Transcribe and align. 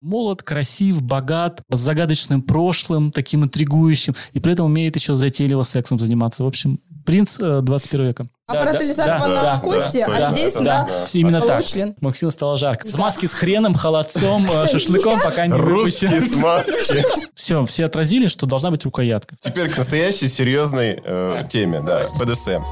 молод, 0.00 0.42
красив, 0.42 1.02
богат, 1.02 1.62
с 1.70 1.78
загадочным 1.78 2.42
прошлым, 2.42 3.10
таким 3.10 3.44
интригующим, 3.44 4.14
и 4.32 4.40
при 4.40 4.52
этом 4.52 4.66
умеет 4.66 4.96
еще 4.96 5.14
затейливо 5.14 5.62
сексом 5.62 5.98
заниматься. 5.98 6.44
В 6.44 6.46
общем, 6.46 6.80
принц 7.04 7.38
э, 7.40 7.60
21 7.62 8.06
века. 8.06 8.26
А 8.46 8.54
про 8.54 8.72
Тотализатова 8.72 9.26
на 9.28 9.40
да, 9.40 9.58
кости, 9.58 10.04
да, 10.06 10.16
а 10.16 10.18
да, 10.18 10.32
здесь 10.32 10.54
да, 10.54 10.60
на 10.60 10.84
да. 10.86 11.04
Именно 11.12 11.40
так. 11.40 11.58
Получлен. 11.58 11.94
Максиму 12.00 12.30
стало 12.30 12.56
жарко. 12.56 12.86
Смазки 12.86 13.26
с 13.26 13.32
хреном, 13.32 13.74
холодцом, 13.74 14.44
э, 14.50 14.66
шашлыком 14.70 15.20
пока 15.20 15.46
не 15.46 15.54
Русские 15.54 16.10
выпущены. 16.10 16.40
смазки. 16.40 17.04
Все, 17.34 17.64
все 17.64 17.86
отразили, 17.86 18.26
что 18.26 18.46
должна 18.46 18.70
быть 18.70 18.84
рукоятка. 18.84 19.34
Теперь 19.40 19.70
к 19.70 19.78
настоящей 19.78 20.28
серьезной 20.28 21.00
э, 21.02 21.44
теме, 21.48 21.80
да, 21.80 22.08
БДСМ. 22.18 22.62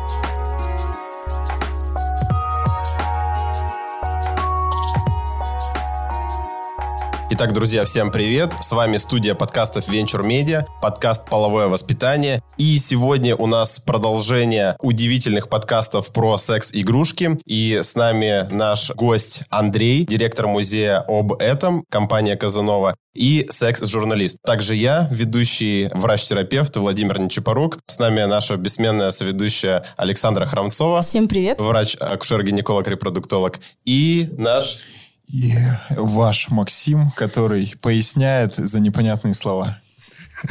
Итак, 7.39 7.53
друзья, 7.53 7.85
всем 7.85 8.11
привет! 8.11 8.53
С 8.61 8.73
вами 8.73 8.97
студия 8.97 9.37
подкастов 9.37 9.89
Venture 9.89 10.27
Media, 10.27 10.65
подкаст 10.83 11.31
«Половое 11.31 11.69
воспитание». 11.69 12.43
И 12.57 12.81
сегодня 12.81 13.37
у 13.37 13.47
нас 13.47 13.79
продолжение 13.79 14.75
удивительных 14.81 15.49
подкастов 15.49 16.13
про 16.13 16.37
секс-игрушки. 16.37 17.39
И 17.47 17.79
с 17.81 17.95
нами 17.95 18.49
наш 18.51 18.91
гость 18.91 19.45
Андрей, 19.51 20.05
директор 20.05 20.49
музея 20.49 20.99
об 21.07 21.33
этом, 21.35 21.85
компания 21.89 22.35
Казанова, 22.35 22.97
и 23.15 23.47
секс-журналист. 23.51 24.39
Также 24.45 24.75
я, 24.75 25.07
ведущий 25.13 25.91
врач-терапевт 25.95 26.77
Владимир 26.77 27.21
Нечипорук. 27.21 27.79
С 27.87 28.01
нами 28.01 28.25
наша 28.25 28.57
бессменная 28.57 29.13
соведущая 29.13 29.85
Александра 29.97 30.45
Храмцова, 30.45 31.03
Всем 31.03 31.29
привет. 31.29 31.61
врач-акушер-гинеколог-репродуктолог. 31.61 33.61
И 33.85 34.29
наш 34.37 34.79
И 35.29 35.55
ваш 35.91 36.49
Максим, 36.51 37.11
который 37.11 37.75
поясняет 37.81 38.55
за 38.55 38.81
непонятные 38.81 39.35
слова. 39.35 39.79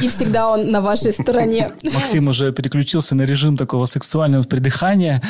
И 0.00 0.08
всегда 0.08 0.50
он 0.50 0.70
на 0.70 0.80
вашей 0.80 1.12
стороне. 1.12 1.72
Максим 1.82 2.28
уже 2.28 2.52
переключился 2.52 3.14
на 3.14 3.22
режим 3.22 3.56
такого 3.56 3.86
сексуального 3.86 4.42
придыхания. 4.42 5.22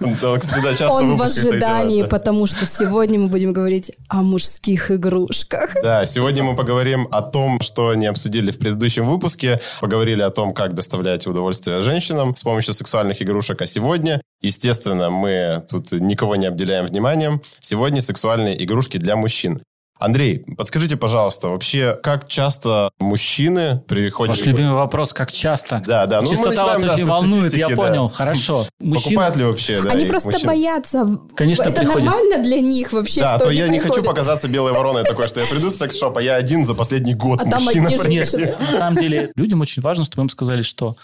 Да, 0.00 0.38
кстати, 0.38 0.62
да, 0.62 0.70
часто 0.74 0.92
Он 0.92 1.16
в 1.16 1.22
ожидании, 1.22 1.96
делают, 1.96 2.10
да. 2.10 2.18
потому 2.18 2.46
что 2.46 2.66
сегодня 2.66 3.18
мы 3.18 3.28
будем 3.28 3.52
говорить 3.52 3.92
о 4.08 4.22
мужских 4.22 4.90
игрушках. 4.90 5.74
Да, 5.82 6.04
сегодня 6.04 6.42
мы 6.42 6.56
поговорим 6.56 7.08
о 7.10 7.22
том, 7.22 7.60
что 7.60 7.94
не 7.94 8.06
обсудили 8.06 8.50
в 8.50 8.58
предыдущем 8.58 9.06
выпуске. 9.06 9.60
Поговорили 9.80 10.22
о 10.22 10.30
том, 10.30 10.52
как 10.52 10.74
доставлять 10.74 11.26
удовольствие 11.26 11.80
женщинам 11.82 12.34
с 12.36 12.42
помощью 12.42 12.74
сексуальных 12.74 13.22
игрушек. 13.22 13.62
А 13.62 13.66
сегодня, 13.66 14.20
естественно, 14.42 15.10
мы 15.10 15.64
тут 15.68 15.92
никого 15.92 16.36
не 16.36 16.46
обделяем 16.46 16.86
вниманием. 16.86 17.40
Сегодня 17.60 18.00
сексуальные 18.00 18.62
игрушки 18.64 18.98
для 18.98 19.16
мужчин. 19.16 19.62
Андрей, 20.04 20.44
подскажите, 20.56 20.96
пожалуйста, 20.96 21.48
вообще, 21.48 21.98
как 22.02 22.28
часто 22.28 22.90
мужчины 22.98 23.82
приходят... 23.88 24.36
Ваш 24.36 24.46
любимый 24.46 24.74
вопрос, 24.74 25.12
как 25.14 25.32
часто? 25.32 25.82
Да, 25.86 26.06
да. 26.06 26.20
Ну, 26.20 26.28
мы 26.28 26.36
Частота 26.36 26.64
вас 26.66 26.84
очень 26.84 27.06
волнует, 27.06 27.54
я 27.54 27.68
да. 27.68 27.76
понял. 27.76 28.08
Хорошо. 28.08 28.64
Мужчина... 28.80 29.02
Покупают 29.02 29.36
ли 29.36 29.44
вообще? 29.44 29.80
да, 29.80 29.90
Они 29.90 30.04
просто 30.04 30.30
мужчин? 30.30 30.46
боятся. 30.46 31.08
Конечно, 31.34 31.62
Это 31.64 31.80
приходят. 31.80 32.04
нормально 32.04 32.42
для 32.44 32.60
них 32.60 32.92
вообще, 32.92 33.22
Да, 33.22 33.34
а 33.34 33.38
то 33.38 33.50
я 33.50 33.68
не 33.68 33.78
хочу 33.80 34.02
показаться 34.02 34.48
белой 34.48 34.72
вороной 34.72 35.04
такой, 35.04 35.26
что 35.26 35.40
я 35.40 35.46
приду 35.46 35.70
в 35.70 35.72
секс-шоп, 35.72 36.18
а 36.18 36.22
я 36.22 36.34
один 36.34 36.66
за 36.66 36.74
последний 36.74 37.14
год 37.14 37.40
А 37.42 37.50
там 37.50 37.62
мужчина 37.64 37.90
женщины. 37.90 38.56
На 38.60 38.78
самом 38.78 38.96
деле, 38.96 39.32
людям 39.36 39.60
очень 39.62 39.82
важно, 39.82 40.04
чтобы 40.04 40.22
им 40.24 40.28
сказали, 40.28 40.62
что 40.62 40.94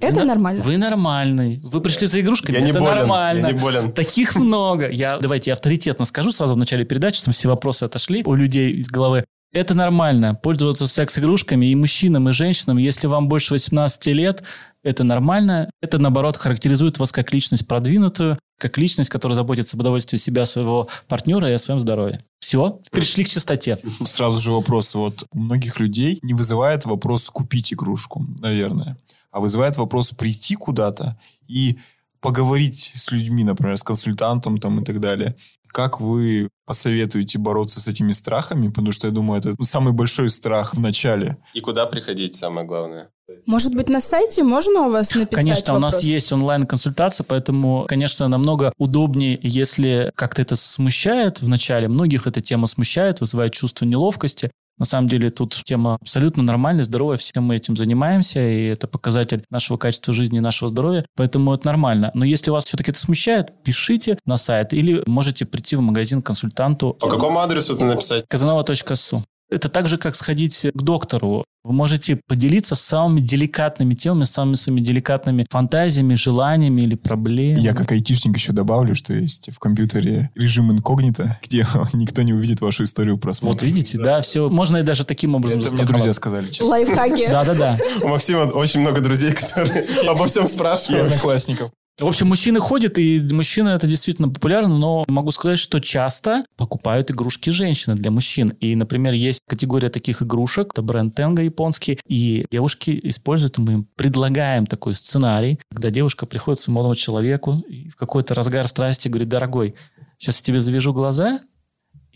Это 0.00 0.20
вы 0.20 0.24
нормально. 0.24 0.62
Вы 0.62 0.76
нормальный. 0.76 1.58
Вы 1.62 1.80
пришли 1.80 2.06
за 2.06 2.20
игрушками, 2.20 2.56
Я 2.56 2.62
не 2.62 2.70
это 2.70 2.80
болен, 2.80 2.98
нормально. 2.98 3.46
я 3.46 3.52
не 3.52 3.58
болен. 3.58 3.92
Таких 3.92 4.36
много. 4.36 4.88
Я, 4.90 5.18
давайте, 5.18 5.50
я 5.50 5.54
авторитетно 5.54 6.04
скажу 6.04 6.30
сразу 6.30 6.54
в 6.54 6.56
начале 6.56 6.84
передачи, 6.84 7.18
чтобы 7.18 7.34
все 7.34 7.48
вопросы 7.48 7.84
отошли 7.84 8.22
у 8.24 8.34
людей 8.34 8.72
из 8.72 8.88
головы. 8.88 9.24
Это 9.52 9.74
нормально. 9.74 10.34
Пользоваться 10.34 10.86
секс-игрушками 10.86 11.66
и 11.66 11.74
мужчинам, 11.74 12.28
и 12.28 12.32
женщинам, 12.32 12.76
если 12.76 13.06
вам 13.06 13.28
больше 13.28 13.54
18 13.54 14.06
лет, 14.08 14.42
это 14.84 15.04
нормально. 15.04 15.70
Это, 15.80 15.98
наоборот, 15.98 16.36
характеризует 16.36 16.98
вас 16.98 17.12
как 17.12 17.32
личность 17.32 17.66
продвинутую, 17.66 18.38
как 18.58 18.76
личность, 18.76 19.08
которая 19.08 19.36
заботится 19.36 19.76
об 19.76 19.80
удовольствии 19.80 20.18
себя, 20.18 20.44
своего 20.44 20.88
партнера 21.08 21.48
и 21.48 21.54
о 21.54 21.58
своем 21.58 21.80
здоровье. 21.80 22.20
Все, 22.40 22.80
перешли 22.92 23.24
к 23.24 23.28
чистоте. 23.28 23.78
Сразу 24.04 24.38
же 24.38 24.52
вопрос. 24.52 24.94
Вот 24.94 25.24
у 25.32 25.38
многих 25.38 25.80
людей 25.80 26.18
не 26.22 26.34
вызывает 26.34 26.84
вопрос 26.84 27.28
купить 27.30 27.72
игрушку, 27.72 28.26
наверное, 28.40 28.96
а 29.30 29.40
вызывает 29.40 29.76
вопрос 29.76 30.10
прийти 30.10 30.54
куда-то 30.54 31.18
и 31.46 31.78
поговорить 32.20 32.92
с 32.96 33.10
людьми, 33.10 33.44
например, 33.44 33.76
с 33.76 33.82
консультантом 33.82 34.58
там 34.58 34.80
и 34.80 34.84
так 34.84 35.00
далее. 35.00 35.36
Как 35.68 36.00
вы 36.00 36.48
посоветуете 36.66 37.38
бороться 37.38 37.80
с 37.80 37.88
этими 37.88 38.12
страхами? 38.12 38.68
Потому 38.68 38.90
что 38.92 39.06
я 39.06 39.12
думаю, 39.12 39.40
это 39.40 39.54
самый 39.64 39.92
большой 39.92 40.30
страх 40.30 40.74
в 40.74 40.80
начале. 40.80 41.36
И 41.54 41.60
куда 41.60 41.86
приходить, 41.86 42.34
самое 42.34 42.66
главное. 42.66 43.10
Может 43.44 43.74
быть, 43.74 43.88
на 43.88 44.00
сайте 44.00 44.42
можно 44.42 44.86
у 44.86 44.90
вас 44.90 45.14
написать 45.14 45.44
Конечно, 45.44 45.74
у 45.74 45.78
нас 45.78 45.94
вопрос? 45.94 46.04
есть 46.04 46.32
онлайн-консультация, 46.32 47.24
поэтому, 47.24 47.84
конечно, 47.86 48.26
намного 48.26 48.72
удобнее, 48.78 49.38
если 49.42 50.10
как-то 50.14 50.40
это 50.40 50.56
смущает 50.56 51.42
в 51.42 51.48
начале. 51.48 51.88
Многих 51.88 52.26
эта 52.26 52.40
тема 52.40 52.66
смущает, 52.66 53.20
вызывает 53.20 53.52
чувство 53.52 53.84
неловкости. 53.84 54.50
На 54.78 54.84
самом 54.84 55.08
деле 55.08 55.30
тут 55.30 55.60
тема 55.64 55.96
абсолютно 56.00 56.42
нормальная, 56.42 56.84
здоровая, 56.84 57.16
все 57.16 57.40
мы 57.40 57.56
этим 57.56 57.76
занимаемся, 57.76 58.40
и 58.40 58.66
это 58.66 58.86
показатель 58.86 59.44
нашего 59.50 59.76
качества 59.76 60.14
жизни 60.14 60.38
и 60.38 60.40
нашего 60.40 60.68
здоровья, 60.68 61.04
поэтому 61.16 61.54
это 61.54 61.66
нормально. 61.66 62.10
Но 62.14 62.24
если 62.24 62.50
вас 62.50 62.64
все-таки 62.64 62.90
это 62.90 63.00
смущает, 63.00 63.62
пишите 63.62 64.18
на 64.24 64.36
сайт 64.36 64.72
или 64.72 65.02
можете 65.06 65.46
прийти 65.46 65.76
в 65.76 65.80
магазин 65.80 66.22
к 66.22 66.26
консультанту 66.26 66.94
По 66.94 67.08
какому 67.08 67.40
адресу 67.40 67.74
это 67.74 67.84
написать? 67.84 68.24
казанова.су. 68.28 69.22
Это 69.50 69.68
так 69.68 69.88
же, 69.88 69.96
как 69.98 70.14
сходить 70.14 70.66
к 70.74 70.82
доктору. 70.82 71.44
Вы 71.64 71.72
можете 71.72 72.20
поделиться 72.26 72.74
самыми 72.74 73.20
деликатными 73.20 73.94
темами, 73.94 74.24
самыми 74.24 74.54
своими 74.54 74.80
деликатными 74.80 75.46
фантазиями, 75.50 76.14
желаниями 76.14 76.82
или 76.82 76.94
проблемами. 76.94 77.60
Я 77.60 77.74
как 77.74 77.92
айтишник 77.92 78.36
еще 78.36 78.52
добавлю, 78.52 78.94
что 78.94 79.12
есть 79.12 79.50
в 79.52 79.58
компьютере 79.58 80.30
режим 80.34 80.70
инкогнито, 80.70 81.38
где 81.46 81.66
никто 81.92 82.22
не 82.22 82.32
увидит 82.32 82.60
вашу 82.60 82.84
историю 82.84 83.18
просмотра. 83.18 83.54
Вот 83.54 83.62
видите, 83.62 83.98
да, 83.98 84.20
все. 84.20 84.48
Можно 84.48 84.78
и 84.78 84.82
даже 84.82 85.04
таким 85.04 85.34
образом 85.34 85.60
Это 85.60 85.74
мне 85.74 85.84
друзья 85.84 86.12
сказали, 86.12 86.46
честно. 86.46 86.66
Лайфхаки. 86.66 87.28
Да-да-да. 87.28 87.78
У 88.02 88.08
Максима 88.08 88.44
очень 88.44 88.80
много 88.80 89.00
друзей, 89.00 89.32
которые 89.32 89.86
обо 90.08 90.26
всем 90.26 90.46
спрашивают. 90.46 91.06
одноклассников. 91.06 91.70
В 92.00 92.06
общем, 92.06 92.28
мужчины 92.28 92.60
ходят, 92.60 92.96
и 92.96 93.20
мужчины 93.32 93.70
это 93.70 93.88
действительно 93.88 94.28
популярно, 94.28 94.78
но 94.78 95.04
могу 95.08 95.32
сказать, 95.32 95.58
что 95.58 95.80
часто 95.80 96.44
покупают 96.56 97.10
игрушки 97.10 97.50
женщины 97.50 97.96
для 97.96 98.12
мужчин. 98.12 98.50
И, 98.60 98.76
например, 98.76 99.14
есть 99.14 99.40
категория 99.48 99.90
таких 99.90 100.22
игрушек, 100.22 100.68
это 100.72 100.82
бренд 100.82 101.16
Тенга 101.16 101.42
японский, 101.42 101.98
и 102.06 102.46
девушки 102.52 103.00
используют, 103.02 103.58
мы 103.58 103.72
им 103.72 103.88
предлагаем 103.96 104.64
такой 104.66 104.94
сценарий, 104.94 105.58
когда 105.72 105.90
девушка 105.90 106.24
приходит 106.24 106.62
к 106.62 106.68
молодому 106.68 106.94
человеку 106.94 107.64
и 107.68 107.88
в 107.88 107.96
какой-то 107.96 108.32
разгар 108.34 108.68
страсти 108.68 109.08
говорит, 109.08 109.28
дорогой, 109.28 109.74
сейчас 110.18 110.38
я 110.38 110.42
тебе 110.42 110.60
завяжу 110.60 110.92
глаза, 110.92 111.40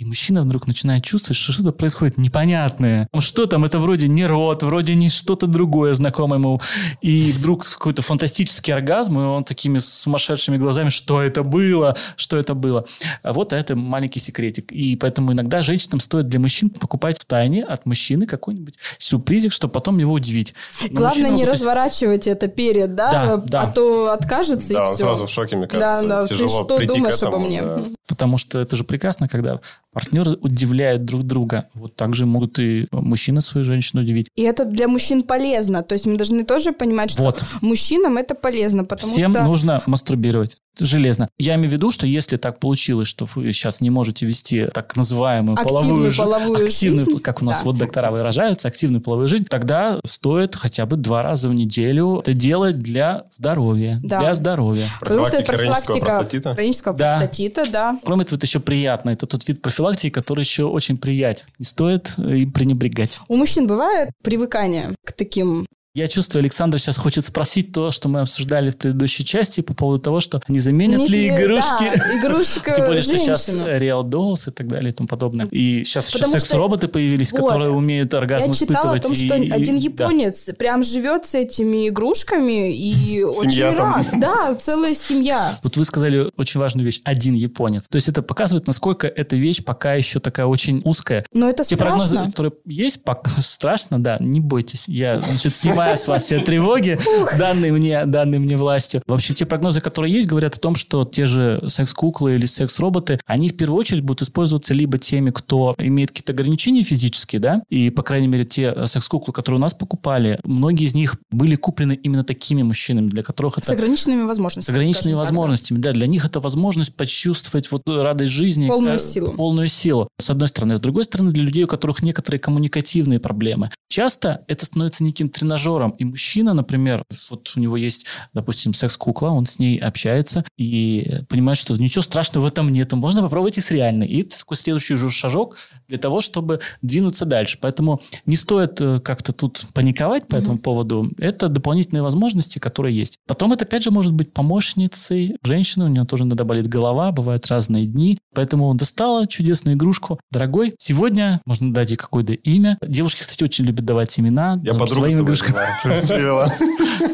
и 0.03 0.05
мужчина 0.05 0.43
вдруг 0.43 0.67
начинает 0.67 1.05
чувствовать, 1.05 1.37
что 1.37 1.53
что-то 1.53 1.71
происходит 1.71 2.19
непонятное. 2.19 3.07
Что 3.21 3.47
там? 3.47 3.65
Это 3.65 3.79
вроде 3.79 4.09
не 4.09 4.27
рот, 4.27 4.65
вроде 4.65 4.97
не 4.97 5.09
что-то 5.09 5.47
другое 5.47 5.95
знакомое 5.95 6.41
ему. 6.41 6.61
И 7.03 7.31
вдруг 7.31 7.65
какой-то 7.65 8.03
фантастический 8.03 8.75
оргазм, 8.75 9.19
и 9.21 9.23
он 9.23 9.45
такими 9.45 9.79
сумасшедшими 9.79 10.57
глазами, 10.57 10.89
что 10.89 11.23
это 11.23 11.45
было, 11.45 11.97
что 12.17 12.37
это 12.37 12.55
было. 12.55 12.85
А 13.23 13.33
вот 13.33 13.53
это 13.53 13.77
маленький 13.77 14.19
секретик. 14.19 14.73
И 14.73 14.97
поэтому 14.97 15.33
иногда 15.33 15.63
женщинам 15.63 16.01
стоит 16.01 16.27
для 16.27 16.41
мужчин 16.41 16.69
покупать 16.69 17.21
в 17.21 17.25
тайне 17.25 17.63
от 17.63 17.87
мужчины 17.87 18.27
какой-нибудь 18.27 18.75
сюрпризик, 18.99 19.53
чтобы 19.53 19.73
потом 19.73 19.99
его 19.99 20.13
удивить. 20.15 20.53
Но 20.91 20.99
Главное 21.03 21.31
не 21.31 21.37
могут, 21.45 21.55
разворачивать 21.55 22.27
это 22.27 22.49
перед, 22.49 22.97
да? 22.97 23.13
Да, 23.13 23.37
да. 23.37 23.63
А 23.63 23.67
то 23.71 24.11
откажется 24.11 24.73
Да, 24.75 24.91
и 24.91 24.95
все. 24.97 25.05
сразу 25.05 25.27
в 25.27 25.31
шоке, 25.31 25.55
мне 25.55 25.69
Да, 25.69 25.79
кажется. 25.79 26.09
да. 26.09 26.23
Ты 26.27 26.29
Тяжело 26.35 26.65
что 26.65 26.77
прийти 26.77 26.97
думаешь 26.97 27.15
к 27.15 27.19
этому. 27.19 27.37
обо 27.37 27.45
мне? 27.47 27.63
да. 27.63 27.83
Потому 28.09 28.37
что 28.37 28.59
это 28.59 28.75
же 28.77 28.83
прекрасно, 28.85 29.29
когда 29.29 29.61
партнеры 29.93 30.33
удивляют 30.41 31.05
друг 31.05 31.23
друга. 31.23 31.69
Вот 31.75 31.95
так 31.97 32.15
же 32.15 32.27
могут 32.27 32.59
и 32.59 32.87
мужчины 32.91 33.41
свою 33.43 33.65
женщину 33.65 34.03
удивить. 34.03 34.29
И 34.35 34.43
это 34.43 34.65
для 34.65 34.89
мужчин 34.89 35.23
полезно. 35.23 35.83
То 35.83 35.95
есть 35.95 36.07
мы 36.07 36.17
должны 36.17 36.45
тоже 36.45 36.73
понимать, 36.73 37.11
что 37.11 37.25
Вот. 37.25 37.45
мужчинам 37.61 38.17
это 38.17 38.35
полезно, 38.35 38.85
потому 38.85 39.13
Всем 39.13 39.35
что... 39.35 39.45
нужно 39.45 39.83
мастурбировать. 39.87 40.57
Железно. 40.79 41.29
Я 41.39 41.55
имею 41.57 41.71
в 41.71 41.73
виду, 41.73 41.91
что 41.91 42.07
если 42.07 42.37
так 42.37 42.59
получилось, 42.59 43.09
что 43.09 43.27
вы 43.35 43.53
сейчас 43.53 43.81
не 43.81 43.91
можете 43.91 44.27
вести 44.27 44.67
так 44.73 44.97
называемую 44.97 45.59
Активную 45.59 46.13
половую, 46.13 46.17
половую 46.17 46.65
активную, 46.67 47.05
жизнь. 47.07 47.21
как 47.21 47.43
у 47.43 47.45
нас 47.45 47.59
Да. 47.59 47.65
вот 47.67 47.79
доктора 47.79 48.11
выражаются, 48.11 48.69
активную 48.69 49.01
половую 49.03 49.29
жизнь, 49.29 49.45
тогда 49.49 50.01
стоит 50.05 50.57
хотя 50.57 50.87
бы 50.87 50.97
два 50.97 51.23
раза 51.23 51.49
в 51.49 51.55
неделю 51.55 52.21
это 52.21 52.33
делать 52.35 52.81
для 52.81 53.25
здоровья. 53.31 54.01
Да. 54.03 54.21
Для 54.21 54.35
здоровья. 54.35 54.89
Профилактика 55.01 55.53
хронического 55.53 55.99
простатита? 56.01 56.55
хронического 56.55 56.97
Да. 56.97 57.19
простатита, 57.19 57.65
да. 57.71 58.01
Кроме 58.05 58.23
этого, 58.23 58.37
это 58.39 58.47
еще 58.47 58.61
приятно. 58.61 59.11
Это 59.11 59.27
тот 59.27 59.47
вид 59.47 59.61
профилактики, 59.63 60.11
который 60.11 60.41
еще 60.41 60.65
очень 60.65 60.97
приятен. 60.97 61.47
Не 61.59 61.65
стоит 61.65 62.13
э, 62.19 62.39
им 62.39 62.53
пренебрегать. 62.53 63.21
У 63.29 63.37
мужчин 63.37 63.67
бывает 63.67 64.11
привыкание 64.23 64.95
к 65.05 65.13
таким 65.13 65.67
Я 65.95 66.09
чувствую, 66.09 66.41
Александр 66.41 66.79
сейчас 66.79 66.97
хочет 66.97 67.27
спросить 67.27 67.73
то, 67.73 67.91
что 67.91 68.09
мы 68.09 68.21
обсуждали 68.21 68.71
в 68.71 68.79
предыдущей 68.79 69.27
части 69.27 69.61
по 69.61 69.75
поводу 69.75 70.01
того, 70.01 70.21
что 70.21 70.41
не 70.49 70.59
заменят 70.59 71.01
Нет 71.01 71.11
ли 71.11 71.29
игрушки. 71.29 71.93
да, 71.95 72.19
игрушка 72.19 72.75
Тем 72.75 72.87
более, 72.87 73.03
что 73.03 73.19
сейчас. 73.19 73.55
Real 73.55 74.03
Dolls 74.03 74.49
и 74.49 74.53
так 74.53 74.69
далее 74.69 74.93
и 74.93 74.95
тому 74.95 75.07
подобное. 75.07 75.49
И 75.51 75.85
сейчас 75.85 76.09
еще 76.15 76.25
секс-роботы 76.25 76.89
появились, 76.89 77.31
которые 77.31 77.73
умеют 77.73 78.15
оргазм 78.15 78.53
Я 78.53 78.55
читала 78.55 78.95
о 78.95 78.97
испытывать. 78.99 79.03
том, 79.03 79.15
что 79.45 79.55
один 79.55 79.77
японец 79.77 80.49
прям 80.59 80.83
живет 80.83 81.27
с 81.27 81.35
этими 81.35 81.91
игрушками 81.91 82.75
и 82.75 83.23
очень 83.25 83.63
рад. 83.63 84.07
Да, 84.19 84.55
целая 84.55 84.95
семья. 84.95 85.59
Вот 85.63 85.77
вы 85.77 85.85
сказали 85.85 86.27
очень 86.39 86.59
важную 86.59 86.87
вещь. 86.87 87.03
Один 87.05 87.35
японец. 87.35 87.87
То 87.89 87.97
есть 87.97 88.09
это 88.09 88.23
показывает, 88.23 88.67
насколько 88.67 89.07
эта 89.07 89.37
вещь 89.37 89.63
пока 89.63 89.93
еще 89.93 90.21
такая 90.21 90.47
очень 90.47 90.81
узкая. 90.87 91.27
Но 91.35 91.51
это 91.51 91.65
Те 91.65 91.77
прогнозы, 91.77 92.15
страшно. 92.15 92.31
которые 92.31 92.53
есть, 92.65 93.05
пока 93.05 93.31
страшно, 93.43 94.03
да, 94.03 94.17
не 94.21 94.41
бойтесь. 94.41 94.89
Я, 94.89 95.21
значит, 95.21 95.55
снимаю 95.55 95.82
с 95.97 96.09
вас 96.09 96.25
все 96.25 96.41
тревоги, 96.41 96.99
данные 97.39 97.73
мне, 97.73 98.05
данные 98.07 98.41
мне 98.41 98.57
властью. 98.57 99.03
В 99.07 99.13
общем, 99.13 99.35
те 99.35 99.47
прогнозы, 99.47 99.81
которые 99.81 100.13
есть, 100.13 100.29
говорят 100.29 100.55
о 100.55 100.61
том, 100.61 100.77
что 100.77 101.05
те 101.05 101.27
же 101.27 101.63
секс-куклы 101.67 102.35
или 102.35 102.47
секс-роботы, 102.47 103.21
они 103.27 103.49
в 103.49 103.57
первую 103.57 103.79
очередь 103.79 104.03
будут 104.03 104.23
использоваться 104.23 104.75
либо 104.75 104.99
теми, 104.99 105.31
кто 105.31 105.75
имеет 105.79 106.11
какие-то 106.11 106.33
ограничения 106.33 106.83
физические, 106.83 107.41
да, 107.41 107.63
и, 107.69 107.91
по 107.91 108.03
крайней 108.03 108.29
мере, 108.29 108.45
те 108.45 108.73
э, 108.75 108.87
секс-куклы, 108.87 109.33
которые 109.33 109.59
у 109.59 109.63
нас 109.63 109.75
покупали, 109.75 110.41
многие 110.45 110.87
из 110.87 110.95
них 110.95 111.17
были 111.31 111.57
куплены 111.57 111.99
именно 112.03 112.25
такими 112.25 112.63
мужчинами, 112.63 113.09
для 113.09 113.23
которых 113.23 113.57
С 113.57 113.59
это 113.59 113.73
ограниченными 113.73 114.25
с 114.25 114.29
возможностями. 114.29 114.75
ограниченными 114.75 115.15
скажем 115.15 115.19
так, 115.19 115.35
да. 115.35 115.37
возможностями. 115.37 115.79
Да, 115.79 115.93
для 115.93 116.07
них 116.07 116.25
это 116.25 116.41
возможность 116.41 116.97
почувствовать 116.97 117.71
вот 117.71 117.83
радость 117.89 118.33
жизни. 118.33 118.69
Полную 118.69 118.97
э, 118.97 118.99
силу. 118.99 119.33
Полную 119.33 119.69
силу, 119.69 120.09
с 120.19 120.31
одной 120.31 120.49
стороны. 120.49 120.77
С 120.77 120.81
другой 120.81 121.05
стороны, 121.05 121.33
для 121.33 121.45
людей, 121.45 121.65
у 121.65 121.67
которых 121.67 122.03
некоторые 122.03 122.41
коммуникативные 122.41 123.21
проблемы. 123.21 123.71
Часто 123.89 124.45
это 124.49 124.65
становится 124.67 125.05
неким 125.05 125.29
тренажером. 125.29 125.72
И 125.99 126.05
мужчина, 126.05 126.55
например, 126.55 127.05
вот 127.31 127.53
у 127.57 127.61
него 127.61 127.77
есть, 127.77 128.07
допустим, 128.33 128.75
секс-кукла, 128.75 129.29
он 129.29 129.47
с 129.47 129.59
ней 129.59 129.79
общается 129.79 130.45
и 130.57 131.23
понимает, 131.29 131.59
что 131.59 131.75
ничего 131.75 132.03
страшного 132.03 132.45
в 132.45 132.49
этом 132.49 132.71
нет. 132.71 132.93
Можно 132.93 133.23
попробовать 133.23 133.59
и 133.59 133.61
с 133.61 133.71
реальной. 133.71 134.07
И 134.07 134.23
это 134.23 134.39
такой 134.39 134.57
следующий 134.57 134.95
уже 134.95 135.11
шажок 135.11 135.57
для 135.89 135.99
того, 135.99 136.21
чтобы 136.21 136.61
двинуться 136.83 137.25
дальше. 137.25 137.59
Поэтому 137.61 138.01
не 138.27 138.37
стоит 138.37 138.81
э, 138.81 139.01
как-то 139.01 139.33
тут 139.33 139.67
паниковать 139.73 140.27
по 140.29 140.37
этому 140.37 140.59
поводу. 140.59 141.11
Это 141.19 141.49
дополнительные 141.49 142.03
возможности, 142.03 142.59
которые 142.59 142.97
есть. 142.97 143.19
Потом 143.27 143.53
это, 143.53 143.65
опять 143.65 143.83
же, 143.83 143.91
может 143.91 144.13
быть 144.15 144.33
помощницей 144.33 145.37
женщины, 145.43 145.85
у 145.87 145.89
нее 145.89 146.05
тоже 146.05 146.25
иногда 146.25 146.45
болит 146.45 146.69
голова, 146.69 147.13
бывают 147.13 147.47
разные 147.47 147.87
дни. 147.87 148.19
Поэтому 148.35 148.67
он 148.67 148.77
достала 148.77 149.27
чудесную 149.27 149.77
игрушку. 149.77 150.19
Дорогой, 150.31 150.75
сегодня 150.79 151.41
можно 151.45 151.73
дать 151.73 151.91
ей 151.91 151.97
какое-то 151.97 152.33
имя. 152.33 152.79
Девушки, 152.87 153.21
кстати, 153.21 153.45
очень 153.45 153.65
любят 153.65 153.85
давать 153.85 154.19
имена. 154.19 154.61
Я 154.63 154.71
там, 154.71 154.81
подругу 154.81 155.07
с 155.07 155.13
своим 155.13 155.25
игрушкам. 155.25 155.57
Привела. 155.83 156.53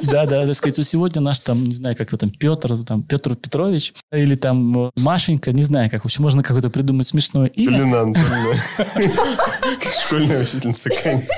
Да, 0.02 0.26
да, 0.26 0.46
так 0.46 0.54
сказать, 0.54 0.86
сегодня 0.86 1.20
наш 1.20 1.40
там, 1.40 1.64
не 1.64 1.74
знаю, 1.74 1.96
как 1.96 2.08
его 2.08 2.18
там, 2.18 2.30
Петр, 2.30 2.76
там, 2.84 3.02
Петр 3.02 3.34
Петрович, 3.36 3.94
или 4.12 4.34
там 4.34 4.90
Машенька, 4.96 5.52
не 5.52 5.62
знаю, 5.62 5.90
как 5.90 6.04
вообще 6.04 6.22
можно 6.22 6.42
какое-то 6.42 6.70
придумать 6.70 7.06
смешное 7.06 7.46
имя. 7.46 7.78
Блин, 7.78 8.16
школьная 10.04 10.40
учительница 10.40 10.90
какая-нибудь. 10.90 11.28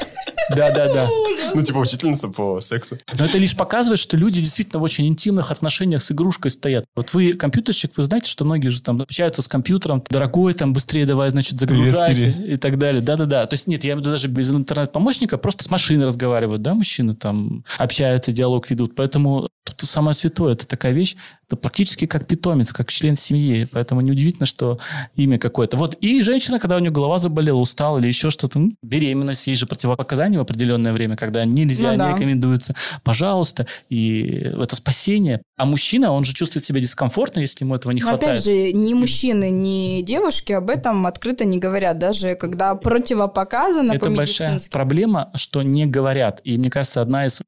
Да, 0.56 0.70
да, 0.70 0.92
да. 0.92 1.08
Ну, 1.54 1.62
типа 1.62 1.78
учительница 1.78 2.28
по 2.28 2.60
сексу. 2.60 2.98
Но 3.18 3.24
это 3.24 3.38
лишь 3.38 3.56
показывает, 3.56 3.98
что 3.98 4.16
люди 4.16 4.40
действительно 4.40 4.80
в 4.80 4.82
очень 4.82 5.08
интимных 5.08 5.50
отношениях 5.50 6.02
с 6.02 6.12
игрушкой 6.12 6.50
стоят. 6.50 6.84
Вот 6.94 7.12
вы 7.14 7.32
компьютерщик, 7.32 7.92
вы 7.96 8.04
знаете, 8.04 8.30
что 8.30 8.44
многие 8.44 8.68
же 8.68 8.82
там 8.82 9.00
общаются 9.00 9.42
с 9.42 9.48
компьютером, 9.48 10.02
дорогой, 10.08 10.54
там, 10.54 10.72
быстрее 10.72 11.06
давай, 11.06 11.30
значит, 11.30 11.58
загружайся 11.58 12.28
и 12.28 12.56
так 12.56 12.78
далее. 12.78 13.02
Да-да-да. 13.02 13.46
То 13.46 13.54
есть 13.54 13.66
нет, 13.66 13.84
я 13.84 13.96
даже 13.96 14.28
без 14.28 14.50
интернет-помощника, 14.50 15.38
просто 15.38 15.64
с 15.64 15.70
машиной 15.70 16.06
разговаривают, 16.06 16.62
да, 16.62 16.74
мужчины 16.74 17.14
там 17.14 17.64
общаются, 17.78 18.32
диалог 18.32 18.70
ведут. 18.70 18.94
Поэтому 18.94 19.48
тут 19.64 19.80
самое 19.88 20.14
святое, 20.14 20.52
это 20.52 20.66
такая 20.66 20.92
вещь, 20.92 21.16
это 21.50 21.56
практически 21.56 22.06
как 22.06 22.26
питомец, 22.28 22.72
как 22.72 22.90
член 22.92 23.16
семьи. 23.16 23.66
Поэтому 23.72 24.00
неудивительно, 24.02 24.46
что 24.46 24.78
имя 25.16 25.36
какое-то. 25.36 25.76
Вот. 25.76 25.96
И 25.96 26.22
женщина, 26.22 26.60
когда 26.60 26.76
у 26.76 26.78
нее 26.78 26.92
голова 26.92 27.18
заболела, 27.18 27.58
устала 27.58 27.98
или 27.98 28.06
еще 28.06 28.30
что-то, 28.30 28.60
ну, 28.60 28.72
беременность, 28.84 29.48
есть 29.48 29.58
же 29.58 29.66
противопоказания 29.66 30.38
в 30.38 30.42
определенное 30.42 30.92
время, 30.92 31.16
когда 31.16 31.44
нельзя, 31.44 31.90
Ну 31.92 31.98
да. 31.98 32.08
не 32.08 32.14
рекомендуется. 32.14 32.76
Пожалуйста. 33.02 33.66
И 33.88 34.22
это 34.62 34.76
спасение. 34.76 35.42
А 35.56 35.64
мужчина, 35.64 36.12
он 36.12 36.24
же 36.24 36.34
чувствует 36.34 36.64
себя 36.64 36.78
дискомфортно, 36.80 37.40
если 37.40 37.64
ему 37.64 37.74
этого 37.74 37.90
не 37.90 38.00
Но 38.00 38.10
хватает. 38.10 38.32
опять 38.38 38.44
же, 38.44 38.72
ни 38.72 38.94
мужчины, 38.94 39.50
ни 39.50 40.02
девушки 40.02 40.52
об 40.52 40.70
этом 40.70 41.04
открыто 41.06 41.44
не 41.44 41.58
говорят. 41.58 41.98
Даже 41.98 42.36
когда 42.36 42.76
противопоказано 42.76 43.92
это 43.92 44.08
большая 44.10 44.60
проблема, 44.70 45.30
что 45.34 45.62
не 45.62 45.86
говорят. 45.86 46.40
И 46.44 46.56
мне 46.56 46.70
кажется, 46.70 47.02
одна 47.02 47.26
из 47.26 47.40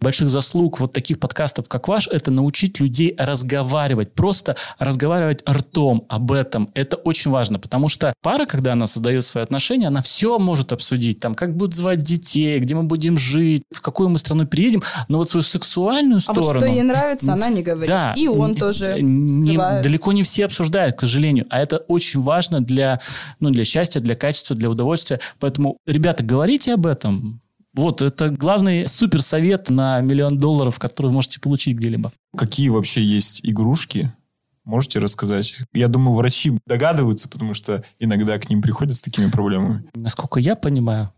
больших 0.00 0.30
заслуг 0.30 0.80
вот 0.80 0.92
таких 0.92 1.18
подкастов, 1.20 1.68
как 1.68 1.88
ваш, 1.88 2.08
это 2.08 2.30
научить 2.30 2.80
людей 2.80 3.14
разговаривать, 3.18 4.14
просто 4.14 4.56
разговаривать 4.78 5.42
ртом 5.48 6.04
об 6.08 6.32
этом. 6.32 6.70
Это 6.74 6.96
очень 6.96 7.30
важно, 7.30 7.58
потому 7.58 7.88
что 7.88 8.14
пара, 8.22 8.46
когда 8.46 8.72
она 8.72 8.86
создает 8.86 9.26
свои 9.26 9.44
отношения, 9.44 9.88
она 9.88 10.00
все 10.02 10.38
может 10.38 10.72
обсудить, 10.72 11.20
там, 11.20 11.34
как 11.34 11.56
будут 11.56 11.74
звать 11.74 12.00
детей, 12.02 12.58
где 12.60 12.74
мы 12.74 12.84
будем 12.84 13.18
жить, 13.18 13.62
в 13.74 13.80
какую 13.80 14.08
мы 14.08 14.18
страну 14.18 14.46
переедем, 14.46 14.82
но 15.08 15.18
вот 15.18 15.28
свою 15.28 15.42
сексуальную 15.42 16.18
А 16.18 16.20
сторону... 16.20 16.44
вот 16.46 16.56
что 16.56 16.66
ей 16.66 16.82
нравится, 16.82 17.32
она 17.32 17.48
не 17.50 17.62
говорит. 17.62 17.88
Да, 17.88 18.14
И 18.16 18.26
он 18.28 18.54
тоже 18.54 18.98
не- 19.02 19.48
скрывает. 19.52 19.82
далеко 19.82 20.12
не 20.12 20.22
все 20.22 20.46
обсуждают, 20.46 20.96
к 20.96 21.00
сожалению. 21.00 21.46
А 21.50 21.60
это 21.60 21.78
очень 21.78 22.20
важно 22.20 22.60
для, 22.62 23.00
ну, 23.38 23.50
для 23.50 23.64
счастья, 23.64 24.00
для 24.00 24.14
качества, 24.16 24.56
для 24.56 24.70
удовольствия. 24.70 25.20
Поэтому, 25.38 25.76
ребята, 25.86 26.22
говорите 26.22 26.74
об 26.74 26.86
этом. 26.86 27.40
Вот, 27.80 28.02
это 28.02 28.28
главный 28.28 28.86
суперсовет 28.86 29.70
на 29.70 30.02
миллион 30.02 30.38
долларов, 30.38 30.78
который 30.78 31.06
вы 31.06 31.12
можете 31.14 31.40
получить 31.40 31.78
где-либо. 31.78 32.12
Какие 32.36 32.68
вообще 32.68 33.02
есть 33.02 33.40
игрушки? 33.42 34.12
Можете 34.64 34.98
рассказать? 34.98 35.56
Я 35.72 35.88
думаю, 35.88 36.14
врачи 36.14 36.58
догадываются, 36.66 37.26
потому 37.26 37.54
что 37.54 37.82
иногда 37.98 38.38
к 38.38 38.50
ним 38.50 38.60
приходят 38.60 38.98
с 38.98 39.00
такими 39.00 39.30
проблемами. 39.30 39.84
Насколько 39.94 40.40
я 40.40 40.56
понимаю, 40.56 41.10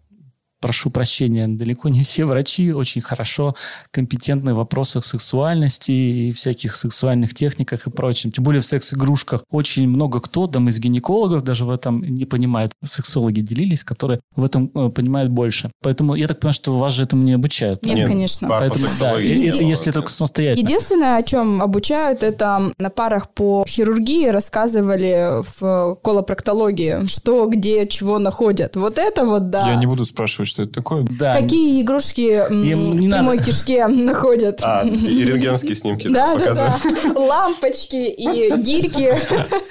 прошу 0.62 0.88
прощения, 0.90 1.46
далеко 1.48 1.88
не 1.90 2.02
все 2.04 2.24
врачи 2.24 2.72
очень 2.72 3.02
хорошо 3.02 3.54
компетентны 3.90 4.54
в 4.54 4.56
вопросах 4.58 5.04
сексуальности 5.04 5.90
и 5.92 6.32
всяких 6.32 6.74
сексуальных 6.74 7.34
техниках 7.34 7.86
и 7.86 7.90
прочем. 7.90 8.30
Тем 8.32 8.44
более 8.44 8.60
в 8.60 8.64
секс-игрушках 8.64 9.44
очень 9.50 9.88
много 9.88 10.20
кто, 10.20 10.46
там 10.46 10.68
из 10.68 10.78
гинекологов 10.78 11.42
даже 11.42 11.64
в 11.64 11.70
этом 11.70 12.02
не 12.02 12.24
понимает. 12.24 12.72
Сексологи 12.84 13.40
делились, 13.40 13.82
которые 13.84 14.20
в 14.36 14.44
этом 14.44 14.70
э, 14.74 14.88
понимают 14.88 15.30
больше. 15.30 15.70
Поэтому 15.82 16.14
я 16.14 16.26
так 16.28 16.38
понимаю, 16.40 16.54
что 16.54 16.78
вас 16.78 16.92
же 16.92 17.02
этому 17.02 17.22
не 17.24 17.32
обучают. 17.34 17.84
Нет, 17.84 17.96
Нет, 17.96 18.08
конечно. 18.08 18.48
пар 18.48 18.62
по 18.62 18.68
Поэтому, 18.68 18.86
да, 18.86 18.92
сексологии. 18.92 19.28
и- 19.44 19.48
это 19.48 19.56
Еди- 19.58 19.68
если 19.68 19.90
только 19.90 20.10
самостоятельно. 20.10 20.64
Единственное, 20.64 21.16
о 21.16 21.22
чем 21.22 21.60
обучают, 21.60 22.22
это 22.22 22.72
на 22.78 22.88
парах 22.90 23.28
по 23.34 23.64
хирургии 23.68 24.28
рассказывали 24.28 25.42
в 25.58 25.96
колопроктологии, 26.02 27.06
что, 27.06 27.46
где, 27.46 27.86
чего 27.88 28.18
находят. 28.18 28.76
Вот 28.76 28.98
это 28.98 29.24
вот, 29.24 29.50
да. 29.50 29.68
Я 29.68 29.76
не 29.76 29.86
буду 29.86 30.04
спрашивать, 30.04 30.48
что 30.52 30.62
это 30.64 30.72
такое. 30.72 31.04
Да, 31.18 31.34
Какие 31.40 31.82
игрушки 31.82 32.30
м, 32.48 32.62
Им 32.62 32.90
не 32.92 33.08
в 33.08 33.10
прямой 33.10 33.36
надо. 33.36 33.50
кишке 33.50 33.86
находят. 33.88 34.60
А, 34.62 34.82
и 34.84 35.24
рентгенские 35.24 35.74
снимки 35.74 36.08
Да, 36.08 36.34
да, 36.34 36.38
показывают. 36.38 36.98
да. 37.14 37.20
Лампочки 37.20 37.96
и 38.10 38.54
гирьки. 38.56 39.10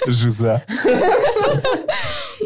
Жиза. 0.07 0.63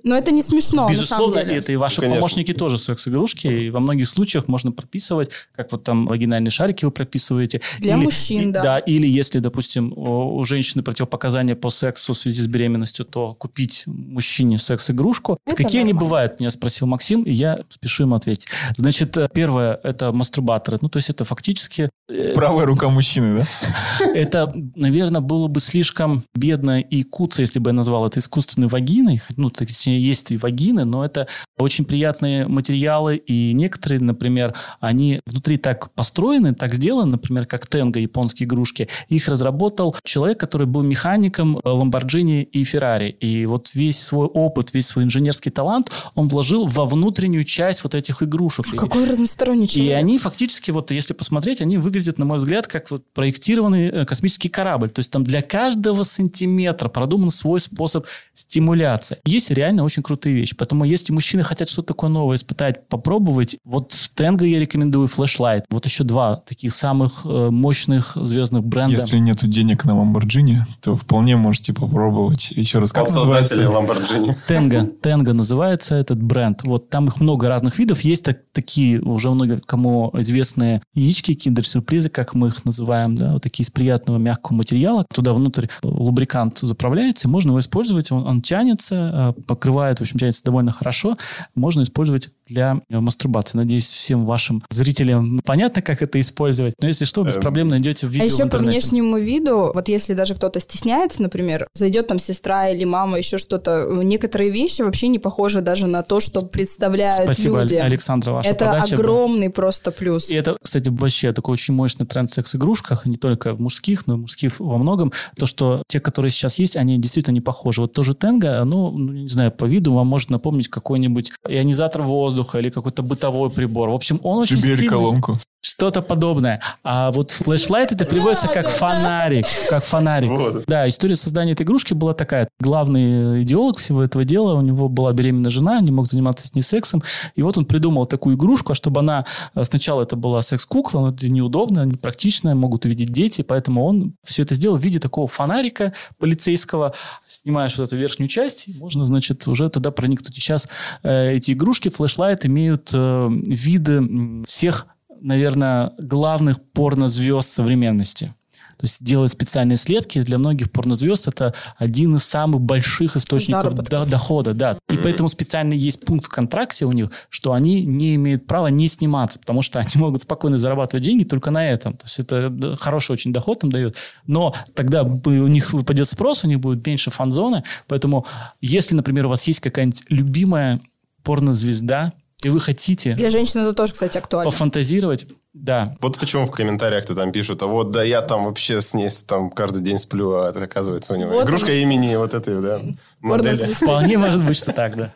Но 0.03 0.15
это 0.15 0.31
не 0.31 0.41
смешно, 0.41 0.87
Безусловно, 0.89 1.27
на 1.27 1.33
самом 1.33 1.47
деле. 1.47 1.59
это 1.59 1.71
и 1.71 1.75
ваши 1.75 1.97
Конечно. 2.01 2.19
помощники 2.19 2.53
тоже 2.53 2.77
секс-игрушки. 2.77 3.47
И 3.47 3.69
во 3.69 3.79
многих 3.79 4.07
случаях 4.07 4.47
можно 4.47 4.71
прописывать, 4.71 5.29
как 5.55 5.71
вот 5.71 5.83
там 5.83 6.05
вагинальные 6.07 6.51
шарики 6.51 6.85
вы 6.85 6.91
прописываете. 6.91 7.61
Для 7.79 7.97
мужчин, 7.97 8.49
и- 8.49 8.51
да. 8.51 8.61
Да, 8.63 8.77
или 8.79 9.07
если, 9.07 9.39
допустим, 9.39 9.93
у 9.95 10.25
у 10.35 10.43
женщины 10.43 10.83
противопоказания 10.83 11.55
по 11.55 11.69
сексу 11.69 12.13
в 12.13 12.17
связи 12.17 12.41
с 12.41 12.47
беременностью, 12.47 13.05
то 13.05 13.33
купить 13.33 13.83
мужчине 13.87 14.57
секс-игрушку. 14.57 15.37
Это 15.45 15.55
Какие 15.55 15.81
они 15.81 15.93
нормально. 15.93 15.99
бывают, 16.09 16.39
меня 16.39 16.51
спросил 16.51 16.87
Максим, 16.87 17.23
и 17.23 17.31
я 17.31 17.57
спешу 17.69 18.03
ему 18.03 18.15
ответить. 18.15 18.47
Значит, 18.75 19.15
э, 19.17 19.27
первое– 19.33 19.79
это 19.83 20.11
мастурбаторы. 20.11 20.77
Ну, 20.81 20.89
то 20.89 20.97
есть 20.97 21.09
это 21.09 21.23
фактически 21.25 21.89
Правая 22.35 22.67
рука 22.67 22.89
мужчины, 22.89 23.39
да? 23.39 24.05
это, 24.13 24.53
наверное, 24.75 25.21
было 25.21 25.47
бы 25.47 25.59
слишком 25.59 26.23
бедно 26.35 26.79
и 26.79 27.01
куца, 27.01 27.41
если 27.41 27.57
бы 27.57 27.69
я 27.71 27.73
назвал 27.73 28.05
это 28.05 28.19
искусственной 28.19 28.67
вагиной. 28.67 29.21
Ну, 29.37 29.49
точнее, 29.49 29.99
есть 29.99 30.31
и 30.31 30.37
вагины, 30.37 30.85
но 30.85 31.03
это 31.03 31.27
очень 31.57 31.83
приятные 31.83 32.47
материалы, 32.47 33.15
и 33.15 33.53
некоторые, 33.53 33.99
например, 34.01 34.53
они 34.79 35.19
внутри 35.25 35.57
так 35.57 35.91
построены, 35.93 36.53
так 36.53 36.75
сделаны, 36.75 37.11
например, 37.13 37.47
как 37.47 37.65
Тенга, 37.67 37.99
японские 37.99 38.45
игрушки. 38.45 38.87
Их 39.09 39.27
разработал 39.27 39.95
человек, 40.03 40.39
который 40.39 40.67
был 40.67 40.83
механиком 40.83 41.57
Lamborghini 41.57 42.43
и 42.43 42.61
Ferrari. 42.63 43.09
И 43.09 43.47
вот 43.47 43.73
весь 43.73 43.99
свой 43.99 44.27
опыт, 44.27 44.75
весь 44.75 44.87
свой 44.87 45.05
инженерский 45.05 45.51
талант 45.51 45.91
он 46.13 46.27
вложил 46.27 46.67
во 46.67 46.85
внутреннюю 46.85 47.45
часть 47.45 47.83
вот 47.83 47.95
этих 47.95 48.21
игрушек. 48.21 48.67
И- 48.71 48.77
Какой 48.77 49.05
разносторонний 49.05 49.65
и 49.65 49.69
человек. 49.69 49.97
они 49.97 50.19
фактически, 50.19 50.69
вот 50.69 50.91
если 50.91 51.13
посмотреть, 51.13 51.61
они 51.61 51.77
выглядят 51.79 51.94
выглядит, 51.95 52.19
на 52.19 52.25
мой 52.25 52.37
взгляд, 52.37 52.67
как 52.67 52.91
вот 52.91 53.03
проектированный 53.13 53.87
э, 53.87 54.05
космический 54.05 54.49
корабль. 54.49 54.89
То 54.89 54.99
есть 54.99 55.11
там 55.11 55.23
для 55.23 55.41
каждого 55.41 56.03
сантиметра 56.03 56.89
продуман 56.89 57.31
свой 57.31 57.59
способ 57.59 58.05
стимуляции. 58.33 59.17
Есть 59.25 59.49
реально 59.51 59.83
очень 59.83 60.03
крутые 60.03 60.35
вещи. 60.35 60.55
Поэтому 60.55 60.83
если 60.85 61.13
мужчины 61.13 61.43
хотят 61.43 61.69
что-то 61.69 61.89
такое 61.89 62.09
новое 62.09 62.35
испытать, 62.35 62.87
попробовать, 62.87 63.57
вот 63.63 63.93
Тенго 64.13 64.45
я 64.45 64.59
рекомендую 64.59 65.07
Flashlight. 65.07 65.63
Вот 65.69 65.85
еще 65.85 66.03
два 66.03 66.37
таких 66.37 66.73
самых 66.73 67.21
э, 67.25 67.49
мощных 67.49 68.17
звездных 68.21 68.63
бренда. 68.63 68.95
Если 68.95 69.17
нет 69.17 69.37
денег 69.49 69.85
на 69.85 69.91
Lamborghini, 69.91 70.57
то 70.81 70.95
вполне 70.95 71.37
можете 71.37 71.73
попробовать. 71.73 72.51
Еще 72.51 72.79
раз, 72.79 72.91
как 72.91 73.07
называется? 73.07 73.61
Lamborghini. 73.61 74.35
Тенго. 74.47 74.85
Тенго 75.01 75.33
называется 75.33 75.95
этот 75.95 76.21
бренд. 76.21 76.63
Вот 76.63 76.89
там 76.89 77.07
их 77.07 77.21
много 77.21 77.47
разных 77.47 77.79
видов. 77.79 78.01
Есть 78.01 78.25
так, 78.25 78.39
такие 78.55 79.01
уже 79.01 79.29
много 79.29 79.59
кому 79.63 80.09
известные 80.13 80.81
яички, 80.93 81.33
киндер-сюрпризы, 81.33 82.09
как 82.09 82.33
мы 82.33 82.47
их 82.47 82.63
называем, 82.65 83.13
да, 83.13 83.33
вот 83.33 83.43
такие 83.43 83.63
из 83.63 83.69
приятного 83.69 84.17
мягкого 84.17 84.57
материала. 84.57 85.05
Туда 85.13 85.33
внутрь 85.33 85.67
лубрикант 85.83 86.59
заправляется, 86.59 87.27
можно 87.27 87.49
его 87.49 87.59
использовать. 87.59 88.11
Он, 88.11 88.25
он 88.25 88.41
тянется, 88.41 89.33
э, 89.37 89.41
покрывает, 89.43 89.99
в 89.99 90.01
общем, 90.01 90.17
тянется 90.17 90.43
довольно 90.43 90.71
хорошо. 90.71 91.15
Можно 91.53 91.83
использовать 91.83 92.29
для 92.47 92.81
мастурбации. 92.89 93.57
Надеюсь, 93.57 93.87
всем 93.87 94.25
вашим 94.25 94.63
зрителям 94.69 95.39
понятно, 95.45 95.81
как 95.81 96.01
это 96.01 96.19
использовать. 96.19 96.73
Но 96.79 96.87
если 96.87 97.05
что, 97.05 97.23
без 97.23 97.35
Эм. 97.35 97.41
проблем 97.41 97.69
найдете 97.69 98.07
А 98.07 98.09
видео 98.09 98.27
в 98.27 98.39
еще 98.39 98.45
по 98.47 98.57
внешнему 98.57 99.17
виду, 99.17 99.71
вот 99.73 99.87
если 99.89 100.13
даже 100.13 100.35
кто-то 100.35 100.59
стесняется, 100.59 101.21
например, 101.21 101.67
зайдет 101.73 102.07
там 102.07 102.19
сестра 102.19 102.69
или 102.69 102.83
мама, 102.83 103.17
еще 103.17 103.37
что-то, 103.37 103.87
некоторые 104.03 104.51
вещи 104.51 104.81
вообще 104.81 105.07
не 105.07 105.19
похожи 105.19 105.61
даже 105.61 105.87
на 105.87 106.03
то, 106.03 106.19
что 106.19 106.45
представляют 106.45 107.23
Спасибо, 107.23 107.61
люди. 107.61 107.75
Александра, 107.75 108.31
ваша 108.31 108.49
Это 108.49 108.65
подача. 108.65 108.95
огромный 108.95 109.49
просто 109.49 109.91
плюс. 109.91 110.29
И 110.29 110.35
это, 110.35 110.57
кстати, 110.61 110.89
вообще 110.89 111.33
такой 111.33 111.53
очень 111.53 111.73
мощный 111.73 112.05
тренд 112.05 112.29
в 112.29 112.33
секс-игрушках, 112.33 113.05
не 113.05 113.17
только 113.17 113.53
в 113.53 113.61
мужских, 113.61 114.05
но 114.07 114.15
и 114.15 114.17
мужских 114.17 114.59
во 114.59 114.77
многом. 114.77 115.11
То, 115.37 115.45
что 115.45 115.83
те, 115.87 115.99
которые 115.99 116.31
сейчас 116.31 116.59
есть, 116.59 116.75
они 116.75 116.97
действительно 116.97 117.33
не 117.33 117.41
похожи. 117.41 117.81
Вот 117.81 117.93
тоже 117.93 118.13
Тенга, 118.13 118.63
ну, 118.65 118.91
ну, 118.91 119.13
не 119.13 119.27
знаю, 119.27 119.51
по 119.51 119.65
виду 119.65 119.93
вам 119.93 120.07
может 120.07 120.29
напомнить 120.29 120.67
какой-нибудь 120.67 121.31
ионизатор 121.47 122.01
воздуха 122.01 122.34
или 122.59 122.69
какой-то 122.69 123.01
бытовой 123.03 123.49
прибор. 123.49 123.89
В 123.89 123.93
общем, 123.93 124.19
он 124.23 124.39
очень 124.39 124.59
Тебе 124.61 124.75
стильный. 124.75 124.89
колонку. 124.89 125.37
Что-то 125.67 126.03
подобное. 126.03 126.61
А 126.83 127.11
вот 127.11 127.31
флешлайт 127.31 127.91
это 127.91 128.05
переводится 128.05 128.47
как 128.47 128.69
фонарик. 128.69 129.47
Как 129.67 129.83
фонарик. 129.83 130.29
Вот. 130.29 130.63
Да, 130.67 130.87
история 130.87 131.15
создания 131.15 131.53
этой 131.53 131.63
игрушки 131.63 131.95
была 131.95 132.13
такая. 132.13 132.47
Главный 132.59 133.41
идеолог 133.41 133.79
всего 133.79 134.03
этого 134.03 134.25
дела, 134.25 134.53
у 134.53 134.61
него 134.61 134.89
была 134.89 135.11
беременная 135.11 135.49
жена, 135.49 135.81
не 135.81 135.89
мог 135.89 136.05
заниматься 136.05 136.45
с 136.45 136.53
ней 136.53 136.61
сексом. 136.61 137.01
И 137.35 137.41
вот 137.41 137.57
он 137.57 137.65
придумал 137.65 138.05
такую 138.05 138.35
игрушку, 138.35 138.73
а 138.73 138.75
чтобы 138.75 138.99
она... 138.99 139.25
э, 139.55 139.63
Сначала 139.63 140.03
это 140.03 140.15
была 140.15 140.43
секс-кукла, 140.43 140.99
но 140.99 141.09
это 141.09 141.27
неудобно, 141.29 141.83
непрактично, 141.83 142.53
могут 142.53 142.85
увидеть 142.85 143.11
дети, 143.11 143.41
поэтому 143.41 143.83
он 143.85 144.13
все 144.23 144.43
это 144.43 144.53
сделал 144.53 144.77
в 144.77 144.83
виде 144.83 144.99
такого 144.99 145.25
фонарика 145.25 145.93
полицейского. 146.19 146.93
Снимаешь 147.25 147.75
вот 147.79 147.87
эту 147.87 147.97
верхнюю 147.97 148.29
часть, 148.29 148.67
и 148.67 148.77
можно, 148.77 149.03
значит, 149.07 149.47
уже 149.47 149.67
туда 149.71 149.89
проникнуть. 149.89 150.37
И 150.37 150.39
сейчас 150.39 150.69
э, 151.01 151.33
эти 151.33 151.53
игрушки, 151.53 151.89
флешлайт, 151.89 152.45
имеют 152.45 152.91
э, 152.93 153.29
виды 153.31 154.43
всех 154.45 154.85
наверное, 155.21 155.91
главных 155.97 156.61
порнозвезд 156.73 157.49
современности. 157.49 158.33
То 158.77 158.83
есть 158.83 159.03
делают 159.03 159.31
специальные 159.31 159.77
слепки. 159.77 160.21
Для 160.21 160.37
многих 160.37 160.71
порнозвезд 160.71 161.27
это 161.29 161.53
один 161.77 162.17
из 162.17 162.25
самых 162.25 162.61
больших 162.61 163.15
источников 163.15 163.73
до- 163.73 164.05
дохода. 164.05 164.53
Да. 164.53 164.77
И 164.89 164.97
поэтому 164.97 165.29
специально 165.29 165.73
есть 165.73 166.03
пункт 166.03 166.25
в 166.25 166.29
контракте 166.29 166.85
у 166.85 166.91
них, 166.91 167.09
что 167.29 167.53
они 167.53 167.83
не 167.83 168.15
имеют 168.15 168.47
права 168.47 168.67
не 168.67 168.87
сниматься, 168.87 169.39
потому 169.39 169.61
что 169.61 169.79
они 169.79 169.89
могут 169.95 170.21
спокойно 170.21 170.57
зарабатывать 170.57 171.03
деньги 171.03 171.23
только 171.23 171.51
на 171.51 171.67
этом. 171.67 171.93
То 171.93 172.05
есть 172.05 172.19
это 172.19 172.75
хороший 172.77 173.13
очень 173.13 173.31
доход 173.31 173.63
им 173.63 173.71
дает. 173.71 173.95
Но 174.27 174.53
тогда 174.73 175.03
у 175.03 175.47
них 175.47 175.71
выпадет 175.71 176.07
спрос, 176.07 176.43
у 176.43 176.47
них 176.47 176.59
будет 176.59 176.85
меньше 176.85 177.11
фан-зоны. 177.11 177.63
Поэтому 177.87 178.25
если, 178.59 178.93
например, 178.93 179.27
у 179.27 179.29
вас 179.29 179.47
есть 179.47 179.61
какая-нибудь 179.61 180.03
любимая 180.09 180.81
порнозвезда, 181.23 182.13
и 182.45 182.49
вы 182.49 182.59
хотите 182.59 183.13
Для 183.15 183.31
женщин 183.31 183.61
это 183.61 183.73
тоже, 183.73 183.93
кстати, 183.93 184.17
актуально. 184.19 184.51
пофантазировать, 184.51 185.25
да, 185.53 185.95
Вот 186.01 186.19
почему 186.19 186.45
в 186.45 186.51
комментариях-то 186.51 187.15
там 187.15 187.31
пишут, 187.31 187.63
а 187.63 187.67
вот 187.67 187.89
да 187.89 188.03
я 188.03 188.21
там 188.21 188.45
вообще 188.45 188.81
с 188.81 188.93
ней 188.93 189.09
там 189.27 189.49
каждый 189.49 189.81
день 189.81 189.97
сплю, 189.99 190.33
а 190.35 190.49
это, 190.49 190.63
оказывается 190.63 191.13
у 191.13 191.17
него 191.17 191.31
Вот 191.31 191.45
игрушка 191.45 191.67
оно. 191.67 191.75
имени 191.77 192.15
вот 192.17 192.33
этой, 192.33 192.61
да, 192.61 192.81
модели. 193.19 193.55
Вполне 193.73 194.17
может 194.17 194.43
быть, 194.43 194.57
что 194.57 194.73
так, 194.73 194.95
да. 194.95 195.13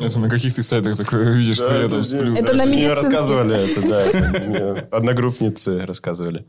Это 0.00 0.18
на 0.18 0.28
каких 0.28 0.52
ты 0.54 0.62
сайтах 0.64 0.96
такое 0.96 1.30
видишь, 1.34 1.58
что 1.58 1.80
я 1.80 1.88
там 1.88 2.04
сплю? 2.04 2.34
Это 2.34 2.52
на 2.54 2.64
мне 2.64 2.88
медицинском. 2.88 3.04
рассказывали 3.12 3.70
это, 3.70 4.82
да. 4.90 4.96
Одногруппницы 4.96 5.86
рассказывали. 5.86 6.46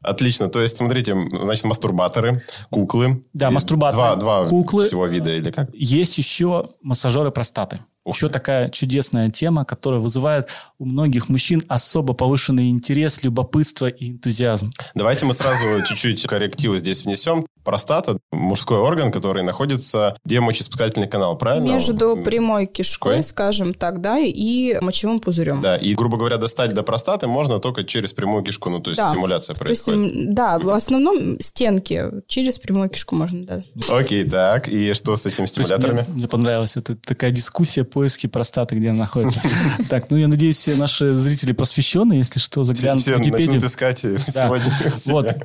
Отлично. 0.00 0.48
То 0.48 0.60
есть, 0.62 0.76
смотрите, 0.76 1.16
значит, 1.42 1.64
мастурбаторы, 1.64 2.42
куклы. 2.70 3.24
Да, 3.32 3.50
мастурбаторы, 3.50 4.00
Два, 4.00 4.16
два 4.42 4.48
куклы. 4.48 4.86
всего 4.86 5.06
вида 5.06 5.34
или 5.34 5.50
как? 5.50 5.70
Есть 5.74 6.18
еще 6.18 6.68
массажеры 6.82 7.32
простаты. 7.32 7.80
Еще 8.08 8.28
такая 8.28 8.70
чудесная 8.70 9.30
тема, 9.30 9.64
которая 9.64 10.00
вызывает 10.00 10.48
у 10.78 10.84
многих 10.84 11.28
мужчин 11.28 11.62
особо 11.68 12.14
повышенный 12.14 12.70
интерес, 12.70 13.22
любопытство 13.22 13.86
и 13.86 14.10
энтузиазм. 14.12 14.70
Давайте 14.94 15.26
мы 15.26 15.34
сразу 15.34 15.64
чуть-чуть 15.88 16.22
коррективы 16.26 16.78
здесь 16.78 17.04
внесем. 17.04 17.46
Простата– 17.64 18.18
мужской 18.32 18.78
орган, 18.78 19.12
который 19.12 19.42
находится... 19.42 20.16
Где 20.24 20.40
мочеиспускательный 20.40 21.06
канал, 21.06 21.36
правильно? 21.36 21.66
Между 21.72 22.16
прямой 22.16 22.66
кишкой, 22.66 23.16
Кой? 23.16 23.22
скажем 23.22 23.74
так, 23.74 24.00
да, 24.00 24.18
и 24.18 24.78
мочевым 24.80 25.20
пузырем. 25.20 25.60
Да, 25.60 25.76
и, 25.76 25.94
грубо 25.94 26.16
говоря, 26.16 26.38
достать 26.38 26.72
до 26.72 26.82
простаты 26.82 27.26
можно 27.26 27.58
только 27.58 27.84
через 27.84 28.14
прямую 28.14 28.42
кишку, 28.42 28.70
ну, 28.70 28.80
то 28.80 28.90
есть 28.90 29.02
Да. 29.02 29.10
стимуляция 29.10 29.54
То 29.54 29.66
есть, 29.68 29.84
происходит. 29.84 30.34
да, 30.34 30.58
в 30.58 30.70
основном 30.70 31.38
стенки 31.40 32.04
через 32.26 32.58
прямую 32.58 32.88
кишку 32.88 33.14
можно, 33.14 33.44
да. 33.44 33.62
Окей, 33.90 34.24
так, 34.24 34.68
и 34.68 34.94
что 34.94 35.14
с 35.16 35.26
есть 35.26 35.46
стимуляторами? 35.48 36.04
Мне, 36.08 36.14
мне 36.14 36.28
понравилась 36.28 36.76
эта 36.76 36.94
такая 36.96 37.32
дискуссия 37.32 37.84
поиски 37.98 38.28
простаты, 38.28 38.76
где 38.76 38.90
она 38.90 39.00
находится. 39.00 39.40
Так, 39.88 40.08
ну 40.10 40.16
я 40.16 40.28
надеюсь, 40.28 40.56
все 40.56 40.76
наши 40.76 41.14
зрители 41.14 41.50
просвещенные, 41.50 42.20
если 42.20 42.38
что, 42.38 42.62
заглянут 42.62 43.02
в 43.02 43.08
Википедию. 43.08 43.58
искать 43.64 43.98
сегодня. 43.98 44.72
Вот. 45.06 45.36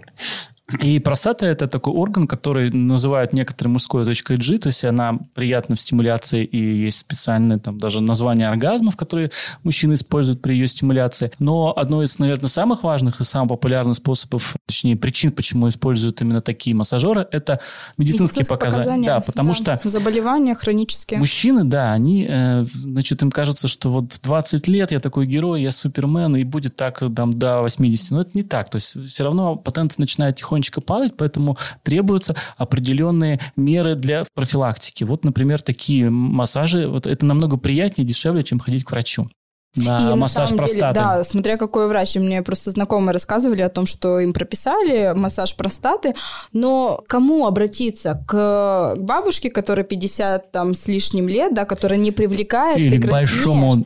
И 0.82 1.00
простата– 1.00 1.46
это 1.48 1.68
такой 1.68 1.94
орган, 1.94 2.26
который 2.26 2.72
называют 2.72 3.34
некоторые 3.34 3.74
мужской 3.74 4.06
точкой 4.06 4.38
G, 4.38 4.58
то 4.58 4.68
есть 4.68 4.86
она 4.86 5.20
приятна 5.34 5.76
в 5.76 5.80
стимуляции, 5.80 6.46
и 6.46 6.58
есть 6.58 7.00
специальное 7.00 7.60
там 7.60 7.78
даже 7.78 8.00
название 8.00 8.48
оргазмов, 8.48 8.96
которые 8.96 9.30
мужчины 9.64 9.96
используют 9.96 10.42
при 10.42 10.54
ее 10.54 10.68
стимуляции. 10.68 11.32
Но 11.38 11.74
одно 11.76 12.02
из, 12.02 12.18
наверное, 12.18 12.48
самых 12.48 12.84
важных 12.84 13.20
и 13.20 13.26
самых 13.26 13.50
популярных 13.50 13.98
способов, 13.98 14.56
точнее, 14.66 14.96
причин, 14.96 15.34
почему 15.34 15.68
используют 15.68 16.22
именно 16.22 16.42
такие 16.42 16.74
массажеры, 16.76 17.28
это 17.32 17.60
медицинские 17.98 18.46
показания. 18.46 19.08
Да, 19.08 19.20
потому 19.20 19.50
да. 19.50 19.78
что 19.80 19.90
Заболевания 19.90 20.56
хронические. 20.56 21.20
Мужчины, 21.20 21.66
да, 21.66 21.92
они, 21.92 22.26
э, 22.28 22.64
значит, 22.66 23.22
им 23.22 23.32
кажется, 23.32 23.68
что 23.68 23.90
вот 23.90 24.18
20 24.24 24.68
лет 24.70 24.92
я 24.92 25.02
такой 25.02 25.26
герой, 25.26 25.62
я 25.62 25.74
супермен, 25.74 26.38
и 26.38 26.46
будет 26.46 26.78
так 26.78 27.00
там 27.14 27.38
до 27.38 27.62
80. 27.62 28.12
Но 28.12 28.22
это 28.22 28.32
не 28.34 28.44
так. 28.44 28.70
То 28.70 28.78
есть 28.78 29.06
все 29.06 29.24
равно 29.26 29.58
потенция 29.58 30.02
начинает 30.02 30.40
тихонечко 30.54 30.82
падать, 30.82 31.14
поэтому 31.18 31.58
требуются 31.84 32.36
определенные 32.58 33.40
меры 33.56 33.96
для 33.96 34.24
профилактики. 34.34 35.04
Вот, 35.04 35.26
например, 35.26 35.62
такие 35.62 36.10
массажи, 36.10 36.88
вот 36.88 37.08
это 37.08 37.26
намного 37.26 37.58
приятнее, 37.58 38.08
дешевле, 38.08 38.44
чем 38.44 38.60
ходить 38.60 38.84
к 38.84 38.92
врачу. 38.92 39.28
На 39.76 40.00
И 40.00 40.04
на 40.04 40.16
массаж 40.16 40.50
самом 40.50 40.66
деле, 40.66 40.80
простаты. 40.80 41.00
да, 41.00 41.24
смотря 41.24 41.58
какой 41.58 41.88
врач. 41.88 42.16
Мне 42.16 42.44
просто 42.44 42.70
знакомые 42.70 43.12
рассказывали 43.12 43.64
о 43.64 43.70
том, 43.70 43.88
что 43.88 44.20
им 44.20 44.32
прописали 44.32 45.14
массаж 45.16 45.56
простаты, 45.56 46.14
но 46.52 47.04
кому 47.08 47.48
обратиться? 47.48 48.24
К 48.28 48.94
бабушке, 48.98 49.50
которая 49.50 49.84
50 49.84 50.52
там, 50.52 50.76
с 50.76 50.88
лишним 50.88 51.28
лет, 51.28 51.56
да, 51.56 51.66
которая 51.66 51.98
не 51.98 52.12
привлекает, 52.12 52.78
Или 52.78 52.98
к 52.98 53.10
большому 53.10 53.84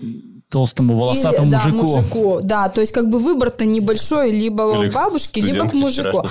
толстому 0.50 0.96
волосатому 0.96 1.50
Или, 1.50 1.58
да, 1.58 1.68
мужику. 1.70 1.96
мужику. 1.98 2.39
Да, 2.44 2.70
то 2.70 2.82
есть 2.82 2.94
как 2.94 3.10
бы 3.10 3.20
выбор-то 3.20 3.66
небольшой 3.66 4.32
либо 4.32 4.74
Или 4.82 4.89
к 4.89 4.94
бабушке, 4.94 5.42
либо 5.42 5.68
к 5.70 5.74
мужику. 5.74 6.25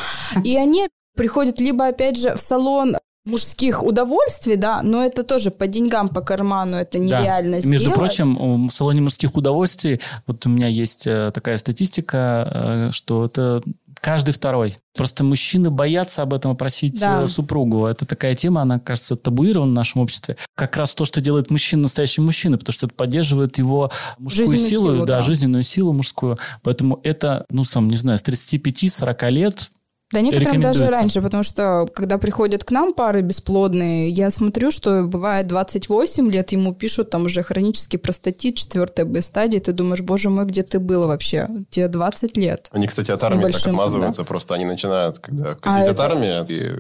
И 0.45 0.57
они 0.57 0.89
приходят 1.17 1.61
либо, 1.61 1.87
опять 1.89 2.19
же, 2.19 2.35
в 2.37 2.41
салон 2.41 2.97
мужских 3.27 3.83
удовольствий, 3.83 4.57
да, 4.57 4.83
но 4.83 5.05
это 5.05 5.25
тоже 5.25 5.51
по 5.51 5.67
деньгам, 5.67 6.09
по 6.09 6.21
карману 6.21 6.77
это 6.77 6.99
Да. 6.99 7.05
нереально 7.05 7.59
сделать. 7.61 7.81
Между 7.81 7.91
прочим, 7.93 8.69
в 8.69 8.71
салоне 8.71 9.01
мужских 9.01 9.35
удовольствий, 9.35 10.01
вот 10.27 10.47
у 10.47 10.49
меня 10.49 10.69
есть 10.69 11.07
э, 11.09 11.33
такая 11.35 11.59
статистика, 11.59 12.87
э, 12.89 12.91
что 12.93 13.25
это 13.27 13.63
каждый 14.01 14.33
второй. 14.33 14.77
Просто 14.97 15.25
мужчины 15.25 15.71
боятся 15.71 16.23
об 16.23 16.33
этом 16.33 16.57
просить 16.57 16.99
Да. 16.99 17.23
э, 17.23 17.27
супругу. 17.27 17.87
Это 17.87 18.07
такая 18.07 18.35
тема, 18.35 18.63
она, 18.63 18.79
кажется, 18.79 19.17
табуирована 19.17 19.71
в 19.71 19.75
нашем 19.75 20.01
обществе. 20.03 20.37
Как 20.55 20.77
раз 20.77 20.95
то, 20.95 21.05
что 21.05 21.21
делает 21.21 21.51
мужчина 21.51 21.83
настоящим 21.83 22.25
мужчиной, 22.25 22.59
потому 22.59 22.73
что 22.73 22.87
это 22.87 22.95
поддерживает 22.95 23.59
его 23.59 23.91
мужскую 24.19 24.47
Жизненную 24.49 24.71
силу, 24.71 24.87
силу, 24.95 25.07
да, 25.07 25.17
да. 25.17 25.23
жизненную 25.23 25.63
силу 25.63 25.93
мужскую. 25.93 26.39
Поэтому 26.63 27.01
это, 27.03 27.45
ну, 27.51 27.65
сам, 27.65 27.89
не 27.89 27.97
знаю, 27.97 28.19
с 28.19 28.23
35-40 28.23 29.31
лет 29.31 29.71
Да 30.13 30.21
некоторым 30.21 30.61
даже 30.61 30.87
раньше, 30.87 31.21
потому 31.21 31.43
что 31.43 31.85
когда 31.93 32.17
приходят 32.17 32.63
к 32.63 32.71
нам 32.71 32.95
пары 32.95 33.23
бесплодные, 33.23 34.09
я 34.11 34.31
смотрю, 34.31 34.71
что 34.71 35.03
бывает 35.03 35.49
28 35.49 36.31
лет, 36.31 36.53
ему 36.53 36.73
пишут 36.75 37.11
там 37.11 37.25
уже 37.25 37.43
хронический 37.43 37.97
простатит, 37.99 38.55
четвертая 38.55 39.05
Б-стадия, 39.05 39.61
ты 39.61 39.73
думаешь, 39.73 40.03
боже 40.03 40.31
мой, 40.31 40.45
где 40.45 40.63
ты 40.63 40.79
был 40.79 41.09
вообще? 41.09 41.49
Тебе 41.71 41.89
20 41.89 42.37
лет. 42.37 42.69
Они, 42.71 42.87
кстати, 42.87 43.11
от 43.11 43.23
армии 43.25 43.51
так 43.51 43.67
отмазываются, 43.67 44.23
просто 44.23 44.55
они 44.55 44.65
начинают, 44.65 45.19
когда 45.19 45.57
косить 45.57 45.81
А 45.81 45.83
от 45.83 45.89
это- 45.89 46.05
армии, 46.05 46.47
и 46.49 46.71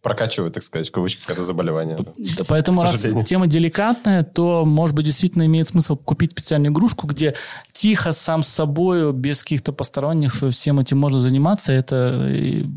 прокачивают, 0.00 0.54
так 0.54 0.62
сказать, 0.62 0.88
в 0.88 0.92
кавычках, 0.92 1.28
это 1.30 1.42
заболевание. 1.42 1.98
Да, 1.98 2.44
Поэтому, 2.46 2.84
раз 2.84 3.04
тема 3.26 3.48
деликатная, 3.48 4.22
то, 4.22 4.64
может 4.64 4.94
быть, 4.94 5.06
действительно 5.06 5.44
имеет 5.46 5.66
смысл 5.66 5.96
купить 5.96 6.30
специальную 6.30 6.72
игрушку, 6.72 7.08
где 7.08 7.34
тихо, 7.72 8.12
сам 8.12 8.44
с 8.44 8.48
собой, 8.48 9.12
без 9.12 9.42
каких-то 9.42 9.72
посторонних, 9.72 10.34
всем 10.50 10.78
этим 10.78 10.98
можно 10.98 11.18
заниматься. 11.18 11.72
Это 11.72 12.28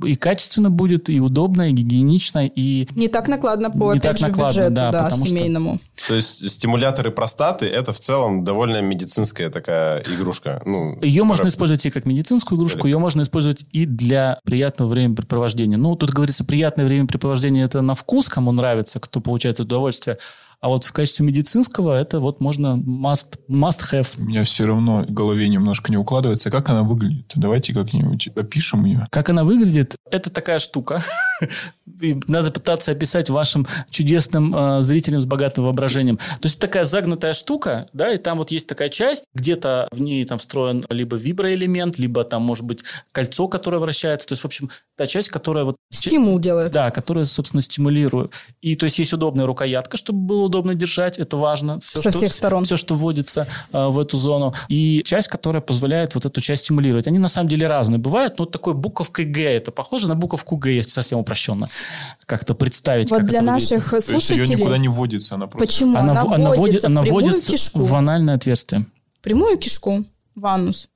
и, 0.05 0.15
качественно 0.15 0.69
будет, 0.69 1.09
и 1.09 1.19
удобно, 1.19 1.69
и 1.69 1.73
гигиенично, 1.73 2.45
и... 2.45 2.87
Не 2.95 3.07
так 3.07 3.27
накладно 3.27 3.69
по, 3.71 3.93
Не 3.93 3.99
так 3.99 4.17
же, 4.17 4.27
накладно, 4.27 4.49
бюджету, 4.49 4.73
да, 4.75 4.91
да, 4.91 5.03
потому 5.03 5.25
что- 5.25 5.35
семейному. 5.35 5.79
То 6.07 6.15
есть 6.15 6.49
стимуляторы 6.49 7.11
простаты– 7.11 7.65
это 7.67 7.91
в 7.93 7.99
целом 7.99 8.43
довольно 8.43 8.81
медицинская 8.81 9.49
такая 9.49 10.01
игрушка. 10.01 10.61
Ну, 10.65 10.97
Ее 11.01 11.23
можно 11.23 11.43
которая- 11.43 11.49
использовать 11.51 11.85
и 11.85 11.89
как 11.91 12.05
медицинскую 12.05 12.57
игрушку, 12.57 12.87
ее 12.87 12.99
можно 12.99 13.21
использовать 13.21 13.65
и 13.71 13.85
для 13.85 14.39
приятного 14.45 14.89
времяпрепровождения. 14.89 15.77
Ну, 15.77 15.95
тут 15.95 16.11
говорится, 16.11 16.43
приятное 16.45 16.85
времяпрепровождение 16.85 17.65
это 17.65 17.81
на 17.81 17.95
вкус, 17.95 18.29
кому 18.29 18.51
нравится, 18.51 18.99
кто 18.99 19.19
получает 19.19 19.59
удовольствие. 19.59 20.17
А 20.61 20.67
вот 20.67 20.83
в 20.83 20.91
качестве 20.91 21.25
медицинского 21.25 21.97
это 21.97 22.19
вот 22.19 22.41
можно 22.41 22.75
must, 22.77 23.39
must 23.49 23.79
have. 23.93 24.07
У 24.17 24.23
меня 24.23 24.43
все 24.43 24.65
равно 24.65 25.03
в 25.03 25.11
голове 25.11 25.47
немножко 25.47 25.89
не 25.89 25.97
укладывается. 25.97 26.51
Как 26.51 26.67
она 26.69 26.83
выглядит? 26.83 27.31
Давайте 27.35 27.73
как-нибудь 27.73 28.27
опишем 28.35 28.83
ее. 28.83 29.07
Как 29.09 29.29
она 29.29 29.45
выглядит? 29.45 29.95
Это 30.11 30.29
такая 30.29 30.59
штука. 30.59 31.01
Надо 32.27 32.51
пытаться 32.51 32.91
описать 32.91 33.29
вашим 33.29 33.67
чудесным 33.89 34.53
э, 34.53 34.81
зрителям 34.81 35.21
с 35.21 35.25
богатым 35.25 35.63
воображением. 35.63 36.17
То 36.17 36.45
есть 36.45 36.59
такая 36.59 36.83
загнутая 36.83 37.33
штука, 37.33 37.87
да, 37.93 38.11
и 38.11 38.17
там 38.17 38.37
вот 38.37 38.51
есть 38.51 38.67
такая 38.67 38.89
часть, 38.89 39.25
где-то 39.33 39.87
в 39.91 40.01
ней 40.01 40.25
там 40.25 40.39
встроен 40.39 40.83
либо 40.89 41.15
виброэлемент, 41.15 41.97
либо 41.99 42.23
там 42.25 42.41
может 42.43 42.65
быть 42.65 42.83
кольцо, 43.13 43.47
которое 43.47 43.79
вращается. 43.79 44.27
То 44.27 44.33
есть, 44.33 44.43
в 44.43 44.45
общем, 44.45 44.69
та 44.97 45.07
часть, 45.07 45.29
которая 45.29 45.63
вот... 45.63 45.77
Стимул 45.91 46.37
делает. 46.39 46.71
Да, 46.73 46.91
которая, 46.91 47.25
собственно, 47.25 47.61
стимулирует. 47.61 48.33
И 48.61 48.75
то 48.75 48.85
есть 48.85 48.99
есть 48.99 49.13
удобная 49.13 49.45
рукоятка, 49.45 49.95
чтобы 49.95 50.19
было 50.19 50.48
удобно 50.49 50.75
держать, 50.75 51.17
это 51.17 51.37
важно. 51.37 51.79
Все, 51.79 52.01
Со 52.01 52.11
что, 52.11 52.19
всех 52.19 52.31
сторон. 52.31 52.63
Все, 52.65 52.75
что 52.77 52.95
вводится 52.95 53.47
э, 53.71 53.87
в 53.87 53.97
эту 53.99 54.17
зону. 54.17 54.53
И 54.67 55.01
часть, 55.05 55.27
которая 55.29 55.61
позволяет 55.61 56.15
вот 56.15 56.25
эту 56.25 56.41
часть 56.41 56.65
стимулировать. 56.65 57.07
Они 57.07 57.19
на 57.19 57.27
самом 57.29 57.47
деле 57.49 57.67
разные 57.67 57.99
бывают, 57.99 58.37
но 58.37 58.43
вот 58.43 58.51
такой 58.51 58.73
буковкой 58.73 59.25
Г, 59.25 59.41
это 59.43 59.71
похоже 59.71 60.07
на 60.09 60.15
буковку 60.15 60.57
Г, 60.57 60.71
если 60.71 60.91
совсем 60.91 61.19
упрощенно 61.19 61.69
как-то 62.25 62.53
представить. 62.55 63.09
Вот 63.11 63.19
как 63.21 63.29
для 63.29 63.39
это 63.39 63.51
выглядит. 63.51 63.71
наших 63.71 63.89
То 63.89 63.95
есть 63.97 64.09
ее 64.09 64.19
слушателей... 64.19 64.55
никуда 64.55 64.77
не 64.77 64.87
вводится, 64.87 65.35
она 65.35 65.47
просто... 65.47 65.67
Почему? 65.67 65.97
Она, 65.97 66.11
Она, 66.11 66.23
в- 66.25 66.33
она 66.33 66.49
вводится 66.51 66.59
вводит- 66.59 66.85
она 66.85 67.01
в 67.01 67.03
прямую 67.05 67.25
вводится 67.25 67.51
кишку. 67.51 67.81
в 67.83 67.95
анальное 67.95 68.35
отверстие. 68.35 68.85
прямую 69.21 69.57
кишку 69.57 70.05
в 70.35 70.45
анус. 70.45 70.89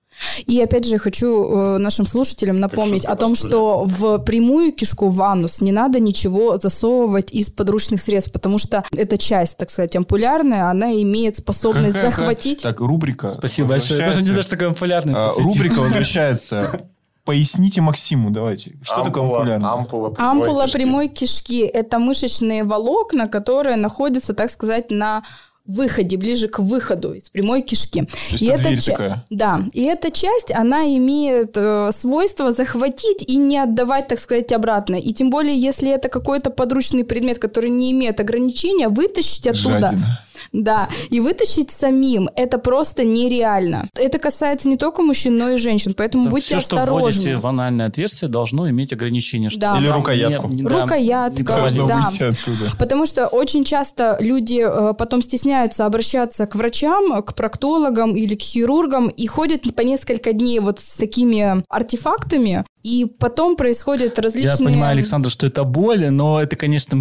И 0.46 0.60
опять 0.62 0.86
же 0.88 0.98
хочу 0.98 1.27
э, 1.27 1.77
нашим 1.77 2.05
слушателям 2.05 2.60
напомнить 2.60 3.05
о 3.05 3.15
том, 3.15 3.36
что 3.36 3.84
в 3.86 4.20
прямую 4.20 4.72
кишку 4.74 5.10
в 5.10 5.22
анус 5.22 5.62
не 5.62 5.72
надо 5.72 6.00
ничего 6.00 6.58
засовывать 6.60 7.32
из 7.34 7.50
подручных 7.50 8.00
средств, 8.01 8.32
потому 8.32 8.58
что 8.58 8.84
эта 8.96 9.17
часть, 9.17 9.58
так 9.58 9.70
сказать, 9.70 9.96
ампулярная, 9.96 10.70
она 10.70 10.93
имеет 11.01 11.36
способность 11.38 11.93
Какая- 11.96 12.10
захватить. 12.12 12.62
Так, 12.62 12.79
рубрика. 12.79 13.27
Спасибо 13.27 13.70
большое. 13.70 14.00
Я 14.00 14.05
даже 14.08 14.20
не 14.20 14.27
знаю, 14.27 14.43
что 14.43 14.51
такое 14.51 14.70
популярный. 14.70 15.13
А. 15.15 15.29
Рубрика 15.39 15.79
возвращается. 15.82 16.82
Поясните 17.25 17.79
Максиму, 17.82 18.32
давайте. 18.32 18.74
Что 18.82 19.01
такое 19.03 19.24
Ампула- 19.24 19.38
популярно? 19.38 19.72
Ампула 19.74 20.10
прямой 20.10 20.32
Ампула 20.32 20.63
кишки. 20.65 20.77
прямой 20.77 21.08
кишки– 21.08 21.60
это 21.74 21.98
мышечные 22.00 22.65
волокна, 22.65 23.27
которые 23.29 23.77
находятся, 23.77 24.34
так 24.34 24.51
сказать, 24.51 24.91
на 24.91 25.24
выходе, 25.65 26.17
ближе 26.17 26.48
к 26.48 26.60
выходу 26.60 27.13
из 27.13 27.29
прямой 27.29 27.62
кишки. 27.62 28.01
То 28.01 28.17
есть 28.32 28.43
это 28.43 28.53
эта 28.53 28.63
дверь 28.63 28.82
ча- 28.82 28.91
такая? 28.91 29.25
Да, 29.29 29.62
и 29.72 29.84
эта 29.84 30.12
часть, 30.12 30.51
она 30.51 30.84
имеет 30.98 31.55
э, 31.55 31.89
свойство 31.91 32.51
захватить 32.51 33.24
и 33.27 33.38
не 33.38 33.58
отдавать, 33.58 34.08
так 34.08 34.20
сказать, 34.20 34.51
обратно. 34.51 34.96
И 34.96 35.13
тем 35.13 35.29
более, 35.29 35.58
если 35.58 35.89
это 35.89 36.10
какой-то 36.10 36.50
подручный 36.50 37.05
предмет, 37.05 37.39
который 37.39 37.70
не 37.70 37.91
имеет 37.91 38.20
ограничения, 38.20 38.89
вытащить 38.89 39.48
оттуда... 39.48 39.79
Жадина. 39.79 40.20
Да, 40.52 40.90
и 41.10 41.20
вытащить 41.20 41.72
самим 41.72 42.30
это 42.36 42.58
просто 42.58 43.04
нереально. 43.04 43.90
Это 43.96 44.18
касается 44.20 44.70
не 44.70 44.78
только 44.78 45.02
мужчин, 45.02 45.38
но 45.38 45.50
и 45.52 45.58
женщин, 45.58 45.94
поэтому 45.96 46.26
Да, 46.26 46.30
будьте 46.32 46.46
все, 46.46 46.60
что 46.60 46.78
осторожны. 46.78 47.04
вводите 47.12 47.36
в 47.38 47.48
анальное 47.48 47.88
отверстие, 47.88 48.30
должно 48.30 48.70
иметь 48.70 48.94
ограничения. 48.94 49.50
чтобы 49.50 49.62
Да. 49.62 49.78
Или 49.80 49.88
рукоятку. 49.88 50.48
не- 50.48 50.56
не- 50.58 50.64
да, 50.64 50.82
Рукоятка. 50.82 51.44
Должно 51.44 51.88
Да. 51.88 51.96
выйти 52.10 52.24
оттуда. 52.24 52.72
Потому 52.78 53.06
что 53.06 53.28
очень 53.28 53.64
часто 53.64 54.18
люди 54.20 54.64
э, 54.66 54.94
потом 54.98 55.22
стесняются 55.22 55.86
обращаться 55.86 56.46
к 56.46 56.56
врачам, 56.56 57.22
к 57.24 57.34
проктологам 57.36 58.16
или 58.16 58.36
к 58.36 58.42
хирургам 58.42 59.08
и 59.10 59.28
ходят 59.28 59.64
по 59.76 59.82
несколько 59.82 60.34
дней 60.34 60.60
вот 60.60 60.80
с 60.80 60.96
такими 60.98 61.64
артефактами, 61.70 62.66
и 62.83 63.05
потом 63.05 63.55
происходят 63.55 64.19
различные... 64.19 64.57
Я 64.59 64.65
понимаю, 64.65 64.91
Александр, 64.91 65.29
что 65.29 65.48
это 65.48 65.63
боль, 65.63 66.09
но 66.09 66.41
это, 66.41 66.57
конечно, 66.57 66.96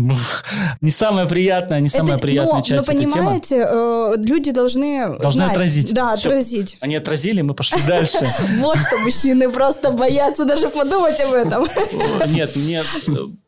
не 0.81 0.91
самая 0.91 1.27
приятная, 1.27 1.81
не 1.81 1.89
самая 1.89 2.15
Это- 2.15 2.23
приятная 2.23 2.55
но, 2.59 2.63
часть 2.63 2.87
но 2.87 2.93
этой 2.95 3.03
темы. 3.05 3.13
понимаете, 3.13 3.67
э, 3.69 4.13
люди 4.19 4.53
должны 4.53 5.19
Должны 5.19 5.39
знать. 5.39 5.51
отразить. 5.53 5.93
Да, 5.93 6.15
Всё. 6.15 6.29
отразить. 6.29 6.77
Они 6.81 6.95
отразили, 6.95 7.41
мы 7.43 7.55
пошли 7.55 7.81
дальше. 7.87 8.19
Вот 8.59 8.79
что 8.79 8.97
мужчины 8.99 9.49
просто 9.51 9.91
боятся 9.91 10.45
даже 10.45 10.69
подумать 10.69 11.21
об 11.21 11.33
этом. 11.33 11.67
Нет, 12.29 12.55
мне, 12.55 12.85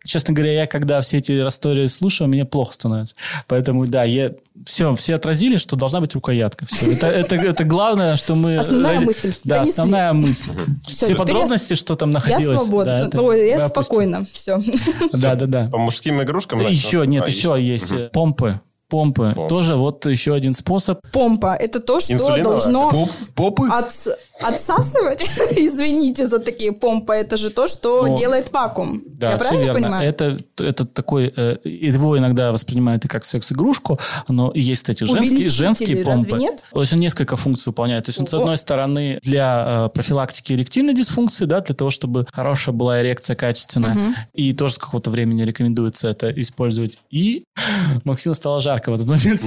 честно 0.05 0.35
говоря, 0.35 0.53
я 0.53 0.67
когда 0.67 1.01
все 1.03 1.19
эти 1.19 1.33
истории 1.47 1.87
слушаю, 1.87 2.29
мне 2.29 2.45
плохо 2.45 2.73
становится. 2.73 3.15
Поэтому, 3.47 3.87
да, 3.87 4.03
я... 4.05 4.33
Все, 4.67 4.95
все 4.95 5.17
отразили, 5.17 5.57
что 5.57 5.77
должна 5.77 6.01
быть 6.01 6.15
рукоятка. 6.15 6.65
Все. 6.67 6.93
Это, 6.93 7.07
это, 7.09 7.35
это 7.37 7.65
главное, 7.65 8.17
что 8.17 8.35
мы... 8.35 8.57
Основная 8.57 9.01
мысль. 9.01 9.35
Да, 9.45 9.61
основная 9.61 10.13
мысль. 10.13 10.51
Все 10.87 11.15
подробности, 11.15 11.75
что 11.75 11.95
там 11.97 12.11
Я 12.27 12.33
находилось. 12.33 12.63
свободна. 12.63 13.01
да, 13.01 13.07
это 13.07 13.23
Ой, 13.23 13.49
я 13.49 13.57
опустим. 13.57 13.83
спокойна. 13.83 14.27
Все. 14.33 14.63
Да, 15.13 15.35
да, 15.35 15.47
да. 15.47 15.69
По 15.71 15.79
мужским 15.79 16.23
игрушкам? 16.23 16.61
Еще, 16.61 17.07
нет, 17.07 17.27
еще 17.29 17.57
есть 17.61 17.93
э, 17.93 18.09
помпы. 18.13 18.61
Помпы. 18.95 19.33
Помпы. 19.35 19.49
Тоже 19.49 19.75
вот 19.75 20.07
еще 20.07 20.35
один 20.35 20.55
способ. 20.55 21.01
Помпа– 21.13 21.57
это 21.61 21.81
то, 21.81 21.99
что 22.01 22.13
Инсулиновая? 22.13 22.43
должно 22.45 22.91
Поп- 22.91 23.11
Попы? 23.35 23.69
отс- 23.69 24.09
отсасывать. 24.41 25.23
Извините 25.57 26.29
за 26.29 26.39
такие 26.39 26.73
помпы. 26.73 27.13
Это 27.15 27.37
же 27.37 27.51
то, 27.51 27.67
что 27.69 28.07
Ну, 28.07 28.17
делает 28.19 28.53
вакуум. 28.53 29.03
Да, 29.07 29.33
Я 29.33 29.39
правильно 29.39 29.65
верно. 29.65 29.81
понимаю? 29.81 30.09
Это, 30.09 30.39
это 30.59 30.85
такой... 30.87 31.33
э, 31.37 31.57
его 31.65 32.17
иногда 32.19 32.53
воспринимают 32.53 33.05
и 33.05 33.09
как 33.09 33.25
секс-игрушку, 33.25 33.99
но 34.29 34.53
есть, 34.55 34.83
кстати, 34.83 35.05
женские, 35.05 35.49
женские 35.49 36.05
разве 36.05 36.31
помпы. 36.31 36.37
нет? 36.39 36.63
То 36.73 36.81
есть 36.81 36.93
он 36.93 37.01
несколько 37.01 37.37
функций 37.37 37.71
выполняет. 37.71 38.05
То 38.05 38.11
есть 38.11 38.21
он, 38.21 38.27
с 38.27 38.35
Ого. 38.35 38.43
одной 38.45 38.57
стороны, 38.59 39.19
для 39.23 39.87
э, 39.87 39.89
профилактики 39.95 40.53
эректильной 40.53 40.95
дисфункции, 40.95 41.47
да, 41.47 41.61
для 41.61 41.75
того, 41.75 41.91
чтобы 41.91 42.27
хорошая 42.33 42.75
была 42.75 43.01
эрекция 43.03 43.35
качественная. 43.37 44.15
И 44.35 44.53
тоже 44.53 44.75
с 44.75 44.79
какого-то 44.79 45.11
времени 45.11 45.43
рекомендуется 45.43 46.09
это 46.09 46.31
использовать. 46.41 46.99
И 47.11 47.45
Максиму 48.05 48.35
стало 48.35 48.61
жарко 48.61 48.84
в 48.91 48.95
этот 48.95 49.07
момент. 49.09 49.41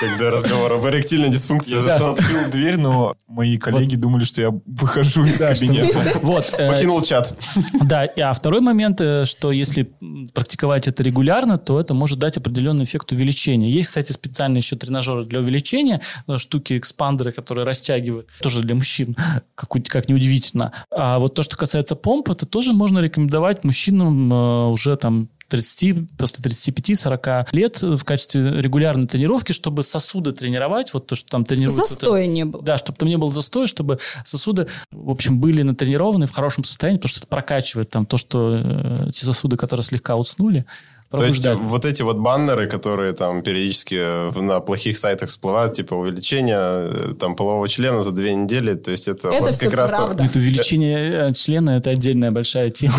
Когда 0.00 0.30
разговор 0.30 0.72
об 0.72 0.86
эректильной 0.86 1.30
дисфункции 1.30 1.76
Я 1.84 1.96
открыл 1.96 2.50
дверь, 2.50 2.76
но 2.76 3.14
мои 3.26 3.56
коллеги 3.58 3.96
думали, 3.96 4.24
что 4.24 4.40
я 4.40 4.50
выхожу 4.66 5.24
из 5.24 5.38
кабинета. 5.40 5.98
Вот. 6.22 6.54
э, 6.58 6.70
Покинул 6.70 7.02
чат. 7.02 7.36
Да, 7.82 8.04
и- 8.04 8.20
а 8.20 8.32
второй 8.32 8.60
момент, 8.60 9.00
э, 9.00 9.24
что 9.24 9.52
если 9.52 9.90
практиковать 10.34 10.88
это 10.88 11.02
регулярно, 11.02 11.58
то 11.58 11.80
это 11.80 11.94
может 11.94 12.18
дать 12.18 12.36
определенный 12.36 12.84
эффект 12.84 13.12
увеличения. 13.12 13.70
Есть, 13.70 13.88
кстати, 13.88 14.12
специальные 14.12 14.58
еще 14.58 14.76
тренажеры 14.76 15.24
для 15.24 15.40
увеличения, 15.40 16.00
э, 16.26 16.36
штуки, 16.38 16.76
экспандеры, 16.78 17.32
которые 17.32 17.64
растягивают, 17.64 18.28
тоже 18.40 18.60
для 18.62 18.74
мужчин, 18.74 19.16
как, 19.54 19.70
как 19.86 20.08
неудивительно. 20.08 20.72
А 20.90 21.18
вот 21.18 21.34
то, 21.34 21.42
что 21.42 21.56
касается 21.56 21.96
помп, 21.96 22.30
это 22.30 22.46
тоже 22.46 22.72
можно 22.72 22.98
рекомендовать 23.00 23.64
мужчинам 23.64 24.32
уже 24.70 24.96
там 24.96 25.28
30, 25.50 26.16
после 26.16 26.42
35-40 26.42 27.48
лет 27.52 27.82
в 27.82 28.02
качестве 28.04 28.60
регулярной 28.60 29.06
тренировки, 29.06 29.52
чтобы 29.52 29.82
сосуды 29.82 30.32
тренировать, 30.32 30.94
вот 30.94 31.06
то, 31.06 31.14
что 31.14 31.28
там 31.28 31.44
тренируется. 31.44 31.84
Застоя 31.84 32.26
не 32.26 32.44
было. 32.44 32.62
Да, 32.62 32.78
чтобы 32.78 32.98
там 32.98 33.08
не 33.08 33.18
было 33.18 33.30
застоя, 33.30 33.66
чтобы 33.66 33.98
сосуды, 34.24 34.66
в 34.90 35.10
общем, 35.10 35.40
были 35.40 35.62
натренированы 35.62 36.26
в 36.26 36.32
хорошем 36.32 36.64
состоянии, 36.64 36.98
потому 36.98 37.10
что 37.10 37.20
это 37.20 37.26
прокачивает 37.26 37.90
там 37.90 38.06
то, 38.06 38.16
что 38.16 38.60
э, 38.62 39.10
те 39.12 39.26
сосуды, 39.26 39.56
которые 39.56 39.84
слегка 39.84 40.16
уснули, 40.16 40.64
То 41.10 41.24
есть 41.24 41.42
пробуждать. 41.42 41.70
вот 41.70 41.84
эти 41.84 42.02
вот 42.02 42.18
баннеры, 42.18 42.68
которые 42.68 43.12
там 43.14 43.42
периодически 43.42 44.30
в- 44.30 44.40
на 44.42 44.60
плохих 44.60 44.96
сайтах 44.96 45.28
всплывают, 45.28 45.74
типа 45.74 45.94
увеличение 45.94 46.58
э, 46.60 47.14
там 47.18 47.34
полового 47.34 47.68
члена 47.68 48.00
за 48.00 48.12
две 48.12 48.32
недели, 48.34 48.74
то 48.74 48.92
есть 48.92 49.08
это, 49.08 49.28
Это 49.28 49.42
вот 49.46 49.56
как 49.58 49.74
раз... 49.74 49.90
правда. 49.90 50.24
Это 50.24 50.38
увеличение 50.38 51.28
э, 51.28 51.32
члена, 51.34 51.70
это 51.70 51.90
отдельная 51.90 52.30
большая 52.30 52.70
тема. 52.70 52.94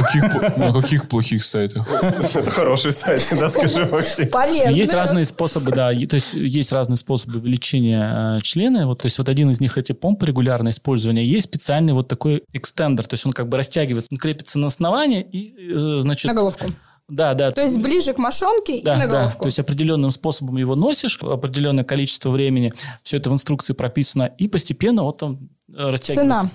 На 0.58 0.74
каких 0.74 1.08
плохих 1.08 1.46
сайтах? 1.46 1.88
Это 2.36 2.52
хороший 2.52 2.92
сайт, 2.92 3.26
да, 3.32 3.50
скажи, 3.50 3.86
Максим. 3.86 4.28
Полезно. 4.30 4.72
Есть 4.72 4.94
разные 4.94 5.24
способы, 5.24 5.72
да, 5.72 5.92
то 5.92 6.16
есть 6.16 6.34
есть 6.34 6.74
разные 6.74 6.98
способы 6.98 7.40
увеличения 7.40 8.38
э, 8.38 8.42
члена. 8.42 8.88
Вот, 8.88 9.00
то 9.02 9.06
есть 9.06 9.18
вот 9.20 9.30
один 9.30 9.52
из 9.52 9.62
них 9.62 9.78
эти 9.78 9.94
помпы 9.94 10.26
регулярное 10.26 10.74
использование. 10.74 11.26
Есть 11.26 11.48
специальный 11.48 11.94
вот 11.94 12.10
такой 12.10 12.44
экстендер, 12.52 13.06
то 13.06 13.14
есть 13.14 13.26
он 13.26 13.32
как 13.32 13.48
бы 13.48 13.58
растягивает, 13.58 14.08
он 14.12 14.18
крепится 14.18 14.60
на 14.60 14.68
основании 14.68 15.22
и, 15.22 15.56
э, 15.74 16.00
значит... 16.02 16.26
На 16.26 16.34
головку. 16.34 16.66
Да, 17.12 17.34
да. 17.34 17.52
То 17.52 17.62
есть 17.62 17.78
ближе 17.78 18.14
к 18.14 18.18
мошонке 18.18 18.82
да, 18.84 18.96
и 18.96 19.00
на 19.00 19.06
да. 19.06 19.12
головку. 19.12 19.40
То 19.40 19.46
есть 19.48 19.60
определенным 19.60 20.12
способом 20.12 20.56
его 20.56 20.76
носишь, 20.76 21.20
определенное 21.22 21.84
количество 21.84 22.30
времени, 22.30 22.74
все 23.04 23.18
это 23.18 23.30
в 23.30 23.34
инструкции 23.34 23.74
прописано, 23.74 24.32
и 24.38 24.48
постепенно 24.48 25.04
вот 25.04 25.22
он 25.22 25.50
э, 25.76 25.90
растягивается. 25.90 26.40
Цена. 26.40 26.52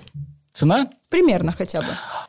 Цена 0.51 0.87
Примерно 1.09 1.53
хотя 1.53 1.81
бы. 1.81 1.87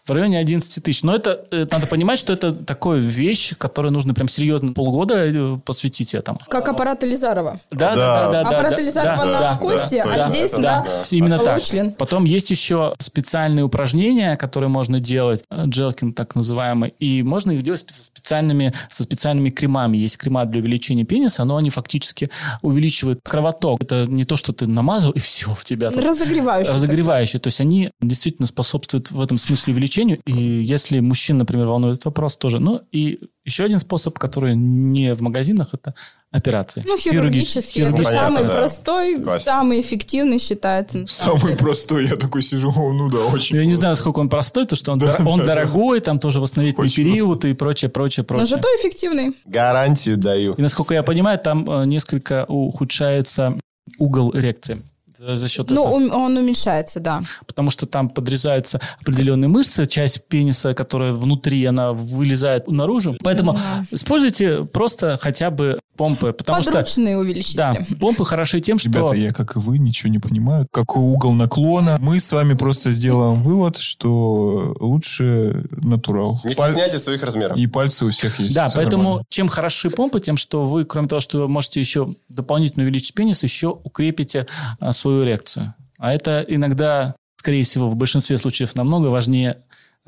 В 0.09 0.13
районе 0.13 0.39
11 0.39 0.83
тысяч. 0.83 1.03
Но 1.03 1.15
это, 1.15 1.45
э, 1.51 1.67
надо 1.71 1.87
понимать, 1.87 2.19
что 2.19 2.33
это 2.33 2.53
такая 2.53 2.99
вещь, 2.99 3.55
которой 3.59 3.91
нужно 3.91 4.15
прям 4.15 4.29
серьезно 4.29 4.73
полгода 4.73 5.15
э, 5.27 5.59
посвятить 5.65 6.15
этому. 6.15 6.41
Как 6.49 6.69
аппарат 6.69 7.05
Элизарова. 7.05 7.61
Да, 7.71 7.95
Да. 7.95 7.97
да, 7.97 8.33
да, 8.33 8.43
да. 8.45 8.49
Аппарат 8.51 8.75
да, 8.77 8.83
Элизарова 8.83 9.17
да, 9.17 9.25
на 9.27 9.39
да, 9.39 9.57
кости, 9.57 10.03
да, 10.05 10.13
а 10.13 10.17
да, 10.17 10.31
здесь 10.31 10.53
это 10.53 10.61
на... 10.61 10.85
да. 10.85 11.03
Именно 11.11 11.39
так. 11.39 11.63
член. 11.63 11.93
Потом 11.93 12.25
есть 12.25 12.51
еще 12.51 12.95
специальные 12.99 13.65
упражнения, 13.65 14.37
которые 14.37 14.71
можно 14.71 15.01
делать, 15.01 15.45
э, 15.51 15.65
джелкин 15.67 16.13
так 16.13 16.35
называемый, 16.35 16.95
и 16.99 17.23
можно 17.23 17.53
их 17.53 17.63
делать 17.63 17.83
спе- 17.83 17.93
специальными, 17.93 18.73
со 18.89 19.03
специальными 19.03 19.51
кремами. 19.51 19.97
Есть 19.97 20.17
крема 20.19 20.45
для 20.45 20.61
увеличения 20.61 21.05
пениса, 21.05 21.45
но 21.45 21.57
они 21.57 21.71
фактически 21.71 22.31
увеличивают 22.63 23.21
кровоток. 23.23 23.83
Это 23.83 24.07
не 24.07 24.25
то, 24.25 24.37
что 24.37 24.53
ты 24.53 24.67
намазал, 24.67 25.13
и 25.13 25.19
все, 25.19 25.53
у 25.53 25.63
тебя 25.65 25.91
тут 25.91 26.03
Разогревающий. 26.05 26.73
разогревающие. 26.73 27.41
То 27.41 27.49
есть 27.49 27.61
они 27.61 27.91
действительно 28.01 28.47
способствуют 28.47 29.11
в 29.11 29.21
этом 29.21 29.39
смысле 29.39 29.73
увеличению. 29.73 29.98
И 30.27 30.33
если 30.63 31.01
мужчин, 31.01 31.39
например, 31.39 31.67
волнует 31.67 31.95
этот 31.97 32.07
вопрос 32.07 32.37
тоже. 32.37 32.59
Ну 32.61 32.83
и 32.93 33.19
еще 33.45 33.65
один 33.65 33.79
способ, 33.79 34.19
который 34.19 34.55
не 34.57 35.15
в 35.15 35.23
магазинах, 35.23 35.71
это 35.73 35.95
операции. 36.31 36.85
Ну, 36.87 36.99
хирургический. 36.99 37.83
Это 37.83 37.91
Ну, 37.93 37.97
понятно, 37.97 38.21
самый 38.21 38.43
да. 38.45 38.57
простой, 38.57 39.17
Классика. 39.17 39.45
самый 39.53 39.81
эффективный 39.81 40.39
считается. 40.39 41.07
Самый 41.07 41.57
простой, 41.57 42.07
я 42.07 42.17
такой 42.17 42.43
сижу, 42.43 42.71
о, 42.71 42.93
ну 42.93 43.09
да, 43.11 43.19
очень 43.27 43.57
Я 43.57 43.63
не 43.63 43.69
просто. 43.69 43.81
знаю, 43.81 43.93
насколько 43.93 44.19
он 44.19 44.29
простой, 44.29 44.65
потому 44.65 44.77
что 44.79 44.93
он, 44.93 44.99
дор- 44.99 45.27
он 45.27 45.43
дорогой, 45.45 46.01
там 46.01 46.19
тоже 46.19 46.41
восстановительный 46.41 46.85
Очень 46.87 47.05
период 47.05 47.45
и 47.47 47.55
прочее, 47.55 47.89
прочее, 47.89 48.25
Но 48.29 48.37
прочее. 48.37 48.47
зато 48.57 48.69
эффективный. 48.79 49.37
Гарантию 49.47 50.19
даю. 50.19 50.53
И 50.55 50.61
насколько 50.63 50.93
я 50.95 51.03
понимаю, 51.03 51.39
там 51.39 51.69
э, 51.71 51.87
несколько 51.87 52.45
ухудшается 52.47 53.59
угол 53.99 54.35
эрекции 54.37 54.83
за 55.19 55.37
за 55.37 55.49
счет 55.49 55.71
Ну, 55.71 55.81
этого. 55.83 55.95
ум- 55.95 56.13
он 56.13 56.37
уменьшается, 56.37 57.01
да. 57.01 57.21
Потому 57.47 57.71
что 57.71 57.87
там 57.87 58.09
подрезаются 58.09 58.81
определенные 59.01 59.49
мышцы, 59.49 59.87
часть 59.87 60.27
пениса, 60.29 60.75
которая 60.75 61.13
внутри, 61.13 61.65
она 61.65 61.93
вылезает 61.93 62.69
наружу. 62.69 63.17
Поэтому 63.23 63.59
используйте 63.91 64.65
просто 64.65 65.19
хотя 65.21 65.51
бы 65.51 65.79
помпы, 65.99 66.33
потому 66.33 66.63
что 66.63 66.71
Подручные 66.73 67.15
да, 67.17 67.21
увеличители. 67.21 67.97
помпы 68.01 68.25
хороши 68.25 68.61
тем, 68.61 68.79
что 68.79 68.89
Ребята, 68.89 69.15
я, 69.15 69.33
как 69.33 69.57
и 69.57 69.59
вы, 69.59 69.79
ничего 69.79 70.11
не 70.11 70.19
понимаю. 70.21 70.67
Какой 70.73 71.03
угол 71.03 71.33
наклона? 71.33 71.99
Мы 72.01 72.21
с 72.21 72.33
вами 72.33 72.55
просто 72.55 72.93
сделаем 72.93 73.43
вывод, 73.43 73.77
что 73.77 74.75
лучше 74.81 75.67
натурал. 75.73 76.41
Не 76.45 76.55
Паль- 76.55 76.71
стесняйтесь 76.71 77.03
своих 77.03 77.23
размеров. 77.23 77.59
И 77.59 77.67
пальцы 77.67 78.07
у 78.07 78.11
всех 78.11 78.39
есть. 78.41 78.55
Да, 78.55 78.69
Всё 78.69 78.77
поэтому 78.77 79.03
нормально. 79.03 79.25
чем 79.29 79.49
хороши 79.49 79.91
помпы, 79.91 80.21
тем, 80.21 80.37
что 80.37 80.67
вы, 80.67 80.85
кроме 80.85 81.09
того, 81.09 81.21
что 81.21 81.39
вы 81.41 81.49
можете 81.49 81.81
еще 81.81 82.15
дополнительно 82.29 82.85
увеличить 82.85 83.13
пенис, 83.15 83.43
еще 83.43 83.77
укрепите 83.83 84.47
а, 84.81 84.93
свою 84.93 85.25
эрекцию. 85.25 85.75
А 85.99 86.15
это 86.15 86.45
иногда, 86.47 87.17
скорее 87.37 87.65
всего, 87.65 87.91
в 87.91 87.97
большинстве 87.97 88.39
случаев 88.39 88.77
намного 88.77 89.07
важнее 89.09 89.59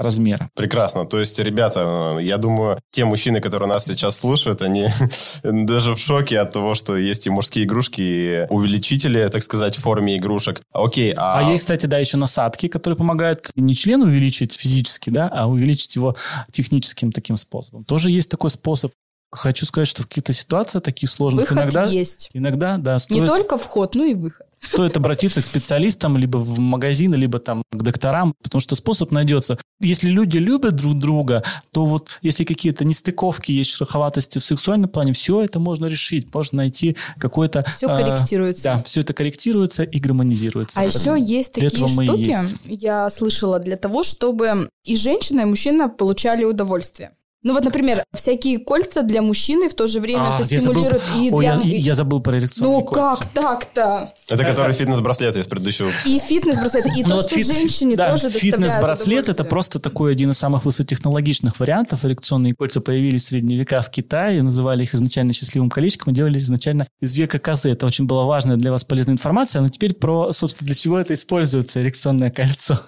размера. 0.01 0.49
Прекрасно. 0.55 1.05
То 1.05 1.21
есть, 1.21 1.39
ребята, 1.39 2.19
я 2.21 2.39
думаю, 2.39 2.81
те 2.91 3.05
мужчины, 3.05 3.41
которые 3.41 3.69
нас 3.69 3.85
сейчас 3.85 4.19
слушают, 4.19 4.63
они 4.63 4.89
даже 5.43 5.95
в 5.95 5.99
шоке 5.99 6.41
от 6.41 6.53
того, 6.53 6.75
что 6.75 6.97
есть 6.97 7.27
и 7.27 7.31
мужские 7.31 7.67
игрушки, 7.67 8.01
и 8.01 8.47
увеличители, 8.49 9.29
так 9.29 9.43
сказать, 9.43 9.77
в 9.77 9.81
форме 9.81 10.17
игрушек. 10.17 10.63
Окей, 10.73 11.13
а... 11.17 11.39
А 11.39 11.51
есть, 11.51 11.65
кстати, 11.65 11.87
да, 11.87 11.99
еще 11.99 12.17
насадки, 12.17 12.69
которые 12.69 12.97
помогают 12.97 13.51
не 13.57 13.75
член 13.75 14.03
увеличить 14.03 14.55
физически, 14.55 15.11
да, 15.11 15.29
а 15.29 15.47
увеличить 15.47 15.95
его 15.97 16.17
техническим 16.51 17.13
таким 17.13 17.37
способом. 17.37 17.85
Тоже 17.85 18.11
есть 18.11 18.31
такой 18.31 18.51
способ. 18.51 18.93
Хочу 19.33 19.65
сказать, 19.67 19.87
что 19.87 20.03
в 20.03 20.07
каких-то 20.07 20.33
ситуациях 20.33 20.83
таких 20.83 21.09
сложных 21.09 21.51
Выход 21.51 21.59
иногда... 21.59 21.85
есть. 21.85 22.31
Иногда, 22.33 22.79
да, 22.79 22.95
Не 22.95 22.99
стоит, 22.99 23.27
только 23.27 23.59
вход, 23.59 23.95
но 23.95 24.05
и 24.05 24.15
выход. 24.15 24.47
Стоит 24.61 24.97
обратиться 24.97 25.41
к 25.41 25.45
специалистам, 25.45 26.17
либо 26.17 26.39
в 26.39 26.59
магазины, 26.59 27.15
либо 27.15 27.39
там 27.39 27.63
к 27.71 27.83
докторам, 27.83 28.35
потому 28.43 28.61
что 28.61 28.75
способ 28.77 29.11
найдется. 29.11 29.59
Если 29.81 30.09
люди 30.09 30.37
любят 30.37 30.77
друг 30.77 30.99
друга, 30.99 31.43
то 31.73 31.87
вот 31.87 32.19
если 32.23 32.45
какие-то 32.45 32.85
нестыковки, 32.85 33.53
есть 33.53 33.71
шероховатости 33.71 34.39
в 34.39 34.45
сексуальном 34.45 34.91
плане, 34.91 35.13
все 35.13 35.43
это 35.43 35.59
можно 35.59 35.87
решить, 35.87 36.33
можно 36.35 36.59
найти 36.59 36.97
какой-то... 37.19 37.65
Все 37.77 37.89
а, 37.89 37.99
корректируется. 37.99 38.65
Да, 38.65 38.83
все 38.83 39.01
это 39.01 39.15
корректируется 39.15 39.83
и 39.83 39.99
гармонизируется. 39.99 40.81
А 40.81 40.85
Поэтому 40.85 41.17
еще 41.17 41.35
есть 41.35 41.53
такие 41.55 41.89
штуки, 41.89 42.21
есть. 42.21 42.57
я 42.65 43.09
слышала, 43.09 43.59
для 43.59 43.77
того, 43.77 44.03
чтобы 44.03 44.69
и 44.85 44.97
женщина, 44.97 45.43
и 45.43 45.45
мужчина 45.45 45.89
получали 45.89 46.45
удовольствие. 46.45 47.13
Ну 47.43 47.55
вот, 47.55 47.65
например, 47.65 48.05
всякие 48.13 48.59
кольца 48.59 49.03
для 49.03 49.23
мужчины 49.23 49.71
в 49.71 49.75
то 49.75 49.87
же 49.87 49.99
время 50.01 50.35
А, 50.37 50.41
это 50.41 50.45
забыл 50.45 50.61
стимулирует 50.61 51.03
про- 51.03 51.19
и 51.23 51.31
Ой, 51.31 51.45
для... 51.47 51.55
я, 51.55 51.77
я 51.77 51.95
забыл 51.95 52.21
про 52.21 52.39
эрекционные 52.39 52.81
Ну 52.81 52.85
кольца. 52.85 53.17
как 53.17 53.27
так-то? 53.33 54.15
Это 54.29 54.45
который 54.45 54.75
фитнес-браслет 54.75 55.37
из 55.39 55.47
предыдущего 55.47 55.87
выпуска. 55.87 56.09
И 56.09 56.19
фитнес-браслет, 56.19 56.87
и 56.99 57.03
Ну 57.03 57.09
то, 57.09 57.15
вот 57.17 57.27
что 57.31 57.37
фит- 57.37 57.47
женщине 57.47 57.97
да, 57.97 58.11
тоже 58.11 58.29
Фитнес-браслет 58.29 59.29
это 59.31 59.45
просто 59.45 59.81
такой 59.81 60.13
один 60.13 60.31
из 60.33 60.39
самых 60.39 60.67
высокотехнологичных 60.67 61.59
вариантов. 61.59 62.05
Эрекционные 62.05 62.55
кольца 62.55 62.83
появились 62.83 63.23
в 63.25 63.27
средние 63.29 63.59
века 63.59 63.81
в 63.81 63.91
Китае, 63.91 64.43
называли 64.43 64.83
их 64.83 64.95
изначально 64.95 65.33
счастливым 65.33 65.71
колечком 65.71 66.13
и 66.13 66.17
делали 66.17 66.39
изначально 66.39 66.87
из 67.01 67.15
века 67.15 67.39
козы. 67.39 67.71
Это 67.71 67.87
очень 67.87 68.05
была 68.07 68.27
важная 68.27 68.57
для 68.57 68.71
вас 68.71 68.85
полезная 68.85 69.15
информация. 69.15 69.63
Но 69.63 69.71
теперь 69.71 69.95
про, 69.95 70.33
собственно, 70.33 70.67
для 70.67 70.75
чего 70.75 70.99
это 70.99 71.15
используется, 71.15 71.81
эрекционное 71.81 72.31
кольцо. 72.31 72.81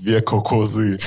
Веко 0.00 0.40
козы. 0.40 0.98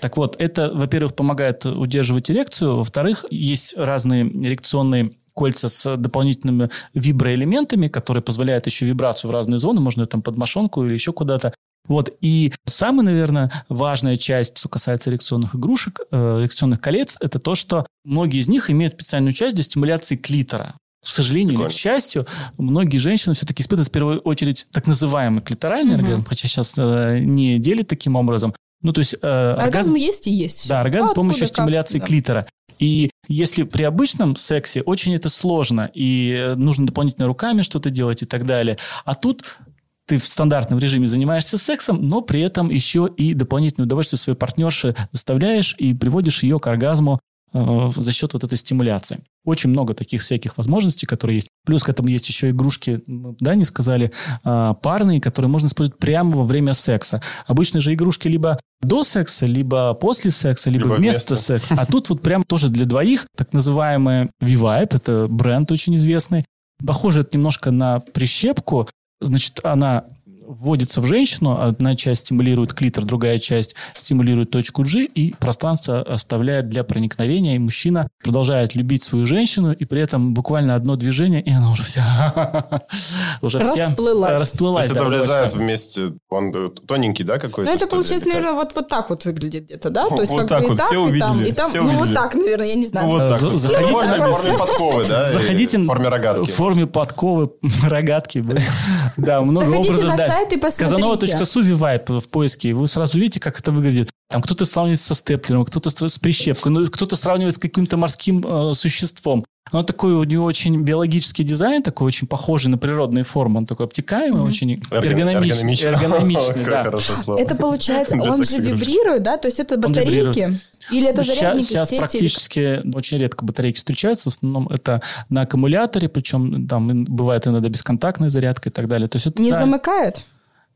Так 0.00 0.16
вот, 0.16 0.36
это, 0.38 0.70
во-первых, 0.72 1.14
помогает 1.14 1.66
удерживать 1.66 2.30
эрекцию. 2.30 2.76
Во-вторых, 2.76 3.24
есть 3.30 3.76
разные 3.76 4.24
эрекционные 4.24 5.12
кольца 5.34 5.68
с 5.68 5.96
дополнительными 5.96 6.70
виброэлементами, 6.94 7.88
которые 7.88 8.22
позволяют 8.22 8.66
еще 8.66 8.86
вибрацию 8.86 9.30
в 9.30 9.34
разные 9.34 9.58
зоны, 9.58 9.80
можно 9.80 10.06
там 10.06 10.22
под 10.22 10.36
мошонку 10.36 10.84
или 10.84 10.92
еще 10.92 11.12
куда-то. 11.12 11.54
Вот. 11.88 12.10
И 12.20 12.52
самая, 12.66 13.04
наверное, 13.04 13.50
важная 13.68 14.16
часть, 14.16 14.58
что 14.58 14.68
касается 14.68 15.10
эрекционных 15.10 15.56
игрушек, 15.56 16.00
э, 16.10 16.40
эрекционных 16.40 16.80
колец, 16.80 17.16
это 17.20 17.38
то, 17.38 17.54
что 17.54 17.86
многие 18.04 18.38
из 18.38 18.48
них 18.48 18.70
имеют 18.70 18.94
специальную 18.94 19.32
часть 19.32 19.54
для 19.54 19.64
стимуляции 19.64 20.16
клитора. 20.16 20.76
К 21.02 21.08
сожалению 21.08 21.60
или 21.60 21.68
к 21.68 21.72
счастью, 21.72 22.26
многие 22.58 22.98
женщины 22.98 23.34
все-таки 23.34 23.62
испытывают 23.62 23.88
в 23.88 23.92
первую 23.92 24.18
очередь 24.20 24.66
так 24.70 24.86
называемый 24.86 25.42
клиторальный 25.42 25.94
Мгм. 25.96 26.04
оргазм, 26.04 26.24
хотя 26.24 26.46
сейчас 26.48 26.74
э, 26.76 27.20
не 27.20 27.58
делят 27.58 27.88
таким 27.88 28.16
образом. 28.16 28.54
Ну, 28.82 28.92
то 28.92 29.00
есть 29.00 29.14
э, 29.20 29.52
Оргазм 29.58 29.94
есть 29.94 30.26
и 30.26 30.30
есть. 30.30 30.68
да, 30.68 30.80
оргазм 30.80 31.06
Ну, 31.06 31.12
с 31.12 31.14
помощью 31.14 31.44
откуда, 31.44 31.48
как, 31.48 31.54
стимуляции 31.64 31.98
да. 31.98 32.06
клитора. 32.06 32.46
И 32.78 33.10
если 33.28 33.62
при 33.64 33.82
обычном 33.82 34.36
сексе 34.36 34.80
очень 34.82 35.14
это 35.14 35.28
сложно, 35.28 35.90
и 35.94 36.34
э, 36.38 36.54
нужно 36.54 36.86
дополнительно 36.86 37.26
руками 37.26 37.62
что-то 37.62 37.90
делать 37.90 38.22
и 38.22 38.26
так 38.26 38.46
далее, 38.46 38.76
а 39.04 39.14
тут 39.14 39.58
ты 40.06 40.18
в 40.18 40.24
стандартном 40.26 40.78
режиме 40.80 41.06
занимаешься 41.06 41.56
сексом, 41.56 42.08
но 42.08 42.20
при 42.20 42.40
этом 42.40 42.68
еще 42.70 43.08
и 43.16 43.32
дополнительное 43.34 43.86
удовольствие 43.86 44.18
своей 44.18 44.36
партнерше 44.36 44.96
доставляешь 45.12 45.76
и 45.78 45.94
приводишь 45.94 46.42
ее 46.42 46.58
к 46.58 46.66
оргазму 46.66 47.20
за 47.52 48.12
счет 48.12 48.32
вот 48.32 48.44
этой 48.44 48.56
стимуляции. 48.58 49.20
Очень 49.44 49.70
много 49.70 49.94
таких 49.94 50.20
всяких 50.22 50.56
возможностей, 50.58 51.06
которые 51.06 51.36
есть. 51.36 51.48
Плюс 51.64 51.82
к 51.82 51.88
этому 51.88 52.08
есть 52.08 52.28
еще 52.28 52.50
игрушки, 52.50 53.02
мы, 53.06 53.34
да, 53.40 53.54
не 53.54 53.64
сказали, 53.64 54.12
а, 54.44 54.74
парные, 54.74 55.20
которые 55.20 55.50
можно 55.50 55.66
использовать 55.66 55.98
прямо 55.98 56.36
во 56.36 56.44
время 56.44 56.74
секса. 56.74 57.22
Обычно 57.46 57.80
же 57.80 57.94
игрушки 57.94 58.28
либо 58.28 58.60
до 58.82 59.02
секса, 59.02 59.46
либо 59.46 59.94
после 59.94 60.30
секса, 60.30 60.70
либо, 60.70 60.84
Либо 60.84 60.94
вместо 60.94 61.34
вместо. 61.34 61.36
секса. 61.58 61.74
А 61.78 61.86
тут 61.86 62.08
вот 62.10 62.22
прям 62.22 62.44
тоже 62.44 62.68
для 62.68 62.86
двоих, 62.86 63.26
так 63.36 63.52
называемая 63.52 64.30
V-Vibe, 64.40 64.88
это 64.96 65.26
бренд 65.28 65.70
очень 65.72 65.96
известный. 65.96 66.44
Похоже 66.86 67.22
это 67.22 67.36
немножко 67.36 67.70
на 67.70 68.00
прищепку. 68.00 68.88
Значит, 69.20 69.60
она 69.64 70.04
вводится 70.50 71.00
в 71.00 71.06
женщину, 71.06 71.56
одна 71.60 71.94
часть 71.96 72.22
стимулирует 72.26 72.74
клитор, 72.74 73.04
другая 73.04 73.38
часть 73.38 73.74
стимулирует 73.94 74.50
точку 74.50 74.82
G, 74.82 75.04
и 75.04 75.32
пространство 75.38 76.00
оставляет 76.02 76.68
для 76.68 76.82
проникновения, 76.84 77.56
и 77.56 77.58
мужчина 77.58 78.08
продолжает 78.22 78.74
любить 78.74 79.02
свою 79.02 79.26
женщину, 79.26 79.72
и 79.72 79.84
при 79.84 80.00
этом 80.02 80.34
буквально 80.34 80.74
одно 80.74 80.96
движение, 80.96 81.40
и 81.40 81.50
она 81.52 81.70
уже 81.70 81.82
вся 81.84 82.82
уже 83.42 83.60
вся 83.62 83.86
Расплылась. 83.86 84.38
расплылась. 84.38 84.88
То 84.88 84.92
есть 84.92 84.94
да, 84.94 85.00
это 85.00 85.08
влезает 85.18 85.52
вместе, 85.54 86.12
он 86.28 86.52
тоненький, 86.86 87.24
да, 87.24 87.38
какой-то? 87.38 87.70
Ну, 87.70 87.76
это 87.76 87.84
ли, 87.84 87.90
получается, 87.90 88.24
как? 88.28 88.34
наверное, 88.34 88.54
вот, 88.56 88.74
вот 88.74 88.88
так 88.88 89.10
вот 89.10 89.24
выглядит 89.24 89.64
где-то, 89.64 89.90
да? 89.90 90.08
То 90.08 90.20
есть, 90.20 90.32
Вот 90.32 90.40
как 90.40 90.48
так 90.48 90.60
бы 90.60 90.66
и 90.66 90.68
вот, 90.70 90.78
так, 90.78 90.86
все 90.88 91.08
и 91.14 91.18
там, 91.20 91.30
увидели, 91.36 91.50
и 91.50 91.52
там. 91.54 91.68
все 91.70 91.82
Ну, 91.82 91.88
вот 91.90 92.00
увидели. 92.00 92.14
так, 92.14 92.34
наверное, 92.34 92.66
я 92.66 92.74
не 92.74 92.86
знаю. 92.86 93.06
Ну, 93.06 93.12
вот 93.18 93.26
так 93.28 93.38
За- 93.38 93.48
вот. 93.50 93.58
заходите 93.60 93.92
В 93.92 94.08
на- 94.08 94.16
форме- 94.16 94.32
в 94.32 94.36
форме 94.36 94.58
подковы, 94.58 95.06
да? 95.08 95.28
и 95.28 95.32
Заходите 95.32 95.78
В 95.78 95.86
форме 95.86 96.08
рогатки. 96.08 96.44
В 96.50 96.54
форме 96.54 96.86
подковы, 96.86 97.50
рогатки. 97.84 98.44
Да, 99.16 99.40
много 99.42 99.66
Заходите 99.66 99.90
образов. 99.90 100.10
на 100.10 100.16
да. 100.16 100.26
Сайт 100.40 100.52
и 100.52 100.56
посмотрите. 100.56 100.96
Казанова.су 100.96 101.62
Вивайп 101.62 102.10
в 102.10 102.28
поиске. 102.28 102.74
Вы 102.74 102.86
сразу 102.86 103.18
видите, 103.18 103.40
как 103.40 103.60
это 103.60 103.70
выглядит. 103.70 104.10
Там 104.28 104.42
кто-то 104.42 104.64
сравнивает 104.64 105.00
со 105.00 105.14
степлером, 105.14 105.64
кто-то 105.64 105.90
с 105.90 106.18
прищепкой, 106.18 106.72
ну, 106.72 106.86
кто-то 106.86 107.16
сравнивает 107.16 107.54
с 107.54 107.58
каким-то 107.58 107.96
морским 107.96 108.44
э, 108.46 108.74
существом. 108.74 109.44
Он 109.72 109.84
такой, 109.84 110.14
у 110.14 110.24
него 110.24 110.44
очень 110.46 110.82
биологический 110.82 111.44
дизайн, 111.44 111.82
такой 111.82 112.06
очень 112.08 112.26
похожий 112.26 112.70
на 112.70 112.78
природные 112.78 113.22
формы. 113.22 113.58
Он 113.58 113.66
такой 113.66 113.86
обтекаемый, 113.86 114.42
очень 114.42 114.82
эргономичный. 114.90 115.80
Эргономичный, 115.80 116.64
Какое 116.64 116.90
да. 117.26 117.40
Это 117.40 117.54
получается, 117.54 118.16
он 118.20 118.44
же 118.44 118.60
вибрирует, 118.60 119.22
да? 119.22 119.36
То 119.36 119.46
есть 119.46 119.60
это 119.60 119.76
батарейки? 119.76 120.58
Или 120.90 121.08
это 121.08 121.22
Сейчас, 121.22 121.38
зарядники, 121.38 121.66
сейчас 121.66 121.88
сети? 121.88 121.94
или 121.94 122.00
практически 122.00 122.80
очень 122.94 123.18
редко 123.18 123.44
батарейки 123.44 123.76
встречаются. 123.76 124.30
В 124.30 124.34
основном 124.34 124.66
это 124.68 125.02
на 125.28 125.42
аккумуляторе, 125.42 126.08
причем 126.08 126.66
там 126.66 127.04
бывает 127.04 127.46
иногда 127.46 127.68
бесконтактная 127.68 128.28
зарядка 128.28 128.70
и 128.70 128.72
так 128.72 128.88
далее. 128.88 129.06
То 129.08 129.16
есть 129.16 129.26
это 129.26 129.40
Не 129.40 129.52
да, 129.52 129.60
замыкает? 129.60 130.22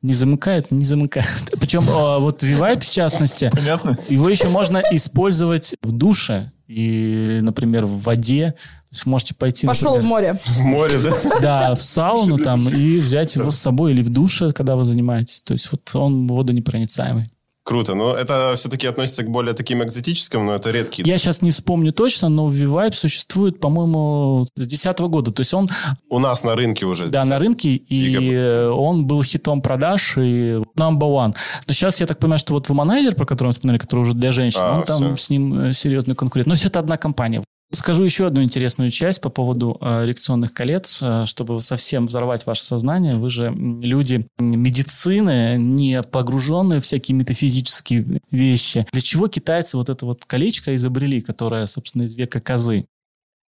не 0.03 0.13
замыкает, 0.13 0.71
не 0.71 0.85
замыкает. 0.85 1.27
Причем 1.59 1.81
вот 1.81 2.43
V-Vibe, 2.43 2.81
в 2.81 2.91
частности, 2.91 3.51
Понятно? 3.51 3.99
его 4.11 4.29
еще 4.29 4.49
можно 4.49 4.83
использовать 4.93 5.75
в 5.83 5.93
душе 5.93 6.53
и, 6.75 7.41
например, 7.43 7.87
в 7.87 8.01
воде. 8.03 8.53
То 8.53 8.97
есть 8.97 9.07
можете 9.07 9.35
пойти, 9.35 9.67
Пошел 9.67 9.93
в 9.93 10.03
например, 10.03 10.09
море. 10.09 10.41
В 10.45 10.61
море, 10.61 10.99
да? 10.99 11.41
да, 11.41 11.75
в 11.75 11.83
сауну 11.83 12.39
там 12.39 12.69
и 12.69 12.99
взять 12.99 13.35
его 13.37 13.51
с 13.51 13.59
собой 13.59 13.93
или 13.93 14.03
в 14.03 14.11
душе, 14.11 14.53
когда 14.53 14.77
вы 14.77 14.85
занимаетесь. 14.85 15.43
То 15.43 15.53
есть 15.53 15.71
вот 15.73 15.95
он 15.95 16.27
водонепроницаемый. 16.27 17.27
Круто. 17.65 17.95
Но 17.95 18.15
это 18.15 18.53
все-таки 18.57 18.87
относится 18.87 19.23
к 19.23 19.31
более 19.31 19.55
таким 19.55 19.83
экзотическим, 19.83 20.45
но 20.45 20.55
это 20.55 20.71
редкие. 20.71 21.09
Я 21.09 21.17
сейчас 21.17 21.41
не 21.41 21.51
вспомню 21.51 21.93
точно, 21.93 22.29
но 22.29 22.47
V-Vibe 22.49 22.93
существует, 22.93 23.59
по-моему, 23.59 24.45
с 24.45 24.51
2010 24.55 24.99
года. 25.01 25.33
То 25.33 25.41
есть 25.41 25.55
он 25.55 25.71
У 26.11 26.19
нас 26.19 26.45
на 26.45 26.57
рынке 26.57 26.85
уже. 26.85 27.09
Да, 27.09 27.25
на 27.25 27.39
рынке, 27.39 27.71
и 27.71 28.33
э, 28.35 28.69
он 28.69 29.07
был 29.07 29.23
хитом 29.23 29.63
продаж 29.63 30.19
и 30.19 30.61
number 30.79 31.09
one. 31.09 31.35
Но 31.67 31.73
сейчас 31.73 32.01
я 32.01 32.07
так 32.07 32.19
понимаю, 32.19 32.39
что 32.39 32.53
вот 32.53 32.69
Womanizer, 32.69 33.15
про 33.15 33.25
который 33.25 33.49
мы 33.49 33.53
вспоминали, 33.53 33.79
который 33.79 34.01
уже 34.01 34.13
для 34.13 34.31
женщин, 34.31 34.61
А, 34.63 34.79
он 34.79 34.85
там 34.85 35.17
с 35.17 35.31
ним 35.31 35.69
э, 35.69 35.73
серьезный 35.73 36.15
конкурент. 36.15 36.47
Но 36.47 36.57
все 36.57 36.69
это 36.69 36.81
одна 36.81 36.99
компания. 36.99 37.43
Скажу 37.75 38.05
еще 38.05 38.27
одну 38.27 38.43
интересную 38.43 38.91
часть 38.91 39.21
по 39.21 39.29
поводу 39.29 39.77
э, 39.81 40.05
эрекционных 40.05 40.53
колец, 40.55 41.01
э, 41.03 41.25
чтобы 41.27 41.61
совсем 41.61 42.07
взорвать 42.07 42.47
ваше 42.47 42.63
сознание. 42.63 43.15
Вы 43.15 43.31
же 43.31 43.53
люди 43.53 44.27
медицины, 44.39 45.57
не 45.59 46.03
погруженные 46.03 46.81
в 46.81 46.85
всякие 46.85 47.17
метафизические 47.17 48.21
вещи. 48.31 48.87
Для 48.93 49.01
чего 49.01 49.29
китайцы 49.29 49.77
вот 49.77 49.91
это 49.91 50.07
вот 50.07 50.25
колечко 50.25 50.75
изобрели, 50.77 51.21
которое, 51.21 51.67
собственно, 51.67 52.05
из 52.05 52.15
века 52.15 52.41
козы? 52.41 52.87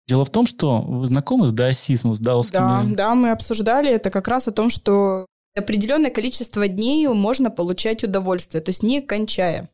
Дело 0.08 0.26
в 0.26 0.30
том, 0.30 0.46
что 0.46 0.82
вы 0.82 1.06
знакомы 1.06 1.48
с 1.48 1.52
даосизмом, 1.52 2.14
с 2.14 2.20
даосскими... 2.20 2.60
Да, 2.60 2.84
да, 2.96 3.16
мы 3.16 3.32
обсуждали 3.32 3.90
это 3.90 4.10
как 4.10 4.28
раз 4.28 4.48
о 4.48 4.52
том, 4.52 4.70
что 4.70 5.26
определенное 5.56 6.12
количество 6.12 6.68
дней 6.68 7.08
можно 7.08 7.50
получать 7.50 8.04
удовольствие, 8.04 8.62
то 8.62 8.70
есть 8.70 8.84
не 8.84 9.02
кончая, 9.02 9.70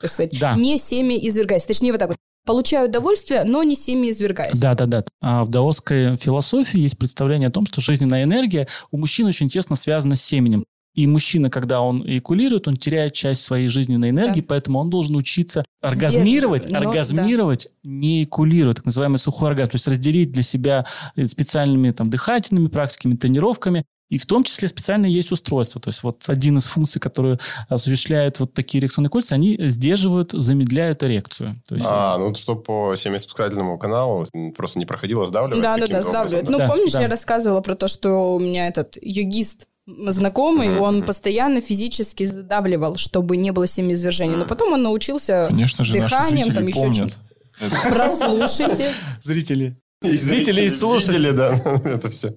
так 0.00 0.10
сказать, 0.10 0.38
Да. 0.38 0.54
не 0.54 0.78
семи 0.78 1.18
извергаясь. 1.26 1.64
Точнее, 1.64 1.92
вот 1.92 1.98
так 1.98 2.08
вот. 2.10 2.18
Получаю 2.44 2.88
удовольствие, 2.88 3.44
но 3.44 3.62
не 3.62 3.76
семи 3.76 4.10
извергаясь. 4.10 4.58
Да, 4.58 4.74
да, 4.74 4.86
да. 4.86 5.04
А 5.20 5.44
в 5.44 5.50
даосской 5.50 6.16
философии 6.16 6.80
есть 6.80 6.98
представление 6.98 7.48
о 7.48 7.52
том, 7.52 7.66
что 7.66 7.80
жизненная 7.80 8.24
энергия 8.24 8.66
у 8.90 8.98
мужчин 8.98 9.26
очень 9.26 9.48
тесно 9.48 9.76
связана 9.76 10.16
с 10.16 10.22
семенем. 10.22 10.64
И 10.94 11.06
мужчина, 11.06 11.48
когда 11.48 11.80
он 11.80 12.02
эякулирует, 12.06 12.68
он 12.68 12.76
теряет 12.76 13.14
часть 13.14 13.42
своей 13.42 13.68
жизненной 13.68 14.10
энергии, 14.10 14.42
поэтому 14.42 14.78
он 14.78 14.90
должен 14.90 15.16
учиться 15.16 15.64
оргазмировать, 15.80 16.68
но- 16.68 16.78
оргазмировать, 16.78 17.68
не 17.82 18.20
эякулировать, 18.20 18.76
так 18.76 18.84
называемый 18.84 19.18
сухой 19.18 19.48
оргазм. 19.48 19.70
То 19.70 19.76
есть 19.76 19.88
разделить 19.88 20.32
для 20.32 20.42
себя 20.42 20.84
э, 21.16 21.26
специальными 21.26 21.92
там, 21.92 22.10
дыхательными 22.10 22.66
практиками, 22.68 23.16
тренировками. 23.16 23.84
И 24.12 24.18
в 24.18 24.26
том 24.26 24.44
числе 24.44 24.68
специально 24.68 25.06
есть 25.06 25.32
устройство. 25.32 25.80
То 25.80 25.88
есть 25.88 26.02
вот 26.02 26.24
один 26.28 26.58
из 26.58 26.66
функций, 26.66 27.00
которые 27.00 27.38
осуществляют 27.70 28.40
вот 28.40 28.52
такие 28.52 28.80
эрекционные 28.82 29.08
кольца, 29.08 29.34
они 29.34 29.56
сдерживают, 29.58 30.32
замедляют 30.32 31.02
эрекцию. 31.02 31.62
То 31.66 31.76
есть 31.76 31.86
А, 31.90 32.18
ну 32.18 32.34
что 32.34 32.54
по 32.56 32.94
семяиспускательному 32.94 33.78
каналу 33.78 34.26
просто 34.54 34.78
не 34.78 34.84
проходило 34.84 35.24
сдавливать? 35.24 35.62
Да, 35.62 35.78
да, 35.78 35.86
да, 35.86 36.02
сдавливает. 36.02 36.42
образом, 36.44 36.52
Ну, 36.52 36.58
Да, 36.58 36.68
помнишь, 36.68 36.92
да. 36.92 37.00
я 37.00 37.08
рассказывала 37.08 37.62
про 37.62 37.74
то, 37.74 37.88
что 37.88 38.34
у 38.34 38.38
меня 38.38 38.68
этот 38.68 38.98
йогист 39.00 39.66
знакомый, 39.86 40.68
Мгм, 40.68 40.80
он 40.82 41.02
постоянно 41.04 41.62
физически 41.62 42.24
задавливал, 42.26 42.96
чтобы 42.96 43.38
не 43.38 43.50
было 43.50 43.66
семиизвержений. 43.66 44.36
Но 44.36 44.44
потом 44.44 44.74
он 44.74 44.82
научился 44.82 45.46
Конечно 45.48 45.84
же, 45.84 45.94
дыханием, 45.94 46.44
зрители 46.44 46.54
там 46.54 46.66
еще 46.66 46.78
помнят. 46.80 47.18
чем-то. 47.58 47.88
Прослушайте. 47.88 48.90
Зрители. 49.22 49.78
И 50.02 50.16
Зрители 50.16 50.62
и 50.62 50.70
слушатели. 50.70 51.30
да, 51.30 51.54
это 51.84 52.10
все. 52.10 52.34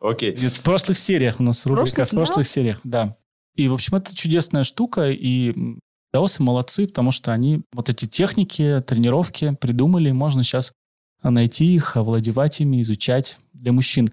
Окей. 0.00 0.36
Нет, 0.40 0.52
в 0.52 0.62
прошлых 0.62 0.98
сериях 0.98 1.40
у 1.40 1.42
нас 1.42 1.66
рубрика 1.66 1.96
прошлых, 1.96 2.08
в 2.08 2.14
прошлых 2.14 2.48
сериях, 2.48 2.80
да. 2.84 3.16
И, 3.54 3.68
в 3.68 3.74
общем, 3.74 3.96
это 3.96 4.14
чудесная 4.14 4.64
штука, 4.64 5.10
и 5.10 5.54
даосы 6.12 6.42
молодцы, 6.42 6.86
потому 6.86 7.10
что 7.12 7.32
они 7.32 7.62
вот 7.72 7.90
эти 7.90 8.06
техники, 8.06 8.82
тренировки 8.86 9.56
придумали, 9.60 10.10
можно 10.10 10.42
сейчас 10.42 10.72
найти 11.22 11.74
их, 11.74 11.96
овладевать 11.96 12.60
ими, 12.60 12.80
изучать 12.82 13.38
для 13.52 13.72
мужчин. 13.72 14.10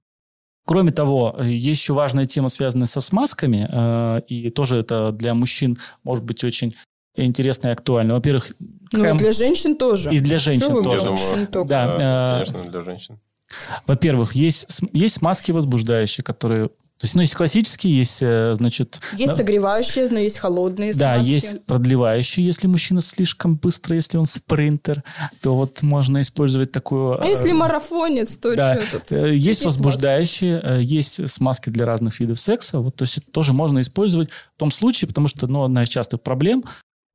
Кроме 0.65 0.91
того, 0.91 1.37
есть 1.41 1.81
еще 1.81 1.93
важная 1.93 2.27
тема, 2.27 2.49
связанная 2.49 2.87
со 2.87 2.99
смазками, 2.99 3.67
э, 3.71 4.21
и 4.27 4.49
тоже 4.49 4.75
это 4.77 5.13
для 5.13 5.33
мужчин 5.33 5.77
может 6.03 6.25
быть 6.25 6.43
очень 6.43 6.75
интересно 7.15 7.69
и 7.69 7.71
актуально. 7.71 8.15
Во-первых, 8.15 8.51
Ну, 8.91 9.15
и 9.15 9.17
для 9.17 9.31
женщин 9.31 9.77
тоже. 9.77 10.13
и 10.13 10.19
для 10.19 10.39
женщин 10.39 10.63
Что 10.65 10.83
тоже. 10.83 11.47
только? 11.47 11.69
Да, 11.69 11.97
Да, 11.97 12.41
э, 12.41 12.45
конечно, 12.45 12.71
для 12.71 12.81
женщин. 12.83 13.19
Во-первых, 13.85 14.35
есть, 14.35 14.67
есть 14.93 15.21
маски 15.21 15.51
возбуждающие, 15.51 16.23
которые... 16.23 16.69
То 16.69 17.05
есть, 17.05 17.13
ну, 17.13 17.21
есть 17.21 17.35
классические, 17.35 17.95
есть, 17.95 18.19
э, 18.23 18.55
значит... 18.57 18.99
Есть 19.13 19.33
на- 19.33 19.35
согревающие, 19.35 20.09
но 20.09 20.17
есть 20.17 20.39
холодные 20.39 20.93
Да, 20.93 21.13
смазки. 21.13 21.29
есть 21.29 21.65
продлевающие, 21.65 22.43
если 22.43 22.65
мужчина 22.65 23.01
слишком 23.01 23.55
быстро, 23.55 23.95
если 23.95 24.17
он 24.17 24.25
спринтер, 24.25 25.03
то 25.41 25.55
вот 25.55 25.83
можно 25.83 26.19
использовать 26.21 26.71
такую... 26.71 27.21
А 27.21 27.25
если 27.27 27.51
э, 27.51 27.53
марафонец, 27.53 28.37
то 28.37 28.55
да, 28.55 28.81
что 28.81 28.99
тут? 28.99 29.11
э, 29.11 29.35
есть 29.35 29.59
Какие 29.59 29.65
возбуждающие, 29.67 30.59
э, 30.63 30.79
есть 30.81 31.29
смазки 31.29 31.69
для 31.69 31.85
разных 31.85 32.19
видов 32.19 32.39
секса, 32.39 32.79
вот, 32.79 32.95
то 32.95 33.03
есть 33.03 33.19
это 33.19 33.29
тоже 33.29 33.53
можно 33.53 33.79
использовать 33.81 34.31
в 34.31 34.57
том 34.57 34.71
случае, 34.71 35.07
потому 35.07 35.27
что, 35.27 35.45
ну, 35.45 35.63
одна 35.63 35.83
из 35.83 35.89
частых 35.89 36.23
проблем, 36.23 36.63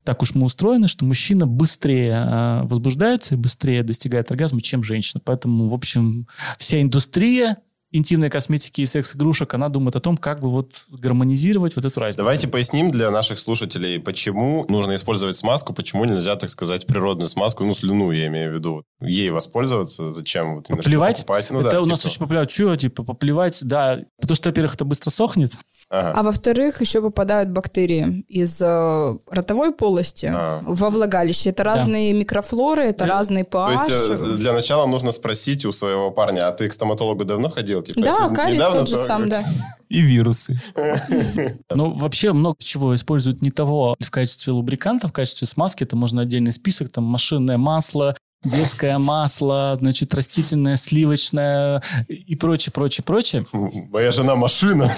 так 0.03 0.21
уж 0.21 0.35
мы 0.35 0.45
устроены, 0.45 0.87
что 0.87 1.05
мужчина 1.05 1.47
быстрее 1.47 2.13
э, 2.13 2.63
возбуждается 2.63 3.35
и 3.35 3.37
быстрее 3.37 3.83
достигает 3.83 4.29
оргазма, 4.31 4.61
чем 4.61 4.83
женщина. 4.83 5.21
Поэтому, 5.23 5.67
в 5.67 5.73
общем, 5.73 6.27
вся 6.57 6.81
индустрия 6.81 7.57
интимной 7.93 8.29
косметики 8.29 8.81
и 8.81 8.85
секс-игрушек, 8.85 9.53
она 9.53 9.69
думает 9.69 9.95
о 9.95 9.99
том, 10.01 10.17
как 10.17 10.41
бы 10.41 10.49
вот 10.49 10.73
гармонизировать 10.99 11.75
вот 11.75 11.85
эту 11.85 11.99
разницу. 11.99 12.17
Давайте 12.17 12.47
поясним 12.47 12.91
для 12.91 13.09
наших 13.11 13.39
слушателей, 13.39 13.99
почему 13.99 14.65
нужно 14.67 14.95
использовать 14.95 15.37
смазку, 15.37 15.73
почему 15.73 16.03
нельзя, 16.05 16.35
так 16.35 16.49
сказать, 16.49 16.85
природную 16.87 17.27
смазку, 17.27 17.63
ну, 17.63 17.73
слюну, 17.73 18.11
я 18.11 18.27
имею 18.27 18.51
в 18.51 18.55
виду. 18.55 18.83
Ей 18.99 19.29
воспользоваться, 19.29 20.13
зачем? 20.13 20.55
Вот 20.55 20.69
именно, 20.69 20.81
Поплевать? 20.81 21.17
покупать? 21.17 21.47
Ну, 21.51 21.61
это 21.61 21.71
да, 21.71 21.81
у 21.81 21.85
нас 21.85 21.99
типа. 21.99 22.09
очень 22.09 22.19
популярно. 22.19 22.49
Что, 22.49 22.75
типа, 22.75 23.03
поплевать? 23.03 23.59
Да, 23.63 23.99
потому 24.19 24.35
что, 24.35 24.49
во-первых, 24.49 24.73
это 24.73 24.85
быстро 24.85 25.11
сохнет. 25.11 25.51
Ага. 25.89 26.13
А 26.15 26.23
во-вторых, 26.23 26.81
еще 26.81 27.01
попадают 27.03 27.49
бактерии 27.49 28.25
из 28.27 28.59
э, 28.59 29.15
ротовой 29.29 29.73
полости 29.73 30.31
А. 30.33 30.61
во 30.63 30.89
влагалище. 30.89 31.51
Это 31.51 31.63
разные 31.63 32.13
микрофлоры, 32.13 32.85
это 32.85 33.05
Да. 33.05 33.13
разный 33.13 33.43
То 33.43 33.67
pH. 33.69 33.71
есть 34.09 34.21
э, 34.23 34.25
для 34.37 34.53
начала 34.53 34.87
нужно 34.87 35.11
спросить 35.11 35.65
у 35.65 35.71
своего 35.71 36.09
парня, 36.09 36.47
а 36.47 36.51
ты 36.51 36.67
к 36.67 36.73
стоматологу 36.73 37.25
давно 37.25 37.49
ходил? 37.49 37.82
Типа, 37.83 38.01
Да, 38.01 38.29
кариес 38.29 38.55
недавно, 38.55 38.79
тот 38.79 38.89
же 38.89 38.95
то- 38.95 39.05
сам, 39.05 39.29
да. 39.29 39.43
И 39.89 40.01
вирусы. 40.01 40.59
Ну, 41.69 41.93
вообще 41.93 42.33
много 42.33 42.57
чего 42.59 42.95
используют 42.95 43.41
не 43.41 43.51
того 43.51 43.95
в 43.99 44.11
качестве 44.11 44.53
лубриканта, 44.53 45.07
в 45.07 45.11
качестве 45.13 45.47
смазки. 45.47 45.83
Это 45.83 45.95
можно 45.95 46.21
отдельный 46.21 46.51
список, 46.51 46.91
там 46.91 47.03
машинное 47.03 47.57
масло, 47.57 48.15
детское 48.43 48.97
масло, 48.97 49.75
значит, 49.79 50.13
растительное, 50.13 50.77
сливочное 50.77 51.81
и 52.07 52.35
прочее, 52.35 52.71
прочее, 52.73 53.03
прочее. 53.03 53.45
Моя 53.51 54.11
жена 54.11 54.35
машина. 54.35 54.91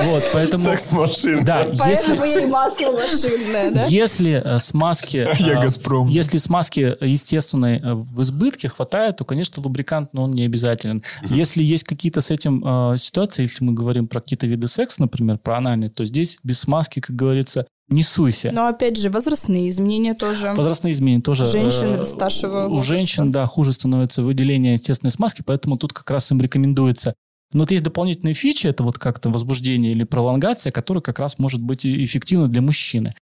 Вот, 0.00 0.24
поэтому... 0.32 0.64
Секс-машина. 0.64 1.44
Да, 1.44 1.66
Поэтому 1.78 2.14
если, 2.14 2.28
ей 2.28 2.46
масло 2.46 2.92
машинное, 2.92 3.70
да? 3.70 3.84
если 3.86 4.42
э, 4.44 4.58
смазки... 4.58 5.16
Я 5.38 5.58
э, 5.58 5.62
«Газпром». 5.62 6.08
Если 6.08 6.38
смазки 6.38 6.96
естественной 7.00 7.78
э, 7.78 7.94
в 7.94 8.22
избытке 8.22 8.68
хватает, 8.68 9.16
то, 9.16 9.24
конечно, 9.24 9.62
лубрикант, 9.62 10.10
но 10.12 10.24
он 10.24 10.32
не 10.32 10.44
обязателен. 10.44 11.02
Если 11.22 11.62
есть 11.62 11.84
какие-то 11.84 12.20
с 12.20 12.30
этим 12.30 12.96
ситуации, 12.98 13.42
если 13.42 13.64
мы 13.64 13.72
говорим 13.72 14.06
про 14.08 14.20
какие-то 14.20 14.46
виды 14.46 14.68
секса, 14.68 15.00
например, 15.00 15.38
про 15.38 15.58
анальный, 15.58 15.88
то 15.88 16.04
здесь 16.04 16.38
без 16.42 16.60
смазки, 16.60 17.00
как 17.00 17.16
говорится, 17.16 17.66
не 17.88 18.02
суйся. 18.02 18.50
Но 18.52 18.66
опять 18.66 18.96
же, 18.96 19.10
возрастные 19.10 19.68
изменения 19.68 20.14
тоже. 20.14 20.54
Возрастные 20.54 20.92
изменения 20.92 21.22
тоже. 21.22 21.44
Женщин 21.44 22.00
э, 22.00 22.04
старшего 22.04 22.66
У 22.66 22.70
возраста. 22.70 22.94
женщин, 22.94 23.32
да, 23.32 23.46
хуже 23.46 23.72
становится 23.72 24.22
выделение 24.22 24.74
естественной 24.74 25.10
смазки, 25.10 25.42
поэтому 25.44 25.76
тут 25.76 25.92
как 25.92 26.10
раз 26.10 26.30
им 26.30 26.40
рекомендуется. 26.40 27.14
Но 27.52 27.60
вот 27.60 27.70
есть 27.70 27.84
дополнительные 27.84 28.34
фичи, 28.34 28.66
это 28.66 28.82
вот 28.82 28.98
как-то 28.98 29.30
возбуждение 29.30 29.92
или 29.92 30.04
пролонгация, 30.04 30.72
которая 30.72 31.02
как 31.02 31.18
раз 31.18 31.38
может 31.38 31.62
быть 31.62 31.86
эффективна 31.86 32.48
для 32.48 32.62
мужчины. 32.62 33.14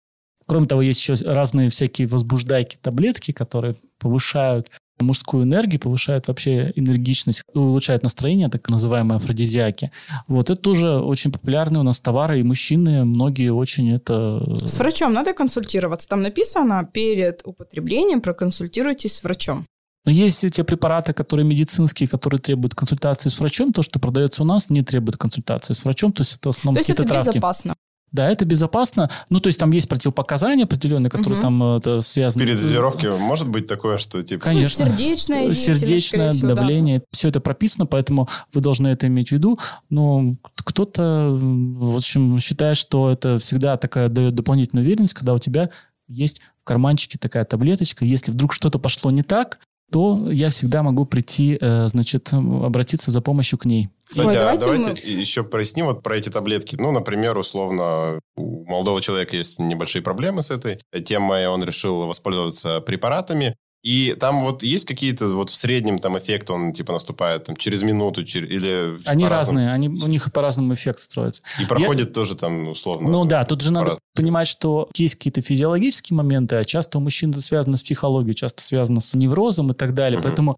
Кроме 0.47 0.67
того, 0.67 0.83
есть 0.83 1.01
еще 1.01 1.15
разные 1.29 1.71
всякие 1.71 2.07
возбуждайки, 2.07 2.77
таблетки, 2.81 3.33
которые 3.33 3.77
повышают 3.99 4.71
мужскую 5.05 5.45
энергию, 5.45 5.81
повышают 5.81 6.29
вообще 6.29 6.73
энергичность, 6.77 7.43
улучшают 7.55 8.03
настроение, 8.03 8.49
так 8.49 8.69
называемые 8.69 9.17
афродизиаки. 9.17 9.91
Вот 10.29 10.51
это 10.51 10.61
тоже 10.61 10.99
очень 10.99 11.33
популярные 11.33 11.81
у 11.81 11.85
нас 11.85 12.01
товары, 12.01 12.41
и 12.41 12.43
мужчины, 12.43 13.05
многие 13.05 13.51
очень 13.51 13.93
это... 13.93 14.43
С 14.67 14.79
врачом 14.79 15.13
надо 15.13 15.33
консультироваться. 15.33 16.09
Там 16.09 16.23
написано, 16.23 16.89
перед 16.93 17.43
употреблением 17.45 18.21
проконсультируйтесь 18.21 19.17
с 19.17 19.25
врачом. 19.25 19.67
Но 20.07 20.13
есть 20.13 20.51
те 20.51 20.65
препараты, 20.65 21.13
которые 21.13 21.47
медицинские, 21.47 22.09
которые 22.09 22.41
требуют 22.41 22.75
консультации 22.75 23.29
с 23.29 23.39
врачом. 23.39 23.73
То, 23.73 23.83
что 23.83 24.01
продается 24.01 24.43
у 24.43 24.47
нас, 24.47 24.71
не 24.71 24.83
требует 24.83 25.19
консультации 25.19 25.75
с 25.75 25.85
врачом. 25.85 26.13
То 26.13 26.23
есть 26.23 26.39
это 26.39 26.49
в 26.49 26.57
основном 26.57 26.77
То 26.77 26.81
есть 26.81 26.91
это 26.91 27.05
травки. 27.05 27.29
безопасно. 27.29 27.75
Да, 28.13 28.29
это 28.29 28.45
безопасно. 28.45 29.09
Ну, 29.29 29.39
то 29.41 29.47
есть 29.47 29.59
там 29.59 29.71
есть 29.71 29.89
противопоказания 29.89 30.65
определенные, 30.65 31.11
которые 31.11 31.37
Мгм. 31.37 31.43
там 31.43 31.63
э, 31.63 31.77
это 31.79 32.01
связаны. 32.01 32.45
Перед 32.45 32.57
дозировкой 32.57 33.17
может 33.19 33.49
быть 33.49 33.67
такое, 33.67 33.99
что 33.99 34.23
типа... 34.23 34.43
Конечно. 34.43 34.85
Ну, 34.87 34.93
Сердечное 34.93 35.53
скорее 36.01 36.33
всего, 36.33 36.49
да. 36.49 36.55
давление. 36.57 37.03
Все 37.13 37.29
это 37.29 37.41
прописано, 37.41 37.87
поэтому 37.87 38.29
вы 38.53 38.61
должны 38.61 38.89
это 38.89 39.07
иметь 39.07 39.29
в 39.29 39.33
виду. 39.33 39.59
Но 39.91 40.35
кто-то, 40.57 41.39
в 41.41 41.97
общем, 41.97 42.39
считает, 42.41 42.77
что 42.77 43.11
это 43.11 43.39
всегда 43.39 43.77
такая 43.77 44.09
дает 44.09 44.35
дополнительную 44.35 44.85
уверенность, 44.85 45.15
когда 45.15 45.35
у 45.35 45.39
тебя 45.39 45.71
есть 46.09 46.41
в 46.61 46.65
карманчике 46.65 47.17
такая 47.19 47.45
таблеточка. 47.45 48.05
Если 48.05 48.33
вдруг 48.33 48.53
что-то 48.53 48.79
пошло 48.81 49.11
не 49.13 49.23
так, 49.23 49.59
то 49.93 50.31
я 50.31 50.51
всегда 50.51 50.83
могу 50.83 51.05
прийти, 51.05 51.59
э, 51.61 51.89
значит, 51.89 52.33
обратиться 52.33 53.11
за 53.11 53.21
помощью 53.21 53.59
к 53.59 53.65
ней. 53.65 53.89
Кстати, 54.11 54.27
Ой, 54.27 54.37
а 54.39 54.41
давайте 54.41 54.65
давайте 54.65 55.21
еще 55.21 55.45
проясним 55.45 55.87
вот 55.87 56.03
про 56.03 56.17
эти 56.17 56.31
таблетки. 56.31 56.75
Ну, 56.77 56.91
например, 56.91 57.39
условно, 57.39 58.19
у 58.37 58.65
молодого 58.67 59.01
человека 59.01 59.37
есть 59.37 59.61
небольшие 59.61 60.03
проблемы 60.03 60.43
с 60.43 60.51
этой 60.51 60.81
темой, 61.05 61.47
он 61.47 61.63
решил 61.63 62.07
воспользоваться 62.07 62.81
препаратами. 62.81 63.55
И 63.83 64.15
там 64.19 64.45
вот 64.45 64.63
есть 64.63 64.85
какие-то 64.85 65.29
вот 65.29 65.49
в 65.49 65.55
среднем 65.55 66.01
там 66.01 66.19
эффект, 66.19 66.51
он 66.51 66.73
типа 66.73 66.93
наступает 66.93 67.45
там, 67.45 67.57
через 67.57 67.83
минуту 67.83 68.23
чер- 68.23 68.47
или... 68.47 68.99
Они 69.07 69.25
разные, 69.27 69.71
они, 69.71 69.89
у 69.89 70.09
них 70.09 70.31
по-разному 70.33 70.75
эффект 70.75 70.99
строится. 70.99 71.43
И 71.61 71.65
проходит 71.65 72.13
тоже 72.13 72.35
там 72.35 72.69
условно... 72.69 73.09
Ну 73.09 73.25
да, 73.25 73.45
тут 73.45 73.63
же 73.63 73.71
надо 73.71 73.97
понимать, 74.15 74.49
что 74.49 74.91
есть 74.97 75.15
какие-то 75.15 75.41
физиологические 75.41 76.17
моменты, 76.17 76.57
а 76.57 76.65
часто 76.65 76.99
у 76.99 77.01
мужчин 77.01 77.31
это 77.31 77.41
связано 77.41 77.77
с 77.79 77.83
психологией, 77.83 78.35
часто 78.35 78.63
связано 78.63 79.01
с 79.01 79.15
неврозом 79.15 79.71
и 79.71 79.75
так 79.75 79.95
далее. 79.95 80.19
Мгм. 80.19 80.27
Поэтому 80.27 80.57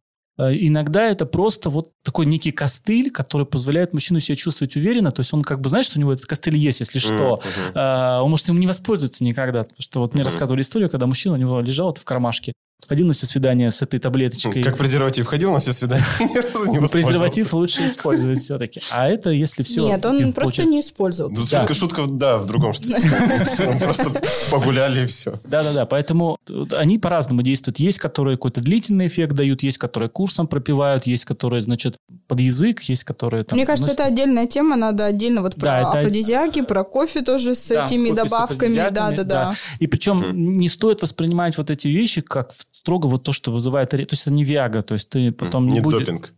иногда 0.50 1.05
это 1.05 1.26
просто 1.26 1.68
вот 1.70 1.90
такой 2.02 2.26
некий 2.26 2.50
костыль, 2.50 3.11
который 3.11 3.46
позволяет 3.46 3.92
мужчину 3.92 4.18
себя 4.20 4.37
чувствовать 4.37 4.76
уверенно. 4.76 5.12
То 5.12 5.20
есть 5.20 5.33
он 5.35 5.42
как 5.42 5.61
бы 5.61 5.68
знает, 5.68 5.87
что 5.87 5.98
у 5.98 6.00
него 6.00 6.12
этот 6.12 6.26
костыль 6.26 6.57
есть, 6.57 6.81
если 6.81 6.98
что. 6.98 7.40
А, 7.74 8.22
он 8.22 8.31
может 8.31 8.48
им 8.48 8.59
не 8.59 8.66
воспользоваться 8.66 9.24
никогда. 9.24 9.64
Потому 9.64 9.83
что 9.83 10.00
вот 10.00 10.14
мне 10.14 10.22
Мгм. 10.22 10.31
рассказывали 10.31 10.62
историю, 10.62 10.88
когда 10.90 11.07
мужчина 11.07 11.35
у 11.35 11.38
него 11.38 11.61
лежал 11.61 11.90
это 11.90 12.00
в 12.00 12.05
кармашке. 12.05 12.52
Ходил 12.88 13.07
на 13.07 13.12
все 13.12 13.27
свидания 13.27 13.71
с 13.71 13.81
этой 13.81 14.01
таблеточкой. 14.01 14.62
Как 14.62 14.77
презерватив 14.77 15.27
ходил 15.27 15.53
на 15.53 15.61
все 15.61 15.73
свидания? 15.73 16.05
Презерватив 16.92 17.53
лучше 17.55 17.87
использовать 17.87 18.40
все-таки. 18.40 18.81
А 18.90 19.09
это 19.09 19.31
если 19.31 19.62
все... 19.62 19.87
Нет, 19.87 20.05
он 20.05 20.33
просто 20.33 20.64
не 20.64 20.81
использовал. 20.81 21.31
Ну, 21.31 21.47
шутка, 21.47 21.75
шутка, 21.75 22.07
да, 22.07 22.38
в 22.38 22.47
другом 22.47 22.73
что-то. 22.73 23.01
Просто 23.81 24.23
погуляли 24.51 25.05
и 25.05 25.07
все. 25.07 25.40
Да-да-да, 25.45 25.87
поэтому 25.87 26.37
они 26.77 26.99
по-разному 26.99 27.42
действуют. 27.42 27.79
Есть, 27.79 27.99
которые 27.99 28.37
какой-то 28.37 28.61
длительный 28.61 29.07
эффект 29.07 29.35
дают, 29.35 29.62
есть, 29.62 29.79
которые 29.79 30.09
курсом 30.09 30.47
пропивают, 30.47 31.07
есть, 31.07 31.25
которые, 31.25 31.62
значит, 31.62 31.97
под 32.27 32.40
язык, 32.40 32.83
есть, 32.83 33.05
которые 33.05 33.45
там... 33.45 33.57
Мне 33.57 33.66
кажется, 33.66 33.92
это 33.92 34.05
отдельная 34.05 34.47
тема, 34.47 34.77
надо 34.77 35.05
отдельно 35.05 35.42
вот 35.42 35.55
про 35.55 35.88
афродизиаки, 35.88 36.62
про 36.62 36.85
кофе 36.85 37.23
тоже 37.23 37.55
с 37.55 37.71
этими 37.71 38.12
добавками, 38.12 38.75
да-да-да. 38.90 39.55
И 39.79 39.87
причем 39.87 40.57
не 40.57 40.68
стоит 40.68 41.03
воспринимать 41.03 41.57
вот 41.59 41.71
эти 41.71 41.88
вещи 41.88 42.21
как 42.23 42.53
строго 42.83 43.07
вот 43.07 43.23
то, 43.23 43.33
что 43.33 43.53
вызывает... 43.53 43.90
То 43.90 43.97
есть 43.97 44.23
это 44.23 44.33
не 44.33 44.45
Виага, 44.45 44.83
то 44.83 44.95
есть 44.95 45.09
ты 45.09 45.31
потом 45.31 45.68
не, 45.68 45.75
Не 45.75 45.81
будешь... 45.81 46.01
допинг. 46.01 46.35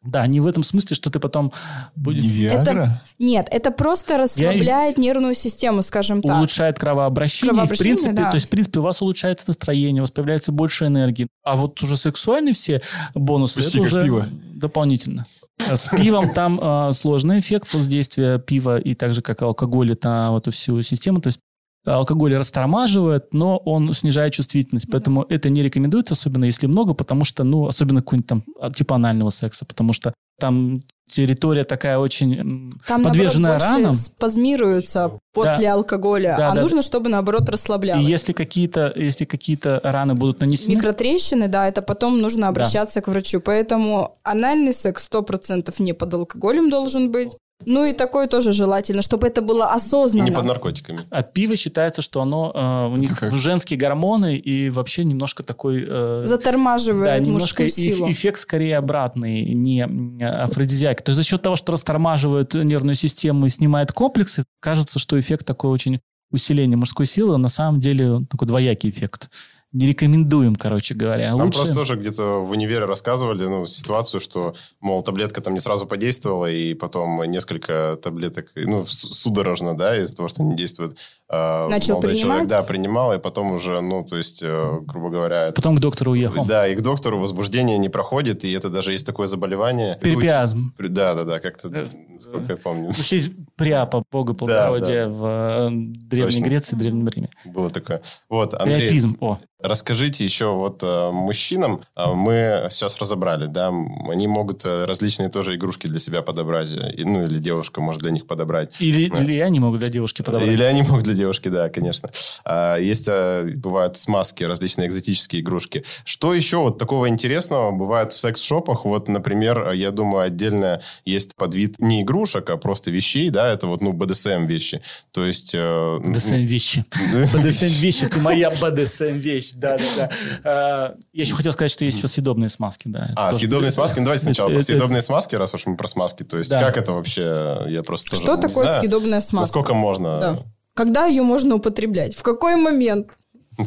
Да, 0.00 0.24
не 0.28 0.38
в 0.38 0.46
этом 0.46 0.62
смысле, 0.62 0.94
что 0.94 1.10
ты 1.10 1.18
потом 1.18 1.52
будешь... 1.96 2.22
Не 2.22 2.28
Виагра? 2.28 3.02
Нет, 3.18 3.48
это 3.50 3.72
просто 3.72 4.16
расслабляет 4.16 4.96
нервную 4.96 5.34
систему, 5.34 5.82
скажем 5.82 6.22
так. 6.22 6.38
улучшает 6.38 6.78
кровообращение, 6.78 7.50
и, 7.50 7.50
в 7.50 7.56
Кровообращение, 7.56 7.94
принципе, 7.96 8.14
да. 8.14 8.30
то 8.30 8.36
есть, 8.36 8.46
в 8.46 8.50
принципе, 8.50 8.78
у 8.78 8.82
вас 8.84 9.02
улучшается 9.02 9.46
настроение, 9.48 10.00
у 10.00 10.04
вас 10.04 10.12
появляется 10.12 10.52
больше 10.52 10.86
энергии. 10.86 11.26
А 11.42 11.56
вот 11.56 11.82
уже 11.82 11.96
сексуальные 11.96 12.54
все 12.54 12.80
бонусы, 13.14 13.56
Почти 13.56 13.78
это 13.78 13.82
уже 13.82 14.04
пиво. 14.04 14.28
дополнительно. 14.54 15.26
С 15.58 15.88
пивом 15.88 16.32
там 16.32 16.60
а, 16.62 16.92
сложный 16.92 17.40
эффект 17.40 17.74
воздействия 17.74 18.38
пива, 18.38 18.78
и 18.78 18.94
так 18.94 19.14
же, 19.14 19.20
как 19.20 19.42
алкоголь, 19.42 19.96
на 20.04 20.30
вот 20.30 20.44
эту 20.44 20.52
всю 20.52 20.80
систему. 20.82 21.20
То 21.20 21.26
есть 21.26 21.40
алкоголь 21.84 22.34
растормаживает, 22.36 23.32
но 23.32 23.56
он 23.58 23.92
снижает 23.94 24.32
чувствительность. 24.34 24.88
Поэтому 24.90 25.24
это 25.28 25.48
не 25.48 25.62
рекомендуется, 25.62 26.14
особенно 26.14 26.44
если 26.44 26.66
много, 26.66 26.94
потому 26.94 27.24
что, 27.24 27.44
ну, 27.44 27.66
особенно 27.66 28.02
какой-нибудь 28.02 28.28
там 28.28 28.44
а, 28.60 28.70
типа 28.70 28.96
анального 28.96 29.30
секса, 29.30 29.64
потому 29.64 29.92
что 29.92 30.12
там 30.38 30.80
территория 31.08 31.64
такая 31.64 31.98
очень 31.98 32.70
Там, 32.86 33.02
подверженная 33.02 33.52
наоборот, 33.58 33.76
ранам. 33.76 33.96
спазмируются 33.96 35.18
после 35.32 35.70
алкоголя, 35.70 36.34
Да, 36.36 36.52
а 36.52 36.54
да, 36.54 36.60
нужно, 36.60 36.82
чтобы, 36.82 37.08
наоборот, 37.08 37.48
И 37.48 37.52
расслаблялось. 37.52 38.06
если 38.06 38.32
какие-то, 38.32 38.92
если 38.94 39.24
какие-то 39.24 39.80
раны 39.82 40.14
будут 40.14 40.40
нанесены, 40.40 40.76
Микротрещины, 40.76 41.48
да, 41.48 41.66
это 41.66 41.82
потом 41.82 42.20
нужно 42.20 42.48
обращаться 42.48 43.00
к 43.00 43.08
врачу. 43.08 43.40
Поэтому 43.40 44.18
анальный 44.22 44.72
секс 44.74 45.08
100% 45.10 45.74
не 45.82 45.92
под 45.94 46.14
алкоголем 46.14 46.70
должен 46.70 47.10
быть. 47.10 47.32
Ну 47.66 47.84
и 47.84 47.92
такое 47.92 48.28
тоже 48.28 48.52
желательно, 48.52 49.02
чтобы 49.02 49.26
это 49.26 49.42
было 49.42 49.64
И 49.64 49.74
осознанно. 49.76 50.24
не 50.24 50.30
под 50.30 50.44
наркотиками. 50.44 51.00
А 51.10 51.22
пиво 51.22 51.56
считается, 51.56 52.02
что 52.02 52.22
оно 52.22 52.52
э, 52.54 52.92
у 52.92 52.96
них 52.96 53.18
Как? 53.18 53.32
женские 53.32 53.78
гормоны 53.78 54.36
и 54.36 54.70
вообще 54.70 55.02
немножко 55.04 55.42
такой 55.42 55.82
э, 55.82 56.20
да, 56.22 56.26
Затормаживает 56.26 57.26
немножко 57.26 57.64
мужскую 57.64 57.68
эф- 57.68 57.74
силу. 57.96 58.10
эффект 58.10 58.40
скорее 58.40 58.78
обратный, 58.78 59.42
не 59.54 59.82
афродизиак. 60.24 61.02
То 61.02 61.10
есть 61.10 61.16
за 61.16 61.22
счет 61.24 61.42
того, 61.42 61.56
что 61.56 61.72
растормаживает 61.72 62.54
нервную 62.54 62.94
систему 62.94 63.46
и 63.46 63.48
снимает 63.48 63.92
комплексы, 63.92 64.44
кажется, 64.60 64.98
что 64.98 65.18
эффект 65.18 65.44
такой 65.44 65.70
очень 65.70 65.98
усиление 66.30 66.76
мужской 66.76 67.06
силы, 67.06 67.34
а 67.34 67.38
на 67.38 67.48
самом 67.48 67.80
деле 67.80 68.20
такой 68.30 68.46
двоякий 68.46 68.90
эффект. 68.90 69.30
Не 69.72 69.86
рекомендуем, 69.86 70.56
короче 70.56 70.94
говоря. 70.94 71.30
Там 71.36 71.46
Лучше... 71.46 71.58
просто 71.58 71.74
тоже 71.74 71.96
где-то 71.96 72.40
в 72.40 72.50
универе 72.50 72.86
рассказывали 72.86 73.44
ну, 73.44 73.66
ситуацию, 73.66 74.20
что, 74.20 74.54
мол, 74.80 75.02
таблетка 75.02 75.42
там 75.42 75.52
не 75.52 75.60
сразу 75.60 75.86
подействовала, 75.86 76.50
и 76.50 76.72
потом 76.72 77.22
несколько 77.24 77.98
таблеток, 78.02 78.50
ну, 78.54 78.84
судорожно, 78.86 79.76
да, 79.76 80.00
из-за 80.00 80.16
того, 80.16 80.28
что 80.28 80.42
не 80.42 80.56
действует. 80.56 80.96
Э, 81.30 81.68
Начал 81.68 81.94
молодой 81.94 82.14
человек, 82.16 82.28
принимать? 82.44 82.48
да, 82.48 82.62
принимал, 82.62 83.12
и 83.14 83.18
потом 83.18 83.52
уже, 83.52 83.80
ну, 83.80 84.04
то 84.04 84.16
есть, 84.16 84.40
э, 84.42 84.78
грубо 84.82 85.10
говоря... 85.10 85.44
это- 85.44 85.54
Потом 85.54 85.76
к 85.76 85.80
доктору 85.80 86.12
уехал. 86.12 86.44
Да, 86.44 86.66
и 86.68 86.74
к 86.74 86.80
доктору 86.82 87.18
возбуждение 87.18 87.78
не 87.78 87.88
проходит, 87.88 88.44
и 88.44 88.52
это 88.52 88.70
даже 88.70 88.92
есть 88.92 89.06
такое 89.06 89.26
заболевание. 89.26 89.98
Перпиазм. 90.02 90.74
Да, 90.78 91.14
да, 91.14 91.24
да, 91.24 91.40
как-то, 91.40 91.68
насколько 92.08 92.52
я 92.52 92.56
помню, 92.56 92.92
В 92.92 93.04
честь 93.04 93.32
Приапа, 93.56 94.04
бога 94.12 94.34
плодородия 94.34 95.08
в 95.08 95.24
э, 95.24 95.68
Древней 95.72 96.32
Точно. 96.32 96.44
Греции, 96.44 96.76
Древнем 96.76 97.08
Риме. 97.08 97.28
было 97.46 97.70
такое. 97.70 98.02
Вот, 98.28 98.54
Андрей, 98.54 98.78
Приапизм. 98.80 99.16
О, 99.20 99.38
Расскажите 99.60 100.24
еще 100.24 100.52
вот 100.54 100.84
э, 100.84 101.10
мужчинам, 101.10 101.80
э, 101.96 102.06
мы 102.14 102.68
сейчас 102.70 102.96
разобрали, 103.00 103.46
да, 103.46 103.68
они 104.08 104.28
могут 104.28 104.64
э, 104.64 104.84
различные 104.84 105.30
тоже 105.30 105.56
игрушки 105.56 105.88
для 105.88 105.98
себя 105.98 106.22
подобрать, 106.22 106.70
э, 106.76 106.92
и, 106.92 107.02
ну 107.04 107.24
или 107.24 107.40
девушка 107.40 107.80
может 107.80 108.00
для 108.02 108.12
них 108.12 108.28
подобрать. 108.28 108.76
Или, 108.80 109.10
Да. 109.10 109.18
или 109.20 109.32
я 109.32 109.48
не 109.48 109.58
могу 109.58 109.76
для 109.78 109.88
девушки 109.88 110.22
подобрать. 110.22 110.48
Или 110.48 110.62
они 110.62 110.82
могут 110.82 111.02
для 111.02 111.14
девушки, 111.18 111.48
да, 111.48 111.68
конечно. 111.68 112.10
А, 112.44 112.76
Есть, 112.76 113.08
э, 113.08 113.50
бывают 113.56 113.96
смазки, 113.96 114.44
различные 114.44 114.88
экзотические 114.88 115.42
игрушки. 115.42 115.84
Что 116.04 116.34
еще 116.34 116.58
вот 116.58 116.78
такого 116.78 117.08
интересного 117.08 117.72
бывает 117.72 118.12
в 118.12 118.18
секс-шопах? 118.18 118.84
Вот, 118.84 119.08
например, 119.08 119.72
я 119.72 119.90
думаю, 119.90 120.24
отдельно 120.24 120.80
есть 121.04 121.34
подвид 121.36 121.78
не 121.78 122.02
игрушек, 122.02 122.48
а 122.50 122.56
просто 122.56 122.90
вещей, 122.90 123.30
да, 123.30 123.52
это 123.52 123.66
вот, 123.66 123.80
ну, 123.80 123.92
БДСМ 123.92 124.46
вещи. 124.46 124.80
То 125.10 125.24
есть... 125.24 125.52
Э, 125.54 125.98
БДСМ 126.02 126.34
вещи. 126.34 126.84
БДСМ 127.12 127.66
вещи, 127.66 128.08
ты 128.08 128.20
моя 128.20 128.50
БДСМ 128.50 129.18
вещь, 129.18 129.52
да-да-да. 129.54 130.10
А, 130.44 130.94
я 131.12 131.22
еще 131.22 131.34
хотел 131.34 131.52
сказать, 131.52 131.70
что 131.70 131.84
есть 131.84 131.98
еще 131.98 132.08
съедобные 132.08 132.48
смазки, 132.48 132.88
да. 132.88 133.10
А, 133.16 133.32
съедобные 133.32 133.70
смазки? 133.70 133.98
Ну, 133.98 134.04
давайте 134.04 134.24
сначала 134.24 134.50
про 134.50 134.62
съедобные 134.62 135.02
смазки, 135.02 135.34
раз 135.36 135.54
уж 135.54 135.66
мы 135.66 135.76
про 135.76 135.88
смазки. 135.88 136.22
То 136.22 136.38
есть, 136.38 136.50
как 136.50 136.76
это 136.76 136.92
вообще? 136.92 137.66
Я 137.68 137.82
просто 137.82 138.16
Что 138.16 138.36
такое 138.36 138.80
съедобная 138.80 139.20
смазка? 139.20 139.48
Сколько 139.48 139.74
можно? 139.74 140.44
Когда 140.78 141.06
ее 141.06 141.24
можно 141.24 141.56
употреблять? 141.56 142.14
В 142.14 142.22
какой 142.22 142.54
момент? 142.54 143.17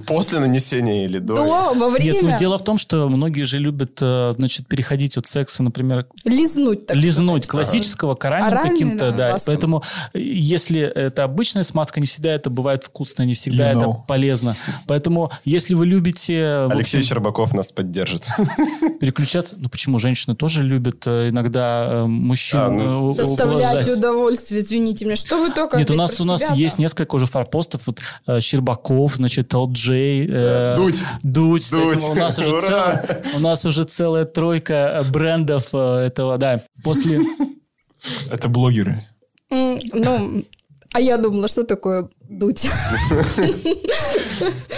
После 0.07 0.39
нанесения 0.39 1.03
или 1.03 1.19
до? 1.19 1.35
До, 1.35 1.73
во 1.75 1.89
время. 1.89 2.13
Нет, 2.13 2.23
ну, 2.23 2.37
дело 2.37 2.57
в 2.57 2.63
том, 2.63 2.77
что 2.77 3.09
многие 3.09 3.41
же 3.41 3.59
любят, 3.59 3.99
э, 4.01 4.31
значит, 4.31 4.65
переходить 4.65 5.17
от 5.17 5.27
секса, 5.27 5.63
например... 5.63 6.07
Лизнуть, 6.23 6.87
так 6.87 6.95
Лизнуть 6.95 7.43
сказать. 7.43 7.67
классического 7.67 8.15
к 8.15 8.23
оральным 8.23 8.61
каким-то, 8.61 9.11
да. 9.11 9.33
Ласком. 9.33 9.53
Поэтому 9.53 9.83
если 10.13 10.79
это 10.79 11.25
обычная 11.25 11.63
смазка, 11.63 11.99
не 11.99 12.05
всегда 12.05 12.31
это 12.31 12.49
бывает 12.49 12.85
вкусно, 12.85 13.23
не 13.23 13.33
всегда 13.33 13.69
you 13.69 13.77
это 13.77 13.85
know. 13.87 14.05
полезно. 14.07 14.55
Поэтому 14.87 15.29
если 15.43 15.73
вы 15.73 15.85
любите... 15.85 16.69
Алексей 16.71 16.99
общем, 16.99 17.09
Щербаков 17.09 17.53
нас 17.53 17.73
поддержит. 17.73 18.25
Переключаться... 19.01 19.57
Ну 19.59 19.67
почему? 19.67 19.99
Женщины 19.99 20.37
тоже 20.37 20.63
любят 20.63 21.05
э, 21.05 21.29
иногда 21.29 21.87
э, 21.91 22.05
мужчин 22.05 22.59
а, 22.61 22.69
ну, 22.69 23.13
Составлять 23.13 23.85
удовольствие, 23.89 24.61
извините 24.61 25.03
меня. 25.03 25.17
Что 25.17 25.37
вы 25.37 25.51
только... 25.51 25.75
Нет, 25.75 25.91
у 25.91 25.95
нас, 25.95 26.21
у 26.21 26.25
нас 26.25 26.49
есть 26.51 26.79
несколько 26.79 27.15
уже 27.15 27.25
форпостов. 27.25 27.87
Вот 27.87 27.99
Щербаков, 28.41 29.15
значит, 29.15 29.53
LG 29.53 29.80
Джей. 29.81 30.27
Э, 30.29 30.75
Дудь. 30.75 31.01
Дудь. 31.23 31.71
Дудь. 31.71 32.03
У 32.03 32.13
нас, 32.13 32.37
уже 32.39 32.61
целая, 32.61 33.23
у 33.35 33.39
нас 33.39 33.65
уже 33.65 33.83
целая 33.83 34.25
тройка 34.25 35.03
брендов 35.11 35.69
э, 35.73 36.05
этого, 36.07 36.37
да. 36.37 36.61
После... 36.83 37.21
Это 38.29 38.47
блогеры. 38.47 39.05
Ну, 39.49 40.43
а 40.93 40.99
я 40.99 41.17
думала, 41.17 41.47
что 41.47 41.63
такое 41.63 42.09
дуть? 42.29 42.69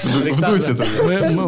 Вдуть 0.04 0.68
это. 0.68 0.86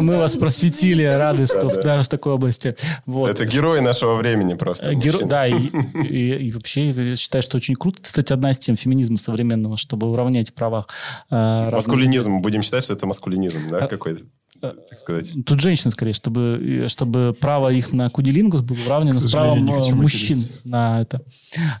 Мы, 0.00 0.16
вас 0.18 0.36
просветили, 0.36 1.04
рады, 1.04 1.46
что 1.46 1.68
да, 1.68 1.82
даже 1.82 2.02
в 2.04 2.08
такой 2.08 2.32
области. 2.32 2.74
Это 3.06 3.46
герои 3.46 3.80
нашего 3.80 4.16
времени 4.16 4.54
просто. 4.54 4.94
Геро... 4.94 5.24
Да, 5.24 5.46
и, 5.46 6.50
вообще 6.52 6.90
я 6.90 7.16
считаю, 7.16 7.42
что 7.42 7.58
очень 7.58 7.76
круто. 7.76 8.02
Кстати, 8.02 8.32
одна 8.32 8.50
из 8.50 8.58
тем 8.58 8.76
феминизма 8.76 9.18
современного, 9.18 9.76
чтобы 9.76 10.10
уравнять 10.10 10.52
права. 10.52 10.86
Э, 11.30 11.70
маскулинизм. 11.70 12.40
Будем 12.40 12.62
считать, 12.62 12.84
что 12.84 12.94
это 12.94 13.06
маскулинизм, 13.06 13.70
да, 13.70 13.84
а, 13.84 13.86
какой-то? 13.86 14.24
Э, 14.62 14.72
так 14.88 14.98
сказать. 14.98 15.32
Тут 15.44 15.60
женщины, 15.60 15.92
скорее, 15.92 16.12
чтобы, 16.12 16.86
чтобы 16.88 17.36
право 17.38 17.72
их 17.72 17.92
на 17.92 18.08
кудилингус 18.10 18.62
было 18.62 18.78
уравнено 18.86 19.20
с 19.20 19.30
правом 19.30 19.60
мужчин 19.64 20.38
на 20.64 21.02
это. 21.02 21.20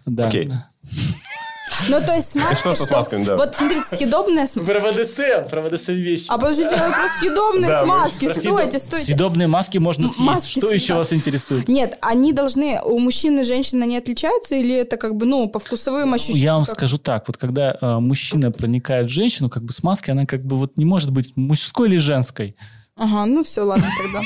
Да. 0.04 0.28
Окей. 0.28 0.48
Ну, 1.88 2.00
то 2.00 2.14
есть 2.14 2.32
смазки... 2.32 2.60
Что 2.60 2.72
со 2.72 2.84
смазками, 2.84 3.24
да? 3.24 3.36
Вот, 3.36 3.54
смотрите, 3.54 3.84
съедобная 3.96 4.46
смазка. 4.46 4.72
Про 4.72 4.92
ВДСМ, 4.92 5.48
про 5.50 5.62
ВДСМ 5.62 5.92
вещи. 5.92 6.26
А 6.28 6.38
подождите, 6.38 6.76
про 6.76 7.08
съедобные 7.20 7.82
смазки. 7.82 8.28
Стойте, 8.28 8.78
стойте. 8.78 9.04
Съедобные 9.04 9.48
маски 9.48 9.78
можно 9.78 10.08
съесть. 10.08 10.48
Что 10.48 10.70
еще 10.70 10.94
вас 10.94 11.12
интересует? 11.12 11.68
Нет, 11.68 11.98
они 12.00 12.32
должны... 12.32 12.80
У 12.82 12.98
мужчин 12.98 13.40
и 13.40 13.44
женщин 13.44 13.82
они 13.82 13.96
отличаются? 13.96 14.54
Или 14.56 14.74
это 14.74 14.96
как 14.96 15.16
бы, 15.16 15.26
ну, 15.26 15.48
по 15.48 15.58
вкусовым 15.58 16.14
ощущениям? 16.14 16.44
Я 16.44 16.54
вам 16.54 16.64
скажу 16.64 16.98
так. 16.98 17.24
Вот 17.26 17.36
когда 17.36 17.76
э, 17.80 17.98
мужчина 17.98 18.50
проникает 18.50 19.08
в 19.08 19.12
женщину, 19.12 19.48
как 19.48 19.62
бы 19.62 19.72
смазка, 19.72 20.12
она 20.12 20.26
как 20.26 20.44
бы 20.44 20.56
вот 20.56 20.76
не 20.76 20.84
может 20.84 21.10
быть 21.10 21.36
мужской 21.36 21.88
или 21.88 21.96
женской. 21.96 22.56
Ага, 22.96 23.26
ну 23.26 23.44
все, 23.44 23.62
ладно 23.62 23.86
тогда. 24.02 24.22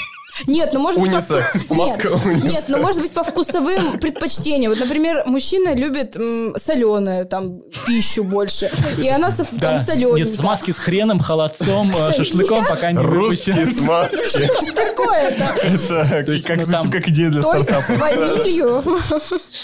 Нет, 0.47 0.71
ну 0.73 0.81
может 0.81 1.01
унисекс, 1.01 1.55
быть... 1.55 1.67
Смазка 1.67 2.09
нет, 2.09 2.27
унисекс. 2.27 2.53
нет, 2.53 2.65
ну 2.69 2.79
может 2.79 3.03
быть 3.03 3.15
по 3.15 3.23
вкусовым 3.23 3.99
предпочтениям. 3.99 4.73
Вот, 4.73 4.81
например, 4.81 5.25
мужчина 5.27 5.75
любит 5.75 6.17
м, 6.17 6.55
соленую 6.57 7.27
там 7.27 7.61
пищу 7.87 8.25
больше, 8.25 8.71
и 8.99 9.09
она 9.09 9.31
там 9.31 9.47
да. 9.53 9.79
солененькая. 9.81 10.25
Нет, 10.25 10.35
смазки 10.35 10.71
с 10.71 10.79
хреном, 10.79 11.19
холодцом, 11.19 11.91
э, 11.97 12.13
шашлыком 12.17 12.65
пока 12.67 12.93
не 12.93 12.99
Русские 12.99 13.67
смазки. 13.67 14.29
Что 14.29 14.75
такое-то? 14.75 15.45
Это 15.63 16.37
как 16.47 16.67
ну, 16.67 16.91
как 16.91 17.09
идея 17.09 17.31
для 17.31 17.43
стартапа. 17.43 17.83
с 17.83 17.99
ванилью. 17.99 18.85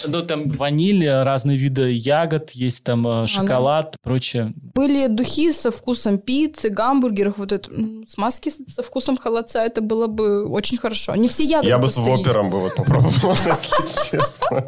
Ну 0.07 0.23
там 0.23 0.49
ваниль, 0.49 1.09
разные 1.09 1.57
виды 1.57 1.93
ягод, 1.93 2.51
есть 2.51 2.85
там 2.85 3.07
э, 3.07 3.27
шоколад, 3.27 3.97
прочее. 4.03 4.53
Были 4.75 5.07
духи 5.07 5.53
со 5.53 5.71
вкусом 5.71 6.19
пиццы, 6.19 6.69
гамбургеров, 6.69 7.39
вот 7.39 7.53
это 7.53 7.71
смазки 8.07 8.53
со 8.69 8.83
вкусом 8.83 9.17
холодца, 9.17 9.65
это 9.65 9.81
было 9.81 10.07
бы 10.07 10.47
очень 10.47 10.66
хорошо. 10.75 11.15
Не 11.15 11.29
все 11.29 11.45
ягоды 11.45 11.69
Я 11.69 11.79
бы 11.79 11.89
с 11.89 11.97
вопером 11.97 12.51
бы 12.51 12.59
вот 12.59 12.75
попробовал, 12.75 13.37
если 13.47 14.17
честно. 14.17 14.67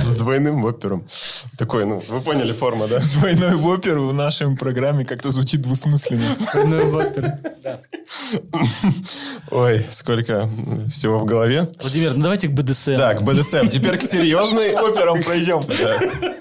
С 0.00 0.12
двойным 0.12 0.62
вопером. 0.62 1.04
Такой, 1.58 1.84
ну, 1.84 2.02
вы 2.08 2.20
поняли 2.20 2.52
форма, 2.52 2.88
да? 2.88 2.98
Двойной 3.18 3.56
вопер 3.56 3.98
в 3.98 4.14
нашей 4.14 4.56
программе 4.56 5.04
как-то 5.04 5.30
звучит 5.30 5.60
двусмысленно. 5.60 6.22
Двойной 6.52 6.86
вопер, 6.86 7.38
да. 7.62 7.80
Ой, 9.50 9.86
сколько 9.90 10.48
всего 10.90 11.18
в 11.18 11.24
голове. 11.24 11.68
Владимир, 11.80 12.14
ну 12.14 12.22
давайте 12.22 12.48
к 12.48 12.52
БДСМ. 12.52 12.96
Да, 12.96 13.14
к 13.14 13.22
БДСМ. 13.22 13.68
Теперь 13.68 13.98
к 13.98 14.02
серьезной... 14.02 14.72
Операм 14.82 15.22
пройдем. 15.22 15.60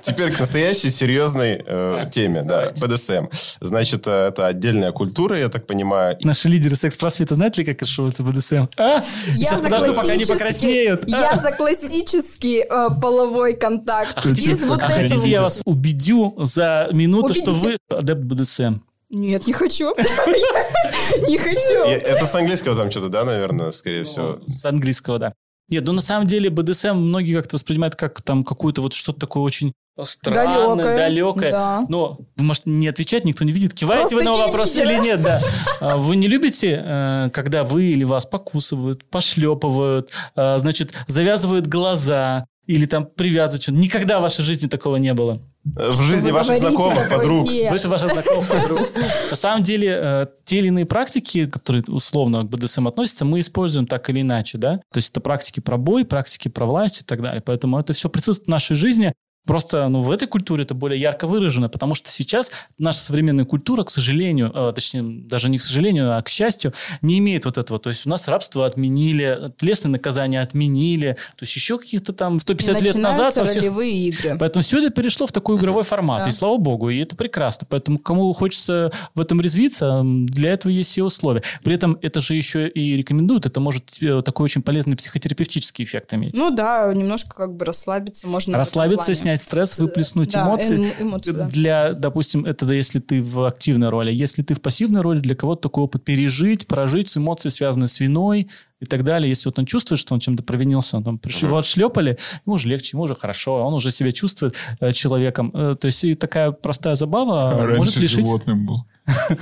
Теперь 0.02 0.32
к 0.32 0.40
настоящей 0.40 0.90
серьезной 0.90 1.64
э, 1.66 2.06
теме, 2.12 2.44
да, 2.44 2.72
БДСМ. 2.80 3.28
Значит, 3.60 4.08
э, 4.08 4.28
это 4.28 4.48
отдельная 4.48 4.92
культура, 4.92 5.38
я 5.38 5.50
так 5.50 5.68
понимаю. 5.68 6.18
Наши 6.22 6.48
лидеры 6.48 6.76
секс-просвета 6.76 7.36
знают 7.36 7.58
ли, 7.58 7.66
как 7.66 7.82
ошиваться 7.82 8.24
БДСМ? 8.24 8.61
А? 8.78 9.04
Я 9.28 9.46
Сейчас 9.46 9.62
подожду, 9.62 9.94
пока 9.94 10.12
они 10.12 10.26
покраснеют. 10.26 11.08
Я 11.08 11.36
за 11.36 11.52
классический 11.52 12.60
э, 12.60 12.90
половой 13.02 13.54
контакт. 13.54 14.14
А 14.16 14.22
хотите, 14.22 14.66
вот 14.66 14.82
а 14.82 14.88
хотите 14.90 15.30
я 15.30 15.42
вас 15.42 15.62
убедю 15.66 16.36
за 16.38 16.88
минуту, 16.92 17.28
Убедите. 17.28 17.44
что 17.44 17.54
вы 17.54 17.78
адепт 17.90 18.22
БДСМ? 18.22 18.76
Нет, 19.10 19.46
не 19.46 19.54
хочу. 19.54 19.94
Не 21.28 21.38
хочу. 21.38 21.84
Это 21.84 22.26
с 22.26 22.34
английского 22.34 22.78
там 22.78 22.90
что-то, 22.90 23.10
да, 23.10 23.26
наверное, 23.26 23.72
скорее 23.72 24.06
всего? 24.06 24.40
С 24.48 24.66
английского, 24.66 25.20
да. 25.20 25.34
Нет, 25.72 25.86
ну 25.86 25.94
на 25.94 26.02
самом 26.02 26.28
деле 26.28 26.50
БДСМ 26.50 26.96
многие 26.96 27.36
как-то 27.36 27.56
воспринимают 27.56 27.96
как 27.96 28.22
там 28.22 28.44
какую-то 28.44 28.82
вот 28.82 28.94
что-то 28.94 29.22
такое 29.22 29.42
очень 29.42 29.74
странное, 30.04 30.76
далекое. 30.76 30.98
далекое. 30.98 31.52
Да. 31.52 31.86
Но 31.88 32.20
вы 32.36 32.44
можете 32.44 32.70
не 32.70 32.88
отвечать, 32.88 33.26
никто 33.26 33.46
не 33.46 33.52
видит. 33.52 33.74
Киваете 33.74 34.10
Просто 34.10 34.16
вы 34.18 34.24
на 34.24 34.46
вопрос 34.46 34.76
или 34.76 35.00
нет, 35.00 35.22
да. 35.22 35.40
А 35.80 35.98
вы 35.98 36.18
не 36.18 36.28
любите, 36.28 36.82
э, 36.84 37.30
когда 37.34 37.64
вы 37.64 37.86
или 37.86 38.04
вас 38.04 38.26
покусывают, 38.26 39.10
пошлепывают, 39.10 40.12
э, 40.36 40.58
значит, 40.60 40.94
завязывают 41.08 41.68
глаза, 41.68 42.46
или 42.68 42.86
там 42.86 43.06
привязывать. 43.06 43.68
Никогда 43.70 44.20
в 44.20 44.22
вашей 44.22 44.44
жизни 44.44 44.68
такого 44.68 44.98
не 44.98 45.14
было. 45.14 45.42
В 45.64 46.02
жизни 46.02 46.32
ваших 46.32 46.58
знакомых, 46.58 47.10
подруг. 47.10 47.48
Выше 47.48 47.88
ваших 47.88 48.14
знакомых, 48.14 48.48
подруг. 48.48 48.90
На 49.30 49.36
самом 49.36 49.64
деле, 49.64 49.96
э, 49.96 50.26
те 50.44 50.58
или 50.58 50.68
иные 50.68 50.86
практики, 50.86 51.46
которые 51.46 51.84
условно 51.88 52.42
к 52.42 52.50
БДСМ 52.50 52.88
относятся, 52.88 53.26
мы 53.26 53.40
используем 53.40 53.86
так 53.86 54.10
или 54.10 54.22
иначе, 54.22 54.58
да? 54.58 54.78
То 54.92 54.98
есть 54.98 55.12
это 55.12 55.22
практики 55.22 55.60
про 55.60 55.78
бой, 55.78 56.04
практики 56.04 56.48
про 56.48 56.66
власть 56.66 57.02
и 57.02 57.04
так 57.04 57.22
далее. 57.22 57.44
Поэтому 57.46 57.80
это 57.80 57.94
все 57.94 58.10
присутствует 58.10 58.48
в 58.48 58.52
нашей 58.52 58.76
жизни. 58.76 59.14
Просто 59.46 59.88
ну, 59.88 60.02
в 60.02 60.12
этой 60.12 60.28
культуре 60.28 60.64
это 60.64 60.76
более 60.76 61.00
ярко 61.00 61.26
выражено, 61.26 61.68
потому 61.68 61.96
что 61.96 62.10
сейчас 62.12 62.52
наша 62.78 63.00
современная 63.00 63.46
культура, 63.46 63.84
к 63.84 63.90
сожалению, 63.90 64.52
э, 64.54 64.72
точнее, 64.74 65.02
даже 65.02 65.50
не 65.50 65.58
к 65.58 65.62
сожалению, 65.62 66.16
а 66.16 66.22
к 66.22 66.30
счастью, 66.30 66.74
не 67.02 67.18
имеет 67.18 67.46
вот 67.46 67.58
этого. 67.58 67.80
То 67.80 67.90
есть 67.90 68.06
у 68.06 68.10
нас 68.10 68.28
рабство 68.28 68.68
отменили, 68.68 69.52
телесные 69.58 69.92
наказания 69.92 70.42
отменили, 70.42 71.14
то 71.36 71.44
есть 71.44 71.56
еще 71.56 71.80
каких-то 71.80 72.14
там 72.14 72.40
150 72.40 72.82
лет 72.82 72.96
назад... 72.96 73.36
ролевые 73.38 74.12
всех... 74.12 74.26
игры. 74.26 74.38
Поэтому 74.40 74.64
все 74.64 74.80
это 74.80 74.92
перешло 74.92 75.26
в 75.26 75.32
такой 75.32 75.58
игровой 75.58 75.84
формат, 75.84 76.24
да. 76.24 76.30
и 76.30 76.32
слава 76.32 76.58
богу, 76.58 76.90
и 76.90 77.00
это 77.00 77.16
прекрасно. 77.16 77.66
Поэтому 77.68 77.98
кому 77.98 78.32
хочется 78.34 78.92
в 79.16 79.20
этом 79.20 79.42
резвиться, 79.42 80.02
для 80.04 80.54
этого 80.54 80.72
есть 80.72 80.92
все 80.92 81.04
условия. 81.04 81.42
При 81.64 81.74
этом 81.74 81.98
это 82.04 82.20
же 82.20 82.36
еще 82.36 82.68
и 82.68 82.96
рекомендуют, 82.96 83.48
это 83.48 83.60
может 83.60 83.98
э, 84.02 84.22
такой 84.22 84.46
очень 84.46 84.62
полезный 84.62 84.96
психотерапевтический 84.96 85.84
эффект 85.84 86.14
иметь. 86.14 86.38
Ну 86.38 86.52
да, 86.52 86.94
немножко 86.94 87.36
как 87.36 87.56
бы 87.56 87.66
расслабиться 87.66 88.28
можно. 88.28 88.56
Расслабиться, 88.56 89.16
снять 89.16 89.31
снять 89.32 89.42
стресс, 89.42 89.80
выплеснуть 89.80 90.34
да, 90.34 90.44
эмоции. 90.44 90.94
эмоции 91.00 91.32
да. 91.32 91.48
Для, 91.48 91.94
допустим, 91.94 92.46
это 92.46 92.66
да, 92.66 92.74
если 92.74 93.00
ты 93.00 93.22
в 93.22 93.46
активной 93.46 93.90
роли. 93.90 94.12
Если 94.12 94.44
ты 94.44 94.54
в 94.54 94.62
пассивной 94.62 95.02
роли, 95.02 95.20
для 95.20 95.36
кого-то 95.36 95.64
такой 95.64 95.84
опыт 95.84 96.04
пережить, 96.04 96.68
прожить 96.68 97.10
с 97.10 97.18
эмоцией, 97.18 97.52
связанные 97.52 97.88
с 97.88 98.00
виной 98.00 98.50
и 98.80 98.86
так 98.86 99.04
далее. 99.04 99.30
Если 99.30 99.48
вот 99.50 99.60
он 99.60 99.66
чувствует, 99.66 100.00
что 100.00 100.14
он 100.14 100.20
чем-то 100.20 100.44
провинился, 100.44 100.98
он 100.98 101.04
там 101.04 101.20
пришли, 101.20 101.48
его 101.48 101.58
отшлепали, 101.58 102.18
ему 102.46 102.56
уже 102.56 102.68
легче, 102.68 102.92
ему 102.98 103.04
уже 103.04 103.16
хорошо, 103.16 103.66
он 103.66 103.74
уже 103.74 103.92
себя 103.92 104.12
чувствует 104.12 104.56
э, 104.80 104.92
человеком. 104.92 105.52
Э, 105.54 105.76
то 105.80 105.86
есть 105.86 106.04
и 106.04 106.16
такая 106.16 106.52
простая 106.52 106.96
забава 106.96 107.58
Раньше 107.58 107.78
может 107.78 107.96
лишить... 107.98 108.26
животным 108.26 108.66
был. 108.66 108.78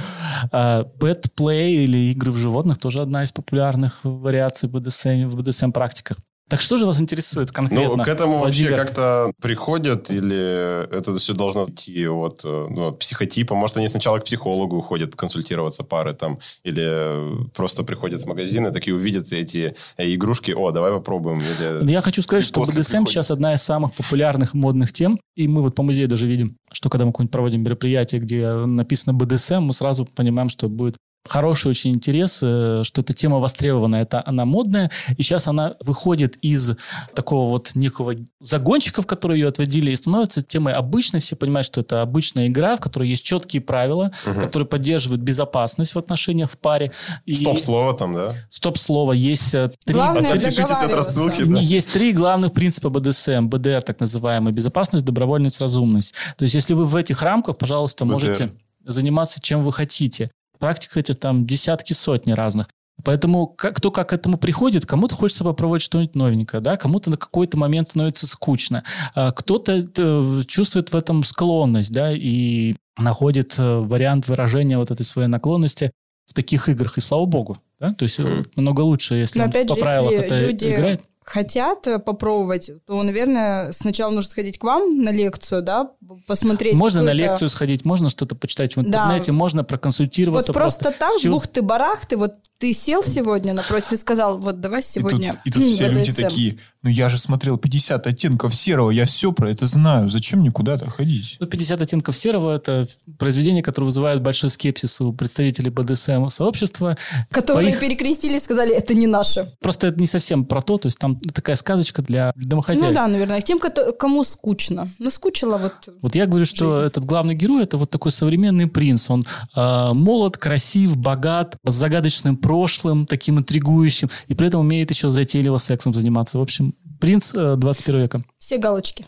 А, 0.52 0.86
pet 1.00 1.26
play 1.38 1.72
или 1.72 2.12
игры 2.12 2.32
в 2.32 2.38
животных 2.38 2.78
тоже 2.78 3.02
одна 3.02 3.24
из 3.24 3.32
популярных 3.32 4.00
вариаций 4.04 4.70
в 4.70 4.76
BDSM, 4.76 5.28
в 5.28 5.36
BDSM 5.36 5.74
практиках. 5.74 6.18
Так 6.50 6.62
что 6.62 6.78
же 6.78 6.88
вас 6.88 7.00
интересует 7.00 7.52
конкретно? 7.52 7.98
Ну, 7.98 8.04
к 8.04 8.08
этому 8.08 8.40
Владимир? 8.40 8.72
вообще 8.72 8.84
как-то 8.84 9.32
приходят 9.40 10.10
или 10.10 10.84
это 10.92 11.16
все 11.18 11.34
должно 11.34 11.66
идти 11.66 12.08
от, 12.08 12.42
э, 12.44 12.68
ну, 12.70 12.88
от 12.88 13.00
психотипа? 13.00 13.54
Может, 13.54 13.78
они 13.78 13.88
сначала 13.88 14.18
к 14.18 14.26
психологу 14.26 14.78
уходят 14.78 15.16
консультироваться 15.16 15.84
пары 15.84 16.14
там, 16.14 16.40
или 16.64 17.48
просто 17.54 17.84
приходят 17.84 18.22
в 18.22 18.26
магазин 18.26 18.66
и 18.66 18.72
такие 18.72 18.96
увидят 18.96 19.32
эти 19.32 19.76
э, 19.98 20.14
игрушки, 20.16 20.52
о, 20.52 20.72
давай 20.72 20.92
попробуем. 20.92 21.40
Или... 21.40 21.92
Я 21.92 22.02
хочу 22.02 22.24
сказать, 22.24 22.44
И 22.44 22.48
что 22.48 22.62
BDSM 22.64 22.74
приходит. 22.74 23.10
сейчас 23.10 23.32
одна 23.32 23.54
из 23.54 23.62
самых 23.62 23.94
популярных 23.94 24.56
модных 24.56 24.92
тем. 24.92 25.20
И 25.36 25.48
мы 25.48 25.62
вот 25.62 25.76
по 25.76 25.84
музею 25.84 26.10
даже 26.10 26.26
видим, 26.26 26.58
что 26.72 26.90
когда 26.90 27.06
мы 27.06 27.12
какое-нибудь 27.12 27.32
проводим 27.32 27.64
мероприятие, 27.64 28.22
где 28.22 28.54
написано 28.54 29.16
BDSM, 29.16 29.60
мы 29.60 29.74
сразу 29.74 30.06
понимаем, 30.06 30.50
что 30.50 30.68
будет 30.68 30.98
хороший 31.28 31.70
очень 31.70 31.92
интерес, 31.92 32.38
что 32.38 33.02
эта 33.02 33.14
тема 33.14 33.40
востребованная, 33.40 34.02
это 34.02 34.24
она 34.26 34.46
модная, 34.46 34.90
и 35.18 35.24
сейчас 35.24 35.48
она 35.48 35.76
выходит 35.82 36.38
из 36.38 36.74
такого 37.14 37.50
вот 37.50 37.72
некого 37.76 38.16
загонщика, 38.40 39.02
в 39.02 39.08
который 39.08 39.40
ее 39.40 39.48
отводили, 39.48 39.92
и 39.92 39.96
становится 39.96 40.42
темой 40.42 40.74
обычной. 40.74 41.20
Все 41.20 41.36
понимают, 41.36 41.68
что 41.68 41.82
это 41.82 42.02
обычная 42.02 42.48
игра, 42.48 42.78
в 42.78 42.80
которой 42.80 43.10
есть 43.10 43.24
четкие 43.24 43.62
правила, 43.62 44.12
которые 44.40 44.68
поддерживают 44.68 45.22
безопасность 45.22 45.94
в 45.94 46.00
отношениях 46.00 46.52
в 46.52 46.58
паре. 46.58 46.92
И 47.26 47.36
Стоп-слово 47.36 47.94
там, 47.94 48.16
да? 48.16 48.30
Стоп-слово. 48.50 49.14
Есть 49.14 49.54
э, 49.54 49.72
три... 49.84 49.94
Главное 49.94 50.34
Отпишитесь 50.34 50.82
от 50.82 50.94
рассылки. 50.94 51.44
Да. 51.44 51.60
Есть 51.60 51.94
три 51.94 52.14
главных 52.14 52.54
принципа 52.54 52.90
БДСМ, 52.90 53.48
БДР 53.48 53.82
так 53.82 54.00
называемый, 54.00 54.54
безопасность, 54.54 55.06
добровольность, 55.06 55.62
разумность. 55.62 56.14
То 56.38 56.44
есть, 56.44 56.56
если 56.56 56.74
вы 56.74 56.86
в 56.86 56.96
этих 56.96 57.22
рамках, 57.22 57.58
пожалуйста, 57.58 58.06
БДР. 58.06 58.14
можете 58.14 58.52
заниматься 58.86 59.40
чем 59.42 59.64
вы 59.64 59.72
хотите. 59.72 60.30
Практика 60.60 61.00
эти 61.00 61.14
там 61.14 61.46
десятки, 61.48 61.94
сотни 61.94 62.34
разных. 62.34 62.68
Поэтому 63.04 63.48
как, 63.48 63.78
кто 63.78 63.92
как 63.92 64.10
к 64.10 64.14
этому 64.14 64.38
приходит, 64.38 64.86
кому-то 64.86 65.16
хочется 65.16 65.44
попробовать 65.44 65.82
что-нибудь 65.82 66.16
новенькое, 66.16 66.62
да, 66.62 66.76
кому-то 66.76 67.10
на 67.12 67.18
какой-то 67.18 67.58
момент 67.58 67.88
становится 67.90 68.28
скучно, 68.28 68.84
а 69.16 69.32
кто-то 69.32 69.86
э, 69.98 70.42
чувствует 70.46 70.92
в 70.92 70.96
этом 70.96 71.24
склонность, 71.24 71.94
да, 71.94 72.12
и 72.12 72.76
находит 72.98 73.56
э, 73.58 73.80
вариант 73.80 74.28
выражения 74.28 74.78
вот 74.78 74.92
этой 74.92 75.04
своей 75.04 75.30
наклонности 75.30 75.92
в 76.26 76.34
таких 76.34 76.68
играх, 76.68 76.98
и 76.98 77.02
слава 77.02 77.26
богу, 77.26 77.58
да, 77.80 77.94
то 77.94 78.04
есть 78.04 78.20
э, 78.20 78.24
Мгм. 78.24 78.44
намного 78.58 78.82
лучше, 78.82 79.16
если 79.16 79.40
Но 79.40 79.46
он 79.46 79.50
опять 79.52 79.68
по 79.70 79.76
же, 79.76 79.82
правилам 79.82 80.12
если 80.12 80.26
это 80.26 80.42
люди 80.48 80.66
играет. 80.74 81.02
Хотят 81.30 81.88
попробовать, 82.06 82.72
то, 82.88 83.02
наверное, 83.04 83.72
сначала 83.72 84.12
нужно 84.12 84.32
сходить 84.32 84.58
к 84.58 84.64
вам 84.64 85.02
на 85.04 85.12
лекцию, 85.12 85.62
да, 85.62 85.92
посмотреть. 86.28 86.74
Можно 86.74 87.04
на 87.04 87.14
лекцию 87.14 87.50
сходить, 87.50 87.86
можно 87.86 88.10
что-то 88.10 88.36
почитать 88.36 88.76
в 88.76 88.82
Да. 88.82 88.88
интернете, 88.88 89.32
можно 89.32 89.62
Вот 89.62 89.68
проконсультироваться. 89.68 90.54
просто, 90.54 90.92
так, 90.92 91.12
Чего- 91.20 91.36
бухты-барахты, 91.38 92.18
вот 92.18 92.34
ты 92.58 92.74
сел 92.74 93.04
сегодня 93.04 93.54
напротив 93.54 93.92
и 93.94 93.96
сказал, 93.96 94.40
вот 94.40 94.60
давай 94.60 94.80
И 94.80 94.84
тут, 94.84 94.92
сегодня 94.92 95.34
и 95.46 95.52
тут 95.52 95.66
все 95.66 95.88
люди 95.88 96.12
такие, 96.12 96.58
ну 96.82 96.90
я 96.90 97.10
же 97.10 97.18
смотрел 97.18 97.58
50 97.58 98.08
оттенков 98.08 98.56
серого, 98.56 98.92
я 98.92 99.06
все 99.06 99.32
про 99.32 99.50
это 99.52 99.66
знаю, 99.68 100.10
зачем 100.10 100.40
мне 100.40 100.52
куда-то 100.52 100.90
ходить? 100.90 101.38
Ну, 101.40 101.46
50 101.46 101.82
оттенков 101.82 102.16
серого– 102.16 102.56
это 102.56 102.88
произведение, 103.18 103.62
которое 103.62 103.86
вызывает 103.88 104.22
большой 104.22 104.50
скепсис 104.50 105.02
у 105.02 105.12
представителей 105.12 105.70
БДСМ-сообщества. 105.72 106.98
Которые 107.30 107.72
По 107.72 107.74
их- 107.74 107.80
перекрестили 107.80 108.38
и 108.38 108.40
сказали, 108.40 108.74
это 108.74 108.94
не 108.94 109.08
наше. 109.08 109.52
Просто 109.60 109.88
это 109.88 110.00
не 110.00 110.08
совсем 110.08 110.46
про 110.46 110.62
то, 110.62 110.78
то 110.78 110.88
есть 110.88 110.98
там 111.00 111.20
такая 111.20 111.56
сказочка 111.56 112.02
для 112.02 112.32
домохозяев. 112.36 112.88
Ну 112.90 112.94
да, 112.94 113.08
наверное, 113.08 113.42
тем, 113.42 113.60
кому 113.60 114.24
скучно. 114.24 114.94
Наскучило 115.00 115.58
вот... 115.58 115.74
Вот 116.02 116.16
я 116.16 116.26
говорю, 116.26 116.46
что 116.46 116.72
Жизнь. 116.72 116.86
этот 116.86 117.06
главный 117.06 117.36
герой 117.36 117.64
это 117.64 117.78
вот 117.78 117.90
такой 117.90 118.12
современный 118.12 118.68
принц. 118.68 119.10
Он 119.10 119.26
э, 119.56 119.94
молод, 119.94 120.38
красив, 120.38 120.98
богат, 120.98 121.58
с 121.66 121.74
загадочным 121.74 122.38
прошлым, 122.38 123.06
таким 123.06 123.40
интригующим, 123.40 124.10
и 124.28 124.34
при 124.34 124.48
этом 124.48 124.62
умеет 124.62 124.92
еще 124.92 125.10
затейливо 125.10 125.58
сексом 125.58 125.94
заниматься. 125.94 126.38
В 126.40 126.42
общем, 126.42 126.74
принц 127.00 127.34
э, 127.34 127.56
21 127.58 128.02
века. 128.02 128.22
Все 128.38 128.58
галочки. 128.58 129.06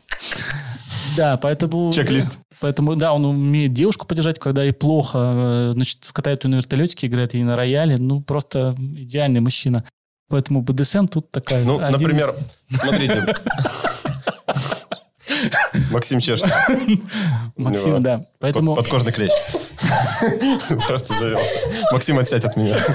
Да, 1.17 1.37
поэтому... 1.37 1.91
Чек-лист. 1.93 2.39
Поэтому, 2.59 2.95
да, 2.95 3.13
он 3.13 3.25
умеет 3.25 3.73
девушку 3.73 4.05
поддержать, 4.05 4.39
когда 4.39 4.63
ей 4.63 4.71
плохо. 4.73 5.17
э, 5.17 5.71
Значит, 5.73 6.09
катает 6.13 6.43
ее 6.43 6.51
на 6.51 6.55
вертолетике, 6.55 7.07
играет 7.07 7.33
ей 7.33 7.43
на 7.43 7.55
рояле. 7.55 7.97
Ну, 7.97 8.21
просто 8.21 8.75
идеальный 8.79 9.39
мужчина. 9.41 9.83
Поэтому 10.29 10.61
БДСМ 10.61 11.07
тут 11.07 11.29
такая... 11.31 11.63
Ну, 11.65 11.79
например, 11.79 12.33
из- 12.69 12.79
смотрите. 12.79 13.25
Максим 15.91 16.19
чешется. 16.19 16.53
Максим, 17.57 18.01
да. 18.01 18.21
Поэтому... 18.39 18.75
под- 18.75 18.83
Подкожный 18.85 19.11
клещ. 19.11 19.31
Просто 20.87 21.13
завелся. 21.13 21.59
Максим, 21.91 22.19
отсядь 22.19 22.45
от 22.45 22.55
меня. 22.57 22.75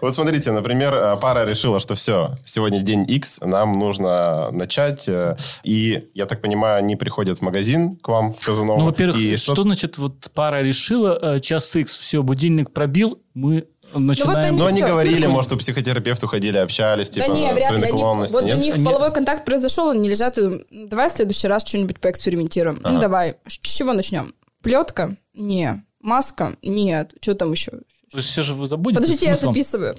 Вот 0.00 0.14
смотрите, 0.14 0.50
например, 0.52 0.94
э, 0.94 1.16
пара 1.16 1.44
решила, 1.48 1.78
что 1.80 1.94
все, 1.94 2.36
сегодня 2.44 2.80
день 2.80 3.04
X, 3.08 3.40
нам 3.42 3.78
нужно 3.78 4.50
начать. 4.50 5.08
э, 5.08 5.36
И, 5.62 6.08
я 6.14 6.26
так 6.26 6.40
понимаю, 6.42 6.78
они 6.78 6.96
приходят 6.96 7.38
в 7.38 7.42
магазин 7.42 7.96
к 7.96 8.08
вам 8.08 8.34
в 8.34 8.44
Казаново. 8.44 8.78
Ну, 8.78 8.84
во-первых, 8.86 9.38
что 9.38 9.62
значит 9.62 9.96
вот 9.98 10.28
пара 10.34 10.60
решила, 10.62 11.18
э, 11.36 11.40
час 11.40 11.74
X, 11.76 11.98
все, 11.98 12.22
будильник 12.22 12.72
пробил, 12.72 13.20
мы 13.34 13.64
начинаем... 13.98 14.38
они- 14.38 14.58
Ну, 14.58 14.66
они 14.66 14.82
всё, 14.82 14.88
говорили, 14.92 15.26
может, 15.26 15.52
у 15.52 15.56
психотерапевта 15.56 16.26
ходили, 16.26 16.58
общались, 16.58 17.10
типа, 17.10 17.28
да 17.28 17.34
не, 17.34 17.52
вряд 17.52 17.70
ли. 17.78 17.84
Они, 17.88 18.02
вот 18.02 18.42
нет? 18.44 18.56
у 18.56 18.60
них 18.60 18.74
Они- 18.74 18.84
половой 18.84 19.12
контакт 19.12 19.44
произошел, 19.44 19.90
они 19.90 20.08
лежат, 20.08 20.38
и, 20.38 20.64
давай 20.70 21.08
в 21.08 21.12
следующий 21.12 21.48
раз 21.48 21.64
что-нибудь 21.66 22.00
поэкспериментируем. 22.00 22.80
Ну, 22.82 23.00
давай. 23.00 23.36
С 23.46 23.58
чего 23.58 23.92
начнем? 23.92 24.34
Плетка? 24.62 25.16
Не. 25.34 25.84
Маска? 26.00 26.56
Нет. 26.62 27.12
Что 27.20 27.34
там 27.34 27.52
еще? 27.52 27.72
Вы 28.14 28.20
все 28.20 28.42
же 28.42 28.54
вы 28.54 28.66
забудете 28.68 29.02
Подождите, 29.02 29.26
я 29.26 29.34
записываю. 29.34 29.96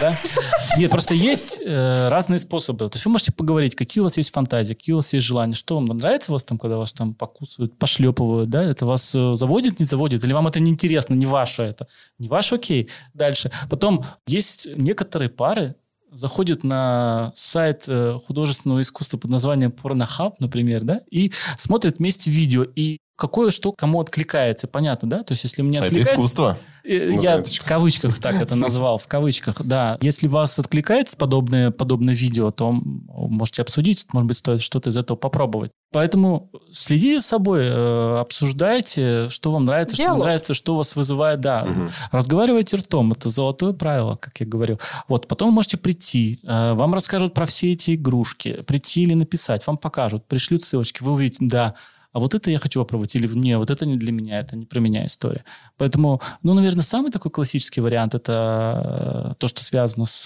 Да? 0.00 0.16
Нет, 0.78 0.90
просто 0.90 1.14
есть 1.14 1.60
э, 1.64 2.08
разные 2.08 2.38
способы. 2.38 2.88
То 2.88 2.96
есть 2.96 3.04
вы 3.04 3.12
можете 3.12 3.32
поговорить, 3.32 3.74
какие 3.74 4.00
у 4.00 4.04
вас 4.04 4.16
есть 4.16 4.32
фантазии, 4.32 4.74
какие 4.74 4.92
у 4.92 4.98
вас 4.98 5.12
есть 5.12 5.26
желания. 5.26 5.54
Что 5.54 5.74
вам 5.74 5.86
нравится 5.86 6.30
вас 6.30 6.44
там, 6.44 6.58
когда 6.58 6.76
вас 6.76 6.92
там 6.92 7.14
покусывают, 7.14 7.76
пошлепывают, 7.76 8.48
да? 8.50 8.62
Это 8.62 8.86
вас 8.86 9.14
э, 9.16 9.34
заводит, 9.34 9.80
не 9.80 9.86
заводит? 9.86 10.22
Или 10.22 10.32
вам 10.32 10.46
это 10.46 10.60
не 10.60 10.70
интересно, 10.70 11.14
не 11.14 11.26
ваше 11.26 11.62
это? 11.62 11.88
Не 12.18 12.28
ваше, 12.28 12.54
окей. 12.54 12.88
Дальше. 13.14 13.50
Потом 13.68 14.04
есть 14.28 14.68
некоторые 14.76 15.28
пары, 15.28 15.74
заходят 16.12 16.62
на 16.62 17.32
сайт 17.34 17.84
э, 17.88 18.16
художественного 18.24 18.80
искусства 18.80 19.18
под 19.18 19.30
названием 19.30 19.70
Pornhub, 19.70 20.34
например, 20.38 20.82
да, 20.82 21.00
и 21.10 21.32
смотрят 21.58 21.98
вместе 21.98 22.30
видео, 22.30 22.62
и 22.62 22.98
какое 23.16 23.50
что 23.50 23.72
кому 23.72 24.00
откликается, 24.00 24.66
понятно, 24.68 25.08
да? 25.08 25.22
То 25.22 25.32
есть, 25.32 25.44
если 25.44 25.62
мне 25.62 25.78
А 25.78 25.80
Это 25.80 25.86
откликается... 25.86 26.14
искусство. 26.14 26.58
Э, 26.84 27.08
На 27.08 27.14
Я 27.14 27.20
заметочку. 27.32 27.64
в 27.64 27.68
кавычках 27.68 28.18
так 28.20 28.40
это 28.40 28.54
назвал, 28.54 28.98
в 28.98 29.06
кавычках, 29.08 29.62
да. 29.64 29.98
Если 30.00 30.28
вас 30.28 30.58
откликается 30.58 31.16
подобное, 31.16 31.70
подобное 31.70 32.14
видео, 32.14 32.50
то 32.52 32.70
можете 32.72 33.62
обсудить, 33.62 34.06
может 34.12 34.28
быть, 34.28 34.36
стоит 34.36 34.60
что-то 34.62 34.90
из 34.90 34.96
этого 34.96 35.16
попробовать. 35.16 35.72
Поэтому 35.92 36.50
следите 36.70 37.20
за 37.20 37.26
собой, 37.26 37.62
э, 37.64 38.18
обсуждайте, 38.20 39.28
что 39.30 39.50
вам 39.52 39.64
нравится, 39.64 39.96
что 39.96 40.02
не 40.02 40.06
Диалог. 40.08 40.22
нравится, 40.24 40.54
что 40.54 40.76
вас 40.76 40.94
вызывает, 40.94 41.40
да. 41.40 41.66
Разговаривайте 42.12 42.76
ртом, 42.76 43.12
это 43.12 43.30
золотое 43.30 43.72
правило, 43.72 44.16
как 44.16 44.38
я 44.40 44.46
говорю. 44.46 44.78
Вот, 45.08 45.26
потом 45.26 45.52
можете 45.52 45.76
прийти, 45.78 46.38
э, 46.44 46.72
вам 46.74 46.94
расскажут 46.94 47.34
про 47.34 47.46
все 47.46 47.72
эти 47.72 47.94
игрушки, 47.94 48.62
прийти 48.66 49.02
или 49.02 49.14
написать, 49.14 49.66
вам 49.66 49.78
покажут, 49.78 50.26
пришлют 50.26 50.62
ссылочки, 50.62 51.02
вы 51.02 51.12
увидите, 51.12 51.46
да, 51.46 51.74
а 52.16 52.18
вот 52.18 52.32
это 52.32 52.50
я 52.50 52.58
хочу 52.58 52.80
попробовать, 52.80 53.14
или 53.14 53.26
не, 53.26 53.58
вот 53.58 53.70
это 53.70 53.84
не 53.84 53.96
для 53.98 54.10
меня, 54.10 54.40
это 54.40 54.56
не 54.56 54.64
про 54.64 54.80
меня 54.80 55.04
история. 55.04 55.44
Поэтому, 55.76 56.22
ну, 56.42 56.54
наверное, 56.54 56.82
самый 56.82 57.10
такой 57.10 57.30
классический 57.30 57.82
вариант 57.82 58.14
это 58.14 59.32
э, 59.32 59.34
то, 59.38 59.48
что 59.48 59.62
связано 59.62 60.06
с, 60.06 60.22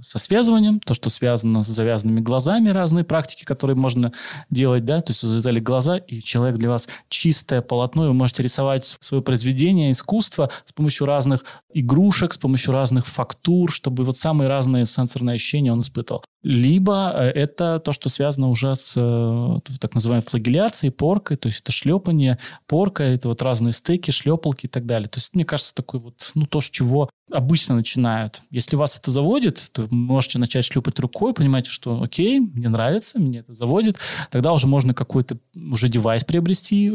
со 0.00 0.18
связыванием, 0.18 0.80
то, 0.80 0.94
что 0.94 1.10
связано 1.10 1.62
с 1.62 1.66
завязанными 1.66 2.20
глазами, 2.20 2.70
разные 2.70 3.04
практики, 3.04 3.44
которые 3.44 3.76
можно 3.76 4.10
делать, 4.48 4.86
да, 4.86 5.02
то 5.02 5.10
есть 5.10 5.20
завязали 5.20 5.60
глаза, 5.60 5.98
и 5.98 6.22
человек 6.22 6.56
для 6.56 6.70
вас 6.70 6.88
чистое 7.10 7.60
полотно, 7.60 8.06
и 8.06 8.08
вы 8.08 8.14
можете 8.14 8.42
рисовать 8.42 8.96
свое 9.02 9.22
произведение, 9.22 9.90
искусство 9.90 10.48
с 10.64 10.72
помощью 10.72 11.06
разных 11.06 11.44
игрушек, 11.74 12.32
с 12.32 12.38
помощью 12.38 12.72
разных 12.72 13.06
фактур, 13.06 13.70
чтобы 13.70 14.04
вот 14.04 14.16
самые 14.16 14.48
разные 14.48 14.86
сенсорные 14.86 15.34
ощущения 15.34 15.74
он 15.74 15.82
испытывал. 15.82 16.24
Либо 16.42 17.12
э, 17.14 17.28
это 17.30 17.78
то, 17.78 17.92
что 17.92 18.08
связано 18.08 18.48
уже 18.48 18.74
с 18.74 18.94
э, 18.96 19.58
так 19.78 19.94
называемой 19.94 20.26
флагеляцией, 20.26 20.92
поркой, 20.92 21.36
то 21.36 21.46
есть 21.46 21.60
это 21.60 21.70
шлепание, 21.72 22.38
порка, 22.66 23.04
это 23.04 23.28
вот 23.28 23.42
разные 23.42 23.72
стейки, 23.72 24.10
шлепалки 24.10 24.66
и 24.66 24.68
так 24.68 24.84
далее. 24.84 25.08
То 25.08 25.18
есть, 25.18 25.34
мне 25.34 25.44
кажется, 25.44 25.74
такой 25.74 26.00
вот, 26.00 26.32
ну, 26.34 26.46
то, 26.46 26.60
с 26.60 26.68
чего 26.68 27.08
обычно 27.30 27.76
начинают. 27.76 28.42
Если 28.50 28.76
вас 28.76 28.98
это 28.98 29.10
заводит, 29.10 29.70
то 29.72 29.86
можете 29.90 30.38
начать 30.38 30.64
шлепать 30.64 30.98
рукой, 30.98 31.32
понимаете, 31.32 31.70
что 31.70 32.02
окей, 32.02 32.40
мне 32.40 32.68
нравится, 32.68 33.18
мне 33.18 33.40
это 33.40 33.52
заводит, 33.52 33.96
тогда 34.30 34.52
уже 34.52 34.66
можно 34.66 34.94
какой-то 34.94 35.38
уже 35.54 35.88
девайс 35.88 36.24
приобрести, 36.24 36.94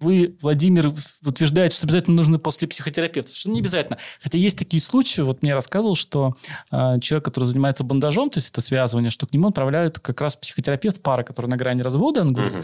вы, 0.00 0.36
Владимир, 0.40 0.92
утверждаете, 1.24 1.76
что 1.76 1.86
обязательно 1.86 2.16
нужно 2.16 2.38
после 2.38 2.66
психотерапевта. 2.66 3.34
Что 3.34 3.50
не 3.50 3.60
обязательно. 3.60 3.98
Хотя 4.22 4.38
есть 4.38 4.58
такие 4.58 4.80
случаи, 4.80 5.20
вот 5.20 5.42
мне 5.42 5.54
рассказывал, 5.54 5.94
что 5.94 6.36
э, 6.70 6.98
человек, 7.00 7.24
который 7.24 7.44
занимается 7.44 7.84
бандажом, 7.84 8.30
то 8.30 8.38
есть 8.38 8.50
это 8.50 8.60
связывание, 8.60 9.10
что 9.10 9.26
к 9.26 9.32
нему 9.32 9.48
отправляют 9.48 9.98
как 9.98 10.20
раз 10.20 10.36
психотерапевт, 10.36 11.02
пара, 11.02 11.22
которая 11.22 11.50
на 11.50 11.56
грани 11.56 11.82
развода, 11.82 12.22
он 12.22 12.32
говорит, 12.32 12.54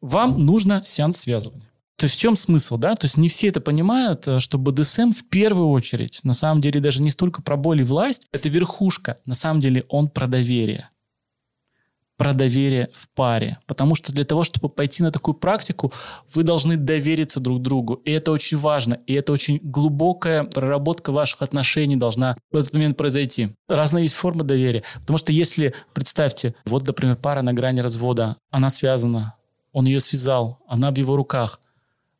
вам 0.00 0.44
нужно 0.44 0.82
сеанс 0.84 1.18
связывания. 1.18 1.70
То 1.96 2.04
есть 2.04 2.16
в 2.16 2.20
чем 2.20 2.36
смысл, 2.36 2.76
да? 2.76 2.94
То 2.94 3.06
есть 3.06 3.16
не 3.16 3.30
все 3.30 3.48
это 3.48 3.60
понимают, 3.60 4.28
э, 4.28 4.40
что 4.40 4.58
БДСМ 4.58 5.12
в 5.12 5.24
первую 5.28 5.70
очередь, 5.70 6.20
на 6.24 6.34
самом 6.34 6.60
деле, 6.60 6.80
даже 6.80 7.00
не 7.02 7.10
столько 7.10 7.40
про 7.40 7.56
боль 7.56 7.80
и 7.80 7.84
власть, 7.84 8.26
это 8.32 8.48
верхушка. 8.48 9.16
На 9.24 9.34
самом 9.34 9.60
деле 9.60 9.84
он 9.88 10.08
про 10.08 10.26
доверие 10.26 10.90
про 12.16 12.32
доверие 12.32 12.88
в 12.92 13.08
паре. 13.10 13.58
Потому 13.66 13.94
что 13.94 14.12
для 14.12 14.24
того, 14.24 14.44
чтобы 14.44 14.68
пойти 14.68 15.02
на 15.02 15.12
такую 15.12 15.34
практику, 15.34 15.92
вы 16.34 16.42
должны 16.42 16.76
довериться 16.76 17.40
друг 17.40 17.62
другу. 17.62 17.94
И 18.04 18.10
это 18.10 18.32
очень 18.32 18.56
важно. 18.56 18.98
И 19.06 19.12
это 19.12 19.32
очень 19.32 19.60
глубокая 19.62 20.44
проработка 20.44 21.12
ваших 21.12 21.42
отношений 21.42 21.96
должна 21.96 22.34
в 22.50 22.56
этот 22.56 22.72
момент 22.72 22.96
произойти. 22.96 23.50
Разные 23.68 24.04
есть 24.04 24.14
формы 24.14 24.44
доверия. 24.44 24.82
Потому 25.00 25.18
что 25.18 25.32
если, 25.32 25.74
представьте, 25.92 26.54
вот, 26.64 26.86
например, 26.86 27.16
пара 27.16 27.42
на 27.42 27.52
грани 27.52 27.80
развода, 27.80 28.36
она 28.50 28.70
связана, 28.70 29.34
он 29.72 29.86
ее 29.86 30.00
связал, 30.00 30.58
она 30.66 30.90
в 30.90 30.96
его 30.96 31.16
руках. 31.16 31.60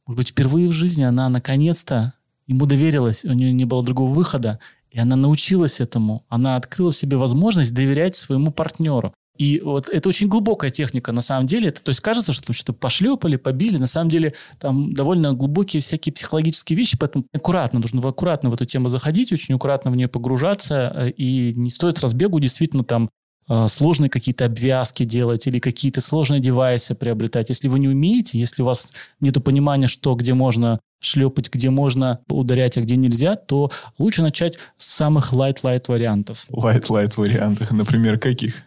Может 0.07 0.18
быть, 0.18 0.28
впервые 0.28 0.68
в 0.68 0.72
жизни 0.72 1.05
она 1.05 1.28
наконец-то 1.28 2.12
ему 2.47 2.66
доверилась, 2.66 3.24
у 3.24 3.32
нее 3.32 3.53
не 3.53 3.64
было 3.64 3.82
другого 3.82 4.09
выхода, 4.09 4.61
и 4.90 4.99
она 4.99 5.16
научилась 5.16 5.80
этому. 5.80 6.24
Она 6.28 6.57
открыла 6.57 6.92
в 6.92 6.97
себе 6.97 7.16
возможность 7.16 7.74
доверять 7.74 8.14
своему 8.14 8.51
партнеру. 8.51 9.12
И 9.39 9.61
вот 9.61 9.89
это 9.89 10.09
очень 10.09 10.28
глубокая 10.28 10.70
техника 10.70 11.12
на 11.12 11.20
самом 11.20 11.47
деле. 11.47 11.68
Это, 11.68 11.82
то 11.82 11.91
есть 11.91 12.01
кажется, 12.01 12.32
что 12.32 12.47
там 12.47 12.55
что-то 12.55 12.72
пошлепали, 12.72 13.37
побили. 13.37 13.76
На 13.76 13.87
самом 13.87 14.11
деле 14.11 14.34
там 14.59 14.93
довольно 14.95 15.32
глубокие 15.34 15.80
всякие 15.80 16.12
психологические 16.12 16.78
вещи, 16.78 16.97
поэтому 16.99 17.24
аккуратно, 17.32 17.80
нужно 17.80 18.07
аккуратно 18.07 18.51
в 18.51 18.55
эту 18.55 18.64
тему 18.64 18.89
заходить, 18.89 19.32
очень 19.32 19.55
аккуратно 19.55 19.91
в 19.91 19.97
нее 19.97 20.09
погружаться. 20.09 20.93
Э, 20.95 21.11
и 21.11 21.53
не 21.55 21.70
стоит 21.70 22.01
разбегу 22.01 22.41
действительно 22.41 22.84
там 22.84 23.11
э, 23.49 23.66
сложные 23.68 24.11
какие-то 24.11 24.47
обвязки 24.47 25.05
делать 25.05 25.47
или 25.47 25.59
какие-то 25.59 26.01
сложные 26.01 26.41
девайсы 26.41 26.95
приобретать. 26.95 27.49
Если 27.49 27.68
вы 27.68 27.78
не 27.78 27.89
умеете, 27.89 28.39
если 28.39 28.62
у 28.62 28.66
вас 28.66 28.91
нет 29.20 29.43
понимания, 29.45 29.87
что 29.87 30.14
где 30.14 30.34
можно 30.34 30.80
шлепать, 31.01 31.51
где 31.51 31.70
можно 31.70 32.20
ударять, 32.28 32.78
а 32.78 32.80
где 32.80 32.97
нельзя, 32.97 33.37
то 33.37 33.70
лучше 33.99 34.22
начать 34.22 34.59
с 34.76 34.87
самых 34.87 35.32
light-light 35.32 35.84
вариантов. 35.89 36.47
Light-light 36.51 37.12
вариантов, 37.16 37.70
например, 37.70 38.18
каких? 38.18 38.62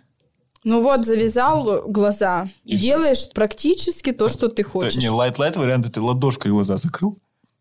Ну 0.64 0.82
вот, 0.82 1.06
завязал 1.06 1.84
глаза 1.88 2.50
и 2.66 2.76
делаешь 2.76 3.30
практически 3.34 4.12
то, 4.12 4.30
что 4.30 4.50
ты 4.50 4.64
хочешь. 4.64 4.96
Не, 4.96 5.08
light-light 5.08 5.58
вариант 5.58 5.88
это 5.88 6.02
ладошкой 6.02 6.52
глаза 6.52 6.78
закрыл, 6.78 7.18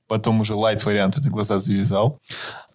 потом 0.08 0.40
уже 0.40 0.54
light 0.54 0.84
вариант 0.84 1.16
это 1.16 1.28
глаза 1.28 1.60
завязал. 1.60 2.18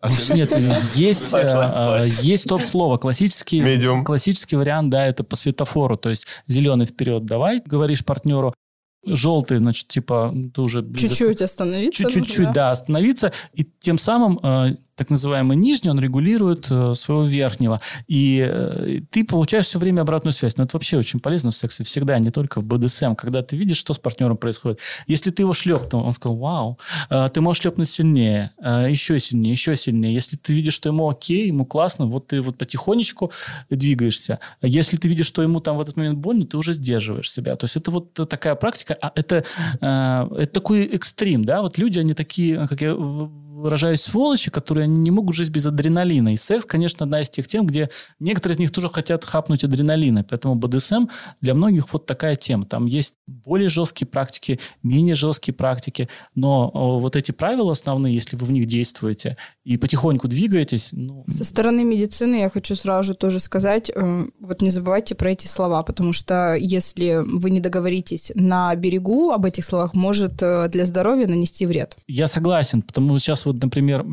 А 0.02 0.10
Нет, 0.34 0.58
есть, 0.96 1.34
э, 1.34 2.08
есть 2.22 2.48
топ-слово. 2.48 2.98
Классический, 2.98 3.62
Medium. 3.62 4.04
классический 4.04 4.56
вариант, 4.56 4.90
да, 4.90 5.06
это 5.06 5.24
по 5.24 5.36
светофору. 5.36 5.98
То 5.98 6.10
есть 6.10 6.28
зеленый 6.48 6.86
вперед 6.86 7.26
давай, 7.26 7.62
говоришь 7.66 8.06
партнеру, 8.06 8.54
желтый, 9.06 9.58
значит, 9.58 9.88
типа, 9.88 10.34
ты 10.54 10.62
уже. 10.62 10.86
Чуть-чуть 10.94 11.42
остановиться. 11.42 12.10
Чуть-чуть, 12.10 12.52
да, 12.52 12.72
остановиться. 12.72 13.32
И 13.54 13.68
тем 13.80 13.98
самым 13.98 14.40
э, 14.42 14.76
так 14.96 15.10
называемый 15.10 15.58
нижний, 15.58 15.90
он 15.90 16.00
регулирует 16.00 16.68
э, 16.70 16.94
своего 16.94 17.24
верхнего. 17.24 17.82
И 18.08 18.46
э, 18.48 19.02
ты 19.10 19.24
получаешь 19.26 19.66
все 19.66 19.80
время 19.80 20.02
обратную 20.02 20.34
связь. 20.34 20.58
Но 20.58 20.64
это 20.64 20.76
вообще 20.76 20.98
очень 20.98 21.20
полезно 21.20 21.52
в 21.52 21.56
сексе. 21.56 21.84
Всегда, 21.84 22.20
не 22.20 22.30
только 22.30 22.62
в 22.62 22.66
БДСМ. 22.66 23.16
Когда 23.16 23.42
ты 23.42 23.58
видишь, 23.58 23.78
что 23.78 23.94
с 23.94 24.00
партнером 24.00 24.38
происходит. 24.38 24.80
Если 25.08 25.32
ты 25.32 25.42
его 25.44 25.54
шлепнул, 25.54 26.04
он 26.04 26.14
сказал, 26.14 26.38
вау, 26.38 26.80
э, 27.10 27.30
ты 27.34 27.42
можешь 27.42 27.64
шлепнуть 27.64 27.90
сильнее, 27.90 28.52
э, 28.62 28.88
еще 28.90 29.20
сильнее, 29.20 29.52
еще 29.52 29.76
сильнее. 29.76 30.14
Если 30.14 30.38
ты 30.38 30.54
видишь, 30.54 30.76
что 30.76 30.90
ему 30.90 31.10
окей, 31.10 31.48
ему 31.48 31.66
классно, 31.66 32.06
вот 32.06 32.28
ты 32.28 32.42
вот 32.42 32.58
потихонечку 32.58 33.32
двигаешься. 33.72 34.40
Если 34.62 34.98
ты 34.98 35.08
видишь, 35.08 35.26
что 35.26 35.42
ему 35.42 35.60
там 35.60 35.78
в 35.78 35.82
этот 35.82 35.98
момент 35.98 36.20
больно, 36.20 36.46
ты 36.46 36.58
уже 36.58 36.74
сдерживаешь 36.74 37.32
себя. 37.32 37.56
То 37.56 37.64
есть 37.66 37.78
это 37.78 37.90
вот 37.90 38.14
такая 38.14 38.54
практика. 38.56 38.96
А 39.02 39.12
это, 39.16 39.44
это 39.80 40.48
такой 40.48 40.86
экстрим, 40.86 41.44
да? 41.44 41.62
Вот 41.62 41.78
люди, 41.78 42.00
они 42.00 42.14
такие, 42.14 42.68
как 42.68 42.82
я 42.82 42.96
выражаюсь, 43.64 44.02
сволочи, 44.02 44.52
которые 44.52 44.88
не 44.88 45.10
могут 45.10 45.36
жить 45.36 45.50
без 45.50 45.66
адреналина. 45.66 46.34
И 46.34 46.38
секс, 46.38 46.66
конечно, 46.66 47.06
одна 47.06 47.22
из 47.22 47.30
тех 47.30 47.48
тем, 47.48 47.66
где 47.66 47.90
некоторые 48.20 48.56
из 48.56 48.60
них 48.60 48.72
тоже 48.72 48.90
хотят 48.90 49.24
хапнуть 49.24 49.64
адреналина. 49.64 50.26
Поэтому 50.30 50.56
БДСМ 50.56 51.08
для 51.42 51.56
многих 51.56 51.92
вот 51.94 52.06
такая 52.06 52.36
тема. 52.36 52.66
Там 52.66 52.86
есть 52.86 53.16
более 53.26 53.70
жесткие 53.70 54.08
практики, 54.08 54.60
менее 54.84 55.16
жесткие 55.16 55.56
практики, 55.56 56.10
но 56.36 56.70
вот 56.74 57.16
эти 57.16 57.32
правила 57.32 57.72
основные, 57.72 58.14
если 58.14 58.36
вы 58.36 58.46
в 58.46 58.52
них 58.52 58.68
действуете 58.68 59.36
и 59.64 59.78
потихоньку 59.78 60.28
двигаетесь... 60.28 60.90
Ну... 60.92 61.26
Со 61.30 61.46
стороны 61.46 61.84
медицины 61.86 62.42
я 62.42 62.50
хочу 62.50 62.76
сразу 62.76 63.04
же 63.04 63.14
тоже 63.14 63.40
сказать, 63.40 63.90
э, 63.90 64.26
вот 64.40 64.62
не 64.62 64.70
забывайте 64.70 65.16
про 65.16 65.32
эти 65.32 65.48
слова, 65.48 65.84
потому 65.84 66.12
что 66.12 66.56
если 66.56 67.22
вы 67.24 67.50
не 67.50 67.62
договоритесь 67.62 68.32
на 68.36 68.76
берегу 68.76 69.32
об 69.32 69.46
этих 69.46 69.64
словах, 69.64 69.94
может 69.94 70.42
э, 70.42 70.68
для 70.68 70.86
здоровья 70.86 71.28
нанести 71.28 71.66
вред. 71.66 71.96
Я 72.08 72.28
согласен, 72.28 72.82
потому 72.82 73.18
что 73.18 73.20
сейчас 73.20 73.46
вот, 73.46 73.53
например, 73.62 74.06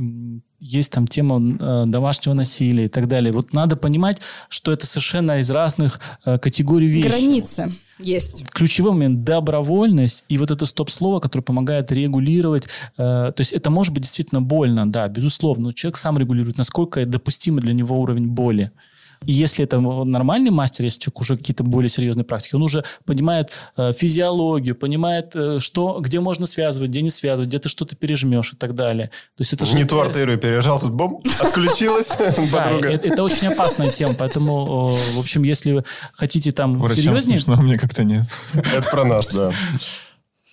есть 0.60 0.92
там 0.92 1.06
тема 1.06 1.40
э, 1.40 1.84
домашнего 1.86 2.34
насилия 2.34 2.84
и 2.84 2.88
так 2.88 3.08
далее. 3.08 3.32
Вот 3.32 3.52
надо 3.52 3.76
понимать, 3.76 4.18
что 4.48 4.72
это 4.72 4.86
совершенно 4.86 5.38
из 5.38 5.50
разных 5.50 6.00
э, 6.24 6.38
категорий 6.38 6.86
вещи. 6.86 7.08
Границы 7.08 7.74
есть. 7.98 8.44
Ключевой 8.50 8.92
момент– 8.92 9.24
добровольность 9.24 10.24
и 10.28 10.38
вот 10.38 10.50
это 10.50 10.66
стоп-слово, 10.66 11.20
которое 11.20 11.42
помогает 11.44 11.90
регулировать. 11.92 12.64
Э, 12.98 13.30
то 13.34 13.40
есть 13.40 13.52
это 13.52 13.70
может 13.70 13.94
быть 13.94 14.02
действительно 14.02 14.42
больно, 14.42 14.90
да, 14.90 15.08
безусловно, 15.08 15.64
но 15.64 15.72
человек 15.72 15.96
сам 15.96 16.18
регулирует, 16.18 16.58
насколько 16.58 17.04
допустимый 17.06 17.62
для 17.62 17.72
него 17.72 17.98
уровень 17.98 18.28
боли. 18.28 18.70
И 19.26 19.32
если 19.32 19.64
это 19.64 19.80
нормальный 19.80 20.50
мастер, 20.50 20.84
если 20.84 20.98
человек 20.98 21.20
уже 21.20 21.36
какие-то 21.36 21.62
более 21.62 21.90
серьезные 21.90 22.24
практики, 22.24 22.54
он 22.54 22.62
уже 22.62 22.84
понимает 23.04 23.52
э, 23.76 23.92
физиологию, 23.92 24.74
понимает, 24.74 25.36
э, 25.36 25.58
что, 25.58 25.98
где 26.00 26.20
можно 26.20 26.46
связывать, 26.46 26.90
где 26.90 27.02
не 27.02 27.10
связывать, 27.10 27.50
где 27.50 27.58
ты 27.58 27.68
что-то 27.68 27.96
пережмешь 27.96 28.54
и 28.54 28.56
так 28.56 28.74
далее. 28.74 29.08
То 29.36 29.42
есть 29.42 29.52
это 29.52 29.66
не 29.76 29.84
ту 29.84 30.00
артерию 30.00 30.38
пережал, 30.38 30.80
тут 30.80 30.92
бом, 30.92 31.22
отключилась 31.38 32.08
подруга. 32.52 32.88
Это 32.88 33.22
очень 33.22 33.48
опасная 33.48 33.90
тема, 33.92 34.14
поэтому, 34.14 34.88
в 35.14 35.18
общем, 35.18 35.42
если 35.42 35.72
вы 35.72 35.84
хотите 36.14 36.52
там 36.52 36.80
серьезнее... 36.90 37.38
смешно, 37.38 37.56
мне 37.56 37.76
как-то 37.76 38.04
нет. 38.04 38.24
Это 38.54 38.88
про 38.90 39.04
нас, 39.04 39.28
да. 39.28 39.52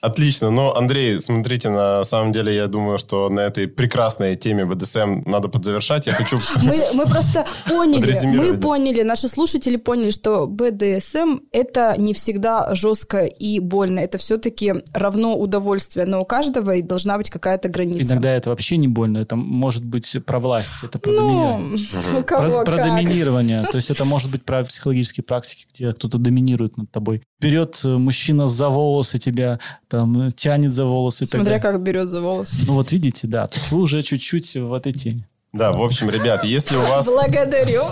Отлично. 0.08 0.52
Но, 0.52 0.74
Андрей, 0.74 1.20
смотрите, 1.20 1.70
на 1.70 2.04
самом 2.04 2.32
деле, 2.32 2.56
я 2.56 2.68
думаю, 2.68 2.98
что 2.98 3.30
на 3.30 3.42
этой 3.42 3.68
прекрасной 3.68 4.38
теме 4.38 4.66
БДСМ 4.66 5.24
надо 5.26 5.50
подзавершать. 5.50 6.08
Я 6.08 6.14
хочу... 6.14 6.40
Мы, 6.64 6.82
мы 6.94 7.06
просто 7.06 7.46
поняли, 7.68 8.26
мы 8.26 8.58
поняли, 8.58 9.04
наши 9.04 9.28
слушатели 9.28 9.76
поняли, 9.76 10.12
что 10.12 10.48
БДСМ– 10.48 11.40
это 11.52 11.96
не 11.98 12.14
всегда 12.14 12.74
жестко 12.74 13.26
и 13.26 13.60
больно. 13.60 14.00
Это 14.00 14.18
все-таки 14.18 14.76
равно 14.94 15.38
удовольствие, 15.38 16.06
но 16.06 16.22
у 16.22 16.26
каждого 16.26 16.82
должна 16.82 17.18
быть 17.18 17.30
какая-то 17.30 17.68
граница. 17.68 18.14
Иногда 18.14 18.32
это 18.32 18.50
вообще 18.50 18.78
не 18.78 18.88
больно. 18.88 19.18
Это 19.18 19.36
может 19.36 19.84
быть 19.84 20.18
про 20.26 20.40
власть, 20.40 20.84
это 20.84 21.00
про 21.00 21.12
ну, 21.12 21.18
доминирование. 21.20 22.24
Про, 22.28 22.64
про 22.64 22.78
доминирование. 22.78 23.64
То 23.72 23.76
есть 23.78 23.92
это 23.92 24.06
может 24.06 24.32
быть 24.32 24.44
про 24.44 24.64
психологические 24.64 25.24
практики, 25.24 25.68
где 25.74 25.94
кто-то 25.94 26.18
доминирует 26.18 26.78
над 26.78 26.92
тобой. 26.92 27.24
Берет 27.40 27.80
э, 27.86 27.98
мужчина 27.98 28.48
за 28.48 28.70
волосы 28.70 29.20
тебя, 29.20 29.60
там, 29.88 30.32
тянет 30.32 30.74
за 30.74 30.86
волосы. 30.86 31.26
Смотря 31.26 31.60
как 31.60 31.82
берет 31.82 32.10
за 32.10 32.22
волосы. 32.22 32.58
Ну 32.66 32.74
вот 32.74 32.92
видите, 32.92 33.28
да, 33.28 33.46
то 33.46 33.56
есть 33.56 33.72
вы 33.72 33.82
уже 33.82 34.02
чуть-чуть 34.02 34.56
в 34.56 34.74
этой 34.74 34.94
теме. 34.94 35.28
Да, 35.54 35.72
в 35.72 35.82
общем, 35.82 36.10
ребят, 36.10 36.44
если 36.44 36.76
у 36.76 36.82
вас... 36.82 37.06
Благодарю. 37.06 37.86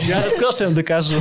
Я 0.00 0.22
же 0.22 0.30
сказал, 0.30 0.52
что 0.52 0.64
я 0.64 0.68
вам 0.68 0.76
докажу. 0.76 1.16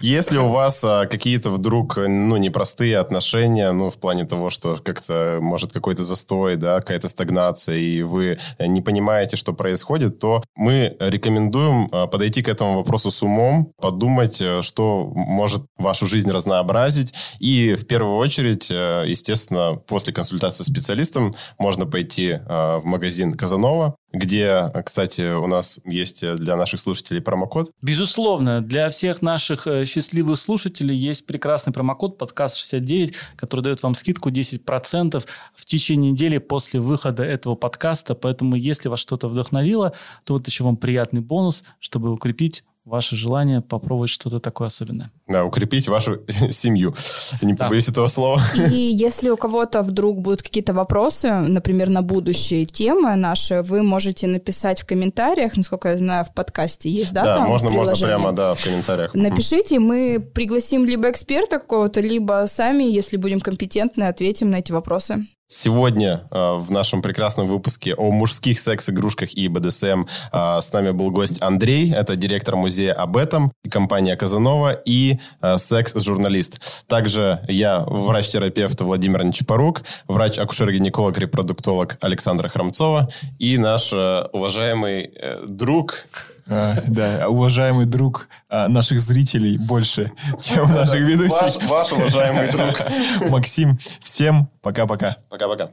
Если 0.00 0.38
у 0.38 0.48
вас 0.48 0.84
а, 0.84 1.06
какие-то 1.06 1.50
вдруг, 1.50 1.96
ну, 1.96 2.36
непростые 2.36 2.98
отношения, 2.98 3.72
ну, 3.72 3.88
в 3.88 3.98
плане 3.98 4.26
того, 4.26 4.50
что 4.50 4.76
как-то, 4.76 5.38
может, 5.40 5.72
какой-то 5.72 6.02
застой, 6.02 6.56
да, 6.56 6.76
какая-то 6.80 7.08
стагнация, 7.08 7.76
и 7.76 8.02
вы 8.02 8.38
не 8.58 8.82
понимаете, 8.82 9.36
что 9.36 9.54
происходит, 9.54 10.18
то 10.18 10.44
мы 10.56 10.96
рекомендуем 11.00 11.88
а, 11.90 12.06
подойти 12.06 12.42
к 12.42 12.48
этому 12.48 12.76
вопросу 12.76 13.10
с 13.10 13.22
умом, 13.22 13.72
подумать, 13.80 14.40
э, 14.40 14.60
что 14.62 15.10
может 15.14 15.64
вашу 15.78 16.06
жизнь 16.06 16.30
разнообразить, 16.30 17.14
и 17.38 17.74
в 17.74 17.86
первую 17.86 18.16
очередь, 18.16 18.68
э, 18.70 19.04
естественно, 19.06 19.76
после 19.86 20.12
консультации 20.12 20.64
с 20.64 20.66
специалистом 20.66 21.34
можно 21.58 21.86
пойти 21.86 22.40
а, 22.46 22.78
в 22.78 22.84
магазин 22.84 23.32
Казанова, 23.32 23.63
где, 24.12 24.70
кстати, 24.84 25.34
у 25.34 25.46
нас 25.46 25.80
есть 25.84 26.24
для 26.36 26.56
наших 26.56 26.80
слушателей 26.80 27.20
промокод. 27.20 27.70
Безусловно, 27.82 28.60
для 28.60 28.88
всех 28.88 29.22
наших 29.22 29.66
э, 29.66 29.84
счастливых 29.84 30.38
слушателей 30.38 30.96
есть 30.96 31.26
прекрасный 31.26 31.72
промокод 31.72 32.16
подкаст 32.16 32.56
69, 32.58 33.14
который 33.36 33.62
дает 33.62 33.82
вам 33.82 33.94
скидку 33.94 34.30
10% 34.30 35.24
в 35.54 35.64
течение 35.64 36.12
недели 36.12 36.38
после 36.38 36.80
выхода 36.80 37.24
этого 37.24 37.54
подкаста. 37.56 38.14
Поэтому, 38.14 38.54
если 38.54 38.88
вас 38.88 39.00
что-то 39.00 39.28
вдохновило, 39.28 39.92
то 40.24 40.34
вот 40.34 40.46
еще 40.46 40.64
вам 40.64 40.76
приятный 40.76 41.20
бонус, 41.20 41.64
чтобы 41.80 42.12
укрепить 42.12 42.64
ваше 42.84 43.16
желание 43.16 43.60
попробовать 43.62 44.10
что-то 44.10 44.40
такое 44.40 44.66
особенное. 44.66 45.10
Да, 45.26 45.44
укрепить 45.44 45.88
вашу 45.88 46.20
семью. 46.50 46.94
Не 47.40 47.54
Да. 47.54 47.64
побоюсь 47.64 47.88
этого 47.88 48.08
слова. 48.08 48.42
И 48.70 48.76
если 48.76 49.30
у 49.30 49.36
кого-то 49.36 49.82
вдруг 49.82 50.20
будут 50.20 50.42
какие-то 50.42 50.74
вопросы, 50.74 51.30
например, 51.32 51.88
на 51.88 52.02
будущие 52.02 52.66
темы 52.66 53.16
наши, 53.16 53.62
вы 53.62 53.82
можете 53.82 54.26
написать 54.26 54.82
в 54.82 54.86
комментариях, 54.86 55.56
насколько 55.56 55.88
я 55.90 55.96
знаю, 55.98 56.24
в 56.26 56.34
подкасте 56.34 56.90
есть, 56.90 57.12
да? 57.14 57.24
Да, 57.24 57.36
там 57.38 57.48
можно, 57.48 57.70
можно 57.70 57.96
прямо, 57.96 58.32
да, 58.32 58.54
в 58.54 58.62
комментариях. 58.62 59.14
Напишите, 59.14 59.78
мы 59.78 60.20
пригласим 60.20 60.84
либо 60.84 61.10
эксперта 61.10 61.58
какого-то, 61.58 62.00
либо 62.00 62.44
сами, 62.46 62.84
если 62.84 63.16
будем 63.16 63.40
компетентны, 63.40 64.04
ответим 64.04 64.50
на 64.50 64.56
эти 64.56 64.72
вопросы. 64.72 65.26
Сегодня 65.56 66.26
э, 66.32 66.54
в 66.56 66.72
нашем 66.72 67.00
прекрасном 67.00 67.46
выпуске 67.46 67.94
о 67.94 68.10
мужских 68.10 68.58
секс-игрушках 68.58 69.34
и 69.34 69.46
БДСМ 69.46 70.04
э, 70.32 70.58
с 70.60 70.72
нами 70.72 70.90
был 70.90 71.12
гость 71.12 71.40
Андрей, 71.40 71.92
это 71.92 72.16
директор 72.16 72.56
музея 72.56 72.92
об 72.92 73.16
этом, 73.16 73.52
компания 73.70 74.16
Казанова 74.16 74.72
и 74.72 75.20
э, 75.40 75.56
секс-журналист. 75.56 76.88
Также 76.88 77.44
я 77.46 77.84
врач-терапевт 77.86 78.80
Владимир 78.80 79.24
Нечапорук, 79.24 79.82
врач-акушер-гинеколог, 80.08 81.16
репродуктолог 81.18 81.98
Александра 82.00 82.48
Храмцова 82.48 83.08
и 83.38 83.56
наш 83.56 83.92
э, 83.92 84.24
уважаемый 84.32 85.12
э, 85.14 85.46
друг 85.46 86.06
А, 86.46 86.76
Да, 86.86 87.28
уважаемый 87.28 87.86
друг 87.86 88.28
а, 88.48 88.68
наших 88.68 89.00
зрителей 89.00 89.56
больше, 89.58 90.12
чем 90.40 90.70
наших 90.72 91.00
ведущих. 91.00 91.40
Ваш, 91.40 91.56
ваш 91.68 91.92
уважаемый 91.92 92.52
друг. 92.52 92.82
Максим, 93.30 93.78
всем 94.02 94.48
пока-пока. 94.60 95.16
Пока-пока. 95.30 95.70